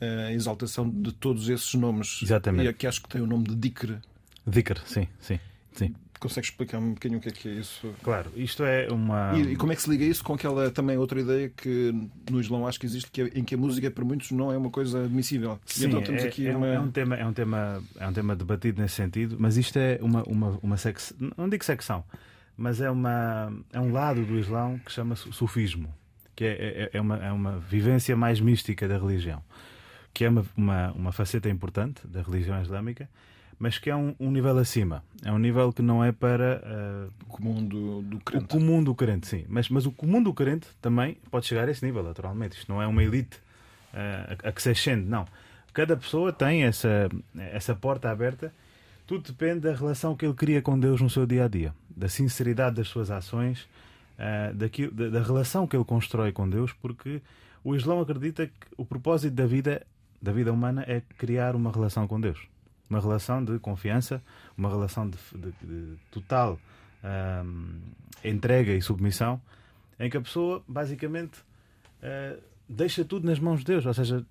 eh, 0.00 0.26
a 0.28 0.32
exaltação 0.32 0.88
de 0.88 1.12
todos 1.12 1.48
esses 1.48 1.74
nomes. 1.74 2.20
Exatamente. 2.22 2.64
E 2.66 2.68
aqui 2.68 2.86
acho 2.86 3.02
que 3.02 3.08
tem 3.08 3.20
o 3.20 3.26
nome 3.26 3.44
de 3.44 3.54
Dikr. 3.54 3.98
Dhikr, 4.46 4.80
sim, 4.86 5.06
sim, 5.20 5.38
sim. 5.72 5.94
Consegues 6.20 6.50
explicar-me 6.50 6.88
um 6.88 6.92
bocadinho 6.94 7.18
o 7.18 7.22
que 7.22 7.30
é 7.30 7.32
que 7.32 7.48
é 7.48 7.52
isso? 7.52 7.92
Claro, 8.02 8.30
isto 8.36 8.62
é 8.62 8.88
uma. 8.92 9.32
E, 9.36 9.52
e 9.52 9.56
como 9.56 9.72
é 9.72 9.74
que 9.76 9.80
se 9.80 9.88
liga 9.88 10.04
isso 10.04 10.22
com 10.22 10.34
aquela 10.34 10.70
também 10.70 10.98
outra 10.98 11.18
ideia 11.18 11.48
que 11.48 11.92
no 12.30 12.38
Islão 12.38 12.66
acho 12.66 12.78
que 12.78 12.84
existe, 12.84 13.10
que 13.10 13.22
é, 13.22 13.24
em 13.34 13.42
que 13.42 13.54
a 13.54 13.58
música 13.58 13.90
para 13.90 14.04
muitos 14.04 14.30
não 14.30 14.52
é 14.52 14.56
uma 14.58 14.68
coisa 14.70 15.04
admissível. 15.04 15.58
Sim, 15.64 15.86
então 15.86 16.02
temos 16.02 16.22
é, 16.22 16.28
aqui 16.28 16.46
é 16.46 16.54
um- 16.54 16.58
uma. 16.58 16.66
é 16.66 16.78
um 16.78 16.90
tema, 16.90 17.16
é, 17.16 17.26
um 17.26 17.32
tema, 17.32 17.82
é 17.98 18.06
um 18.06 18.12
tema 18.12 18.36
debatido 18.36 18.82
nesse 18.82 18.96
sentido, 18.96 19.36
mas 19.40 19.56
isto 19.56 19.78
é 19.78 19.98
uma, 20.02 20.22
uma, 20.24 20.58
uma 20.62 20.76
secção, 20.76 21.16
não 21.38 21.48
digo 21.48 21.64
secção, 21.64 22.04
mas 22.54 22.82
é, 22.82 22.90
uma, 22.90 23.50
é 23.72 23.80
um 23.80 23.90
lado 23.90 24.22
do 24.22 24.38
Islão 24.38 24.78
que 24.84 24.92
chama-se 24.92 25.32
sufismo, 25.32 25.88
que 26.36 26.44
é, 26.44 26.50
é, 26.92 26.98
é 26.98 27.00
uma, 27.00 27.16
é 27.16 27.32
uma 27.32 27.58
vivência 27.58 28.14
mais 28.14 28.40
mística 28.40 28.86
da 28.86 28.98
religião, 28.98 29.42
que 30.12 30.26
é 30.26 30.28
uma, 30.28 30.44
uma, 30.54 30.92
uma 30.92 31.12
faceta 31.12 31.48
importante 31.48 32.06
da 32.06 32.20
religião 32.20 32.60
islâmica, 32.60 33.08
mas 33.60 33.76
que 33.76 33.90
é 33.90 33.94
um, 33.94 34.14
um 34.18 34.30
nível 34.30 34.56
acima. 34.56 35.04
É 35.22 35.30
um 35.30 35.38
nível 35.38 35.70
que 35.70 35.82
não 35.82 36.02
é 36.02 36.10
para 36.10 36.62
ah, 36.64 37.08
comum 37.28 37.62
do, 37.62 38.00
do 38.00 38.16
o 38.16 38.20
crente. 38.20 38.46
comum 38.46 38.82
do 38.82 38.94
crente, 38.94 39.26
sim. 39.26 39.44
Mas, 39.50 39.68
mas 39.68 39.84
o 39.84 39.92
comum 39.92 40.22
do 40.22 40.32
crente 40.32 40.66
também 40.80 41.18
pode 41.30 41.46
chegar 41.46 41.68
a 41.68 41.70
esse 41.70 41.84
nível, 41.84 42.02
naturalmente. 42.02 42.56
Isto 42.56 42.72
não 42.72 42.80
é 42.80 42.86
uma 42.86 43.04
elite 43.04 43.38
eh, 43.92 44.36
a, 44.42 44.48
a 44.48 44.52
que 44.52 44.62
se 44.62 44.70
ascende, 44.70 45.06
não. 45.06 45.26
Cada 45.74 45.94
pessoa 45.94 46.32
tem 46.32 46.64
essa, 46.64 47.10
essa 47.36 47.74
porta 47.74 48.10
aberta. 48.10 48.50
Tudo 49.06 49.30
depende 49.30 49.60
da 49.60 49.74
relação 49.74 50.16
que 50.16 50.24
ele 50.24 50.34
cria 50.34 50.62
com 50.62 50.80
Deus 50.80 50.98
no 51.02 51.10
seu 51.10 51.26
dia 51.26 51.44
a 51.44 51.48
dia, 51.48 51.74
da 51.94 52.08
sinceridade 52.08 52.76
das 52.76 52.88
suas 52.88 53.10
ações, 53.10 53.68
eh, 54.16 54.52
daquilo, 54.54 54.90
da, 54.90 55.10
da 55.10 55.22
relação 55.22 55.66
que 55.66 55.76
ele 55.76 55.84
constrói 55.84 56.32
com 56.32 56.48
Deus, 56.48 56.72
porque 56.72 57.20
o 57.62 57.76
Islão 57.76 58.00
acredita 58.00 58.46
que 58.46 58.52
o 58.78 58.86
propósito 58.86 59.34
da 59.34 59.46
vida, 59.46 59.86
da 60.22 60.32
vida 60.32 60.50
humana 60.50 60.82
é 60.88 61.02
criar 61.18 61.54
uma 61.54 61.70
relação 61.70 62.08
com 62.08 62.18
Deus. 62.18 62.48
Uma 62.90 63.00
relação 63.00 63.42
de 63.44 63.58
confiança, 63.60 64.20
uma 64.58 64.68
relação 64.68 65.08
de, 65.08 65.16
de- 65.34 65.66
de 65.66 65.96
total 66.10 66.58
ahm, 67.04 67.78
entrega 68.24 68.72
e 68.72 68.82
submissão, 68.82 69.40
em 69.98 70.10
que 70.10 70.16
a 70.16 70.20
pessoa 70.20 70.62
basicamente 70.66 71.38
ah, 72.02 72.36
deixa 72.68 73.04
tudo 73.04 73.26
nas 73.26 73.38
mãos 73.38 73.60
de 73.60 73.66
Deus. 73.66 73.86
Ou 73.86 73.94
seja, 73.94 74.26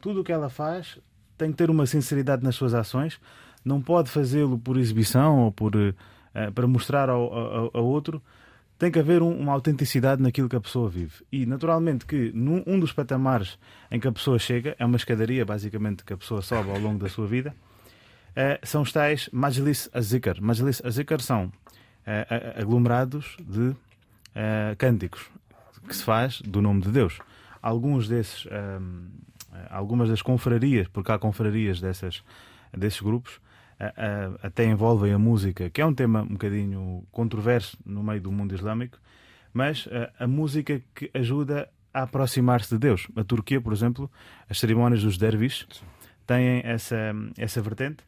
tudo 0.00 0.20
o 0.20 0.24
que 0.24 0.32
ela 0.32 0.48
faz 0.48 0.98
tem 1.36 1.50
que 1.50 1.56
ter 1.58 1.68
uma 1.68 1.84
sinceridade 1.86 2.42
nas 2.44 2.54
suas 2.54 2.72
ações, 2.74 3.20
não 3.64 3.82
pode 3.82 4.08
fazê-lo 4.10 4.58
por 4.58 4.76
exibição 4.78 5.40
ou 5.40 5.52
por, 5.52 5.72
ah, 6.34 6.50
para 6.54 6.66
mostrar 6.66 7.10
ao, 7.10 7.32
ao, 7.34 7.70
ao 7.74 7.84
outro. 7.84 8.22
Tem 8.78 8.90
que 8.90 8.98
haver 8.98 9.22
um- 9.22 9.36
uma 9.36 9.52
autenticidade 9.52 10.22
naquilo 10.22 10.48
que 10.50 10.56
a 10.56 10.60
pessoa 10.60 10.88
vive. 10.88 11.24
E, 11.32 11.46
naturalmente, 11.46 12.04
que 12.04 12.30
num 12.34 12.62
um 12.66 12.78
dos 12.78 12.92
patamares 12.92 13.58
em 13.90 13.98
que 13.98 14.06
a 14.06 14.12
pessoa 14.12 14.38
chega, 14.38 14.76
é 14.78 14.84
uma 14.84 14.96
escadaria, 14.96 15.44
basicamente, 15.46 16.04
que 16.04 16.12
a 16.12 16.16
pessoa 16.16 16.42
sobe 16.42 16.70
ao 16.70 16.78
longo 16.78 16.98
da 16.98 17.08
sua 17.08 17.26
vida, 17.26 17.54
eh, 17.54 17.65
são 18.62 18.82
os 18.82 18.92
tais 18.92 19.28
Majlis 19.32 19.88
Azikar. 19.92 20.40
Majlis 20.40 20.82
Azikar 20.84 21.20
são 21.20 21.50
eh, 22.06 22.54
aglomerados 22.56 23.36
de 23.40 23.74
eh, 24.34 24.74
cânticos 24.78 25.28
que 25.88 25.94
se 25.94 26.04
faz 26.04 26.40
do 26.42 26.62
nome 26.62 26.82
de 26.82 26.90
Deus. 26.90 27.18
Alguns 27.60 28.08
desses, 28.08 28.46
ehm, 28.46 29.06
eh, 29.52 29.66
algumas 29.70 30.08
das 30.08 30.22
confrarias, 30.22 30.88
porque 30.88 31.10
há 31.10 31.18
confrarias 31.18 31.80
dessas, 31.80 32.22
desses 32.72 33.00
grupos, 33.00 33.40
eh, 33.78 33.92
eh, 33.96 34.30
até 34.42 34.64
envolvem 34.64 35.12
a 35.12 35.18
música, 35.18 35.68
que 35.68 35.80
é 35.80 35.86
um 35.86 35.94
tema 35.94 36.22
um 36.22 36.28
bocadinho 36.28 37.04
controverso 37.12 37.76
no 37.84 38.02
meio 38.02 38.20
do 38.20 38.32
mundo 38.32 38.54
islâmico, 38.54 38.98
mas 39.52 39.88
eh, 39.90 40.10
a 40.18 40.26
música 40.26 40.80
que 40.94 41.10
ajuda 41.12 41.68
a 41.92 42.02
aproximar-se 42.02 42.70
de 42.74 42.78
Deus. 42.78 43.08
A 43.16 43.24
Turquia, 43.24 43.60
por 43.60 43.72
exemplo, 43.72 44.10
as 44.48 44.58
cerimónias 44.58 45.02
dos 45.02 45.18
derviches 45.18 45.66
têm 46.26 46.60
essa, 46.64 47.14
essa 47.36 47.60
vertente. 47.60 48.04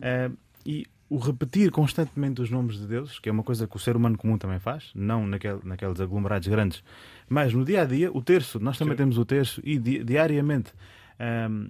Eh, 0.00 0.30
e 0.64 0.86
o 1.10 1.18
repetir 1.18 1.70
constantemente 1.70 2.40
os 2.40 2.50
nomes 2.50 2.78
de 2.78 2.86
Deus, 2.86 3.18
que 3.18 3.28
é 3.28 3.32
uma 3.32 3.42
coisa 3.42 3.66
que 3.66 3.76
o 3.76 3.78
ser 3.78 3.96
humano 3.96 4.16
comum 4.16 4.38
também 4.38 4.58
faz, 4.58 4.90
não 4.94 5.26
naquele, 5.26 5.58
naqueles 5.62 6.00
aglomerados 6.00 6.48
grandes, 6.48 6.82
mas 7.28 7.52
no 7.52 7.64
dia 7.64 7.82
a 7.82 7.84
dia, 7.84 8.10
o 8.12 8.22
terço, 8.22 8.58
nós 8.58 8.78
também 8.78 8.96
temos 8.96 9.18
o 9.18 9.24
terço, 9.24 9.60
e 9.62 9.78
di- 9.78 10.02
diariamente 10.02 10.72
ehm, 11.18 11.68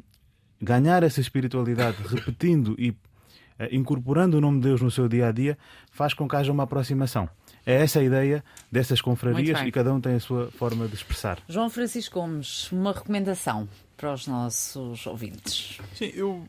ganhar 0.61 1.03
essa 1.03 1.21
espiritualidade, 1.21 1.97
repetindo 2.07 2.77
e 2.79 2.95
eh, 3.59 3.69
incorporando 3.75 4.39
o 4.39 4.41
nome 4.41 4.59
de 4.61 4.69
Deus 4.69 4.81
no 4.81 4.91
seu 4.93 5.09
dia 5.09 5.27
a 5.29 5.33
dia, 5.33 5.59
faz 5.91 6.15
com 6.15 6.29
que 6.29 6.37
haja 6.37 6.53
uma 6.53 6.63
aproximação. 6.63 7.29
É 7.67 7.75
essa 7.83 7.99
a 7.99 8.03
ideia 8.05 8.45
dessas 8.71 9.01
confrarias 9.01 9.59
e 9.69 9.73
cada 9.73 9.93
um 9.93 10.01
tem 10.01 10.15
a 10.15 10.21
sua 10.21 10.51
forma 10.53 10.87
de 10.87 10.95
expressar. 10.95 11.39
João 11.49 11.69
Francisco 11.69 12.21
Gomes, 12.21 12.71
uma 12.71 12.93
recomendação 12.93 13.69
para 13.97 14.13
os 14.13 14.27
nossos 14.29 15.05
ouvintes. 15.07 15.79
Sim, 15.95 16.11
eu 16.15 16.47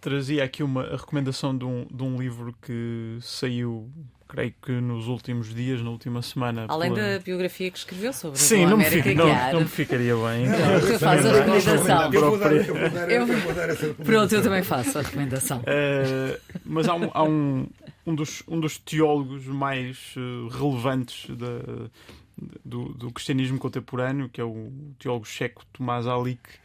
trazia 0.00 0.44
aqui 0.44 0.62
uma 0.62 0.82
a 0.84 0.96
recomendação 0.96 1.56
de 1.56 1.64
um, 1.64 1.86
de 1.90 2.02
um 2.02 2.16
livro 2.20 2.54
que 2.62 3.18
saiu, 3.20 3.90
creio 4.28 4.54
que 4.62 4.72
nos 4.72 5.06
últimos 5.08 5.54
dias, 5.54 5.82
na 5.82 5.90
última 5.90 6.22
semana. 6.22 6.66
Além 6.68 6.92
pela- 6.94 7.14
da 7.14 7.18
biografia 7.18 7.70
que 7.70 7.78
escreveu 7.78 8.12
sobre 8.12 8.38
Sim, 8.38 8.64
a 8.64 8.70
não 8.70 8.76
me, 8.76 8.84
América 8.86 9.08
fica, 9.10 9.24
não, 9.24 9.52
não 9.52 9.60
me 9.60 9.66
ficaria 9.68 10.14
bem. 10.14 10.48
A 10.48 10.78
recomendação. 10.78 12.12
Eu 12.12 12.30
vou 12.30 12.38
dar, 12.38 12.52
eu 12.52 12.64
vou 12.74 12.90
dar, 12.90 13.10
eu 13.10 13.26
vou 13.26 13.54
dar 13.54 13.68
essa 13.70 13.94
Pronto, 14.04 14.34
eu 14.34 14.42
também 14.42 14.62
faço 14.62 14.98
a 14.98 15.02
recomendação. 15.02 15.62
Eh, 15.66 16.40
mas 16.64 16.88
há, 16.88 16.94
um, 16.94 17.10
há 17.12 17.22
um, 17.24 17.66
um, 18.06 18.14
dos, 18.14 18.42
um 18.48 18.60
dos 18.60 18.78
teólogos 18.78 19.46
mais 19.46 20.14
eh, 20.16 20.56
relevantes 20.56 21.28
da- 21.36 21.88
do, 22.64 22.92
do 22.94 23.10
cristianismo 23.10 23.58
contemporâneo, 23.58 24.28
que 24.28 24.40
é 24.40 24.44
o 24.44 24.70
teólogo 24.98 25.24
checo 25.26 25.64
Tomás 25.72 26.06
Alick, 26.06 26.40
eh, 26.48 26.58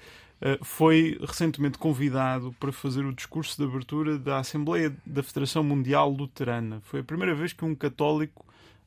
foi 0.62 1.18
recentemente 1.22 1.78
convidado 1.78 2.54
para 2.60 2.72
fazer 2.72 3.06
o 3.06 3.14
discurso 3.14 3.56
de 3.58 3.64
abertura 3.70 4.18
da 4.18 4.40
Assembleia 4.40 4.96
da 5.06 5.24
Federação 5.24 5.64
Mundial 5.64 6.10
Luterana. 6.10 6.82
Foi 6.84 7.00
a 7.00 7.04
primeira 7.04 7.34
vez 7.34 7.54
que 7.54 7.64
um 7.64 7.74
católico 7.76 8.46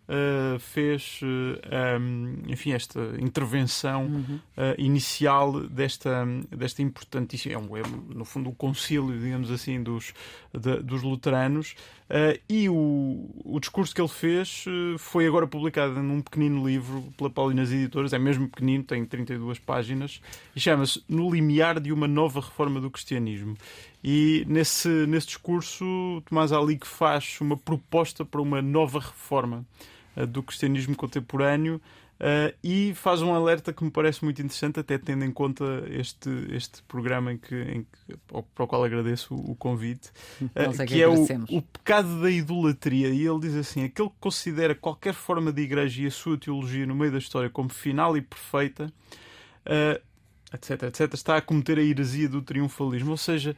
eh, 0.08 0.56
fez 0.60 1.18
eh, 1.22 1.98
um, 1.98 2.42
enfim, 2.46 2.72
esta 2.72 3.00
intervenção 3.18 4.08
eh, 4.56 4.74
inicial 4.78 5.60
desta, 5.68 6.24
desta 6.56 6.80
importantíssima, 6.82 7.54
é, 7.54 7.58
um- 7.58 7.76
é, 7.76 7.82
no 8.14 8.24
fundo, 8.24 8.50
o 8.50 8.54
concílio, 8.54 9.18
digamos 9.18 9.50
assim, 9.50 9.82
dos, 9.82 10.12
da- 10.52 10.76
dos 10.76 11.02
luteranos. 11.02 11.74
Eh, 12.08 12.40
e 12.48 12.68
o, 12.68 13.28
o 13.44 13.58
discurso 13.58 13.94
que 13.94 14.00
ele 14.00 14.08
fez 14.08 14.64
eh, 14.68 14.96
foi 14.98 15.26
agora 15.26 15.46
publicado 15.46 16.00
num 16.00 16.22
pequenino 16.22 16.66
livro 16.66 17.02
pela 17.16 17.28
Paulinas 17.28 17.72
Editoras, 17.72 18.12
é 18.12 18.18
mesmo 18.18 18.48
pequenino, 18.48 18.84
tem 18.84 19.04
32 19.04 19.58
páginas, 19.58 20.20
e 20.54 20.60
chama-se 20.60 21.02
No 21.08 21.28
Limiar 21.30 21.80
de 21.80 21.92
uma 21.92 22.06
Nova 22.06 22.40
Reforma 22.40 22.80
do 22.80 22.90
Cristianismo. 22.90 23.56
E 24.04 24.44
nesse, 24.46 24.88
nesse 24.88 25.28
discurso, 25.28 26.22
Tomás 26.26 26.52
Alique 26.52 26.86
faz 26.86 27.38
uma 27.40 27.56
proposta 27.56 28.24
para 28.24 28.40
uma 28.40 28.62
nova 28.62 29.00
reforma 29.00 29.66
eh, 30.14 30.24
do 30.24 30.42
cristianismo 30.42 30.94
contemporâneo 30.94 31.80
eh, 32.18 32.54
e 32.64 32.92
faz 32.94 33.20
um 33.22 33.34
alerta 33.34 33.72
que 33.72 33.84
me 33.84 33.90
parece 33.90 34.24
muito 34.24 34.40
interessante, 34.40 34.80
até 34.80 34.96
tendo 34.98 35.24
em 35.24 35.30
conta 35.30 35.64
este, 35.90 36.28
este 36.50 36.82
programa 36.84 37.32
em 37.32 37.36
que, 37.38 37.54
em 37.54 37.82
que- 37.82 38.16
para 38.54 38.64
o 38.64 38.66
qual 38.66 38.82
agradeço 38.84 39.34
o, 39.34 39.50
o 39.52 39.54
convite, 39.54 40.10
é 40.54 40.64
que 40.70 40.76
que 40.86 41.02
é 41.02 41.06
o, 41.08 41.12
o 41.50 41.62
pecado 41.62 42.20
da 42.22 42.30
idolatria. 42.30 43.08
E 43.08 43.26
ele 43.26 43.40
diz 43.40 43.54
assim: 43.54 43.84
aquele 43.84 44.08
que 44.08 44.16
considera 44.20 44.74
qualquer 44.74 45.12
forma 45.14 45.52
de 45.52 45.62
igreja 45.62 46.02
e 46.02 46.06
a 46.06 46.10
sua 46.10 46.38
teologia 46.38 46.86
no 46.86 46.94
meio 46.94 47.12
da 47.12 47.18
história 47.18 47.50
como 47.50 47.68
final 47.68 48.16
e 48.16 48.22
perfeita, 48.22 48.90
eh, 49.64 50.00
etc, 50.54 50.84
etc, 50.84 51.12
está 51.14 51.36
a 51.36 51.40
cometer 51.42 51.78
a 51.78 51.82
heresia 51.82 52.28
do 52.28 52.40
triunfalismo. 52.40 53.10
Ou 53.10 53.16
seja, 53.16 53.54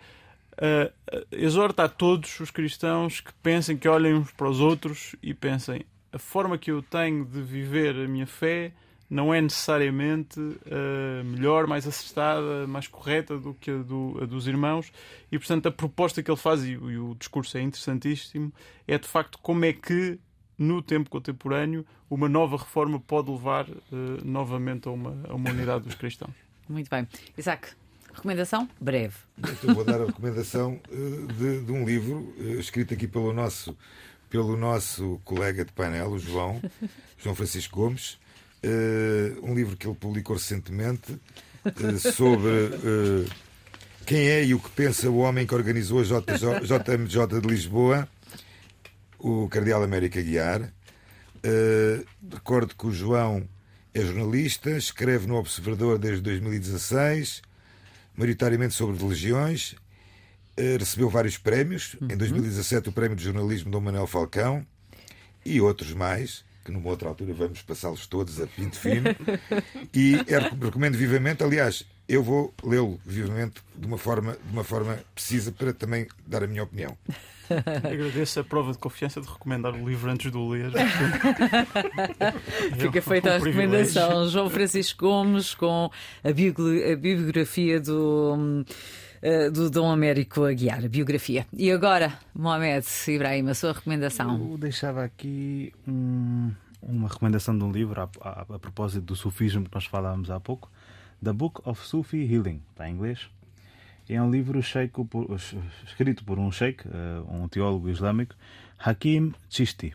eh, 0.57 0.91
exorta 1.31 1.85
a 1.85 1.89
todos 1.89 2.41
os 2.41 2.51
cristãos 2.51 3.21
que 3.21 3.33
pensem, 3.43 3.77
que 3.77 3.87
olhem 3.89 4.15
uns 4.15 4.33
para 4.33 4.49
os 4.49 4.59
outros 4.59 5.15
e 5.23 5.33
pensem 5.33 5.85
a 6.13 6.19
forma 6.19 6.57
que 6.59 6.71
eu 6.71 6.83
tenho 6.83 7.25
de 7.25 7.43
viver 7.43 7.95
a 7.97 8.09
minha 8.09 8.27
fé 8.27 8.73
não 9.11 9.33
é 9.33 9.41
necessariamente 9.41 10.39
uh, 10.39 11.25
melhor, 11.25 11.67
mais 11.67 11.87
acertada, 11.87 12.67
mais 12.67 12.87
correta 12.87 13.39
do 13.39 13.55
que 13.55 13.71
a, 13.71 13.79
do, 13.79 14.19
a, 14.23 14.27
dos 14.27 14.47
irmãos. 14.47 14.93
E, 15.33 15.39
portanto, 15.39 15.67
a 15.67 15.71
proposta 15.71 16.23
que 16.23 16.31
ele 16.31 16.37
faz, 16.37 16.63
e, 16.63 16.73
e, 16.73 16.99
o 16.99 17.15
discurso 17.19 17.57
é 17.57 17.63
interessantíssimo, 17.63 18.53
é 18.87 18.99
de 18.99 19.09
facto 19.09 19.39
como 19.39 19.65
é 19.65 19.73
que, 19.73 20.19
no 20.59 20.83
tempo 20.83 21.09
contemporâneo, 21.09 21.87
uma 22.11 22.29
nova 22.29 22.59
reforma 22.59 23.01
pode 23.01 23.31
levar 23.31 23.69
uh, 23.69 23.77
novamente 24.25 24.89
a 24.89 24.91
uma, 24.91 25.17
a 25.27 25.35
uma 25.35 25.51
unidade 25.51 25.85
dos 25.85 25.95
cristãos. 25.95 26.35
Muito 26.69 26.91
bem. 26.91 27.09
Isaac, 27.37 27.69
recomendação? 28.13 28.69
Breve. 28.79 29.17
Então 29.39 29.75
vou 29.75 29.85
dar 29.85 30.03
a 30.03 30.05
recomendação 30.05 30.79
uh, 30.91 31.33
de, 31.33 31.63
de, 31.63 31.73
um 31.73 31.87
livro 31.87 32.35
escrito 32.59 32.93
aqui 32.93 33.09
pelo 33.09 33.33
nosso, 33.33 33.75
pelo 34.29 34.57
nosso 34.57 35.21
colega 35.25 35.65
de 35.65 35.73
painel, 35.73 36.11
o 36.11 36.19
João, 36.19 36.61
João 37.19 37.35
Francisco 37.35 37.77
Gomes 37.77 38.19
uh, 38.65 39.47
um 39.49 39.55
livro 39.55 39.77
que 39.77 39.87
ele 39.87 39.97
publicou 39.97 40.37
recentemente 40.37 41.13
uh, 41.13 42.13
sobre 42.13 42.49
uh, 42.49 43.31
quem 44.07 44.29
é 44.29 44.45
e 44.45 44.55
o 44.55 44.61
que 44.61 44.71
pensa 44.71 45.11
o 45.11 45.19
homem 45.19 45.47
que 45.47 45.55
organizou 45.55 46.01
a 46.01 46.03
JMJ 46.03 47.41
de 47.41 47.47
Lisboa, 47.47 48.09
o 49.19 49.49
Cardeal 49.49 49.83
América 49.83 50.21
Guiar. 50.23 50.73
recordo 52.33 52.75
que 52.75 52.87
o 52.87 52.93
João 52.93 53.47
é 53.93 54.01
jornalista, 54.01 54.71
escreve 54.71 55.27
no 55.27 55.37
Observador 55.37 55.99
desde 55.99 56.23
2016, 56.23 57.43
maioritariamente 58.17 58.75
sobre 58.75 58.97
religiões. 58.97 59.75
Recebeu 60.79 61.09
vários 61.09 61.39
prémios. 61.39 61.97
Em 62.03 62.17
2017, 62.17 62.87
uhum. 62.87 62.91
o 62.91 62.95
Prémio 62.95 63.17
de 63.17 63.25
Jornalismo 63.25 63.71
Dom 63.71 63.81
Manuel 63.81 64.07
Falcão 64.07 64.67
e 65.45 65.61
outros 65.61 65.93
mais 65.93 66.45
que 66.69 66.73
numa 66.73 66.91
outra 66.91 67.09
altura 67.09 67.33
vamos 67.33 67.63
passá-los 67.63 68.07
todos 68.07 68.39
a 68.43 68.47
pinto 68.47 68.79
fino. 68.79 69.09
e 69.95 70.17
é, 70.27 70.39
recomendo 70.39 70.99
vivamente, 70.99 71.43
aliás, 71.43 71.83
eu 72.07 72.23
vou 72.23 72.53
lê-lo 72.63 73.01
vivamente 73.07 73.63
de 73.75 73.87
uma, 73.87 73.97
forma, 73.97 74.33
de 74.33 74.53
uma 74.53 74.63
forma 74.63 74.99
precisa 75.15 75.51
para 75.51 75.73
também 75.73 76.07
dar 76.27 76.45
a 76.45 76.47
minha 76.47 76.63
opinião. 76.63 76.95
Agradeço 77.83 78.41
a 78.41 78.45
prova 78.45 78.73
de 78.73 78.79
confiança 78.79 79.19
de 79.19 79.27
recomendar 79.27 79.75
o 79.75 79.89
livro 79.89 80.11
antes 80.11 80.31
de 80.31 80.37
o 80.37 80.51
ler. 80.51 80.71
Fica 82.79 83.01
feita 83.01 83.35
a 83.35 83.39
recomendação. 83.39 84.29
João 84.29 84.51
Francisco 84.51 85.07
Gomes 85.07 85.55
com 85.55 85.91
a, 86.23 86.31
biografia 86.31 87.81
do. 87.81 88.63
Eh, 89.21 89.51
do 89.51 89.69
Dom 89.69 89.91
Américo 89.91 90.45
Aguiar, 90.45 90.89
biografia. 90.89 91.47
E 91.53 91.73
agora, 91.73 92.19
Mohamed 92.35 92.87
Ibrahim, 93.09 93.49
a 93.49 93.55
sua 93.55 93.73
recomendação? 93.73 94.51
Eu 94.53 94.59
deixava 94.59 95.05
aqui 95.05 95.73
um, 95.87 96.53
uma 96.81 97.09
recomendação 97.09 97.57
de 97.59 97.65
um 97.65 97.73
livro 97.73 98.01
a, 98.01 98.09
a, 98.21 98.41
a, 98.43 98.59
propósito 98.59 99.05
do 99.05 99.17
sufismo 99.17 99.65
que 99.65 99.75
nós 99.75 99.87
falávamos 99.87 100.31
há 100.31 100.39
pouco, 100.39 100.71
The 101.23 101.33
Book 101.33 101.61
of 101.65 101.85
Sufi 101.85 102.19
Healing, 102.19 102.63
está 102.71 102.89
em 102.89 102.95
inglês. 102.95 103.29
É 104.09 104.23
um 104.23 104.31
livro 104.31 104.63
sheiko, 104.63 105.05
por, 105.05 105.27
escrito 105.85 106.25
por 106.25 106.39
um 106.39 106.51
sheik, 106.51 106.83
eh, 106.89 107.21
um 107.29 107.47
teólogo 107.47 107.91
islâmico, 107.91 108.35
Hakim 108.79 109.35
Chishti. 109.51 109.95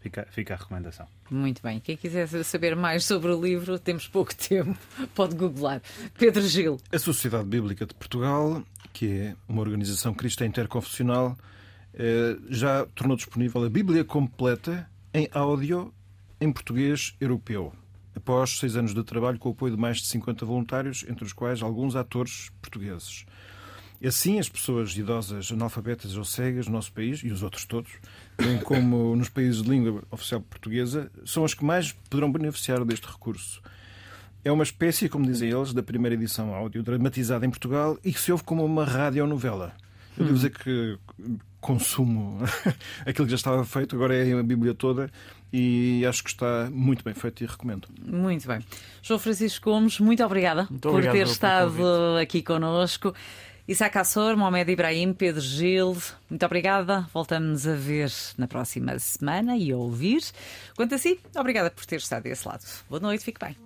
Fica, 0.00 0.26
fica 0.30 0.54
a 0.54 0.56
recomendação. 0.56 1.08
Muito 1.30 1.62
bem. 1.62 1.80
Quem 1.80 1.96
quiser 1.96 2.26
saber 2.44 2.76
mais 2.76 3.04
sobre 3.04 3.30
o 3.30 3.40
livro, 3.40 3.78
temos 3.78 4.06
pouco 4.06 4.34
tempo, 4.36 4.76
pode 5.14 5.34
googlar. 5.34 5.82
Pedro 6.18 6.42
Gil. 6.46 6.78
A 6.92 6.98
Sociedade 6.98 7.44
Bíblica 7.44 7.86
de 7.86 7.94
Portugal, 7.94 8.62
que 8.92 9.10
é 9.10 9.36
uma 9.48 9.60
organização 9.60 10.12
cristã 10.14 10.46
interconfessional, 10.46 11.36
eh, 11.94 12.36
já 12.50 12.86
tornou 12.94 13.16
disponível 13.16 13.64
a 13.64 13.70
Bíblia 13.70 14.04
completa 14.04 14.88
em 15.12 15.28
áudio 15.32 15.94
em 16.40 16.52
português 16.52 17.14
europeu, 17.20 17.72
após 18.14 18.58
seis 18.58 18.76
anos 18.76 18.92
de 18.94 19.02
trabalho 19.04 19.38
com 19.38 19.48
o 19.48 19.52
apoio 19.52 19.74
de 19.74 19.80
mais 19.80 19.98
de 19.98 20.06
50 20.06 20.44
voluntários, 20.44 21.04
entre 21.08 21.24
os 21.24 21.32
quais 21.32 21.62
alguns 21.62 21.96
atores 21.96 22.50
portugueses. 22.60 23.24
Assim, 24.06 24.38
as 24.38 24.48
pessoas 24.48 24.96
idosas, 24.96 25.50
analfabetas 25.50 26.16
ou 26.16 26.24
cegas 26.24 26.66
no 26.66 26.72
nosso 26.72 26.92
país, 26.92 27.20
e 27.20 27.28
os 27.28 27.42
outros 27.42 27.64
todos, 27.64 27.90
bem 28.36 28.58
como 28.58 29.14
nos 29.16 29.28
países 29.28 29.62
de 29.62 29.70
língua 29.70 30.02
oficial 30.10 30.40
portuguesa, 30.40 31.10
são 31.24 31.44
as 31.44 31.54
que 31.54 31.64
mais 31.64 31.92
poderão 31.92 32.30
beneficiar 32.30 32.84
deste 32.84 33.06
recurso. 33.06 33.62
É 34.44 34.52
uma 34.52 34.62
espécie, 34.62 35.08
como 35.08 35.24
dizem 35.24 35.50
eles, 35.50 35.72
da 35.72 35.82
primeira 35.82 36.14
edição 36.14 36.54
áudio 36.54 36.82
dramatizada 36.82 37.46
em 37.46 37.50
Portugal 37.50 37.98
e 38.04 38.12
que 38.12 38.20
se 38.20 38.30
ouve 38.30 38.44
como 38.44 38.64
uma 38.64 38.84
radionovela. 38.84 39.72
Eu 40.16 40.24
devo 40.26 40.36
dizer 40.36 40.50
que 40.50 40.98
consumo 41.60 42.38
aquilo 43.06 43.26
que 43.26 43.30
já 43.30 43.36
estava 43.36 43.64
feito, 43.64 43.96
agora 43.96 44.14
é 44.14 44.38
a 44.38 44.42
Bíblia 44.42 44.74
toda 44.74 45.10
e 45.50 46.04
acho 46.06 46.22
que 46.22 46.30
está 46.30 46.68
muito 46.70 47.02
bem 47.02 47.14
feito 47.14 47.42
e 47.42 47.46
recomendo. 47.46 47.88
Muito 48.04 48.46
bem. 48.46 48.60
João 49.02 49.18
Francisco 49.18 49.70
Gomes, 49.70 49.98
muito 49.98 50.22
obrigada 50.22 50.66
muito 50.68 50.90
por 50.90 51.02
ter 51.02 51.26
estado 51.26 51.82
aqui 52.20 52.42
connosco. 52.42 53.14
Isaac 53.66 53.96
Assor, 53.96 54.36
Mohamed 54.36 54.70
Ibrahim, 54.70 55.14
Pedro 55.14 55.40
Gil, 55.40 55.96
muito 56.28 56.44
obrigada. 56.44 57.08
Voltamos 57.14 57.66
a 57.66 57.74
ver 57.74 58.12
na 58.36 58.46
próxima 58.46 58.98
semana 58.98 59.56
e 59.56 59.72
a 59.72 59.76
ouvir. 59.76 60.22
Quanto 60.76 60.94
a 60.94 60.98
si, 60.98 61.18
obrigada 61.34 61.70
por 61.70 61.86
ter 61.86 61.96
estado 61.96 62.24
desse 62.24 62.46
lado. 62.46 62.62
Boa 62.90 63.00
noite, 63.00 63.24
fique 63.24 63.42
bem. 63.42 63.56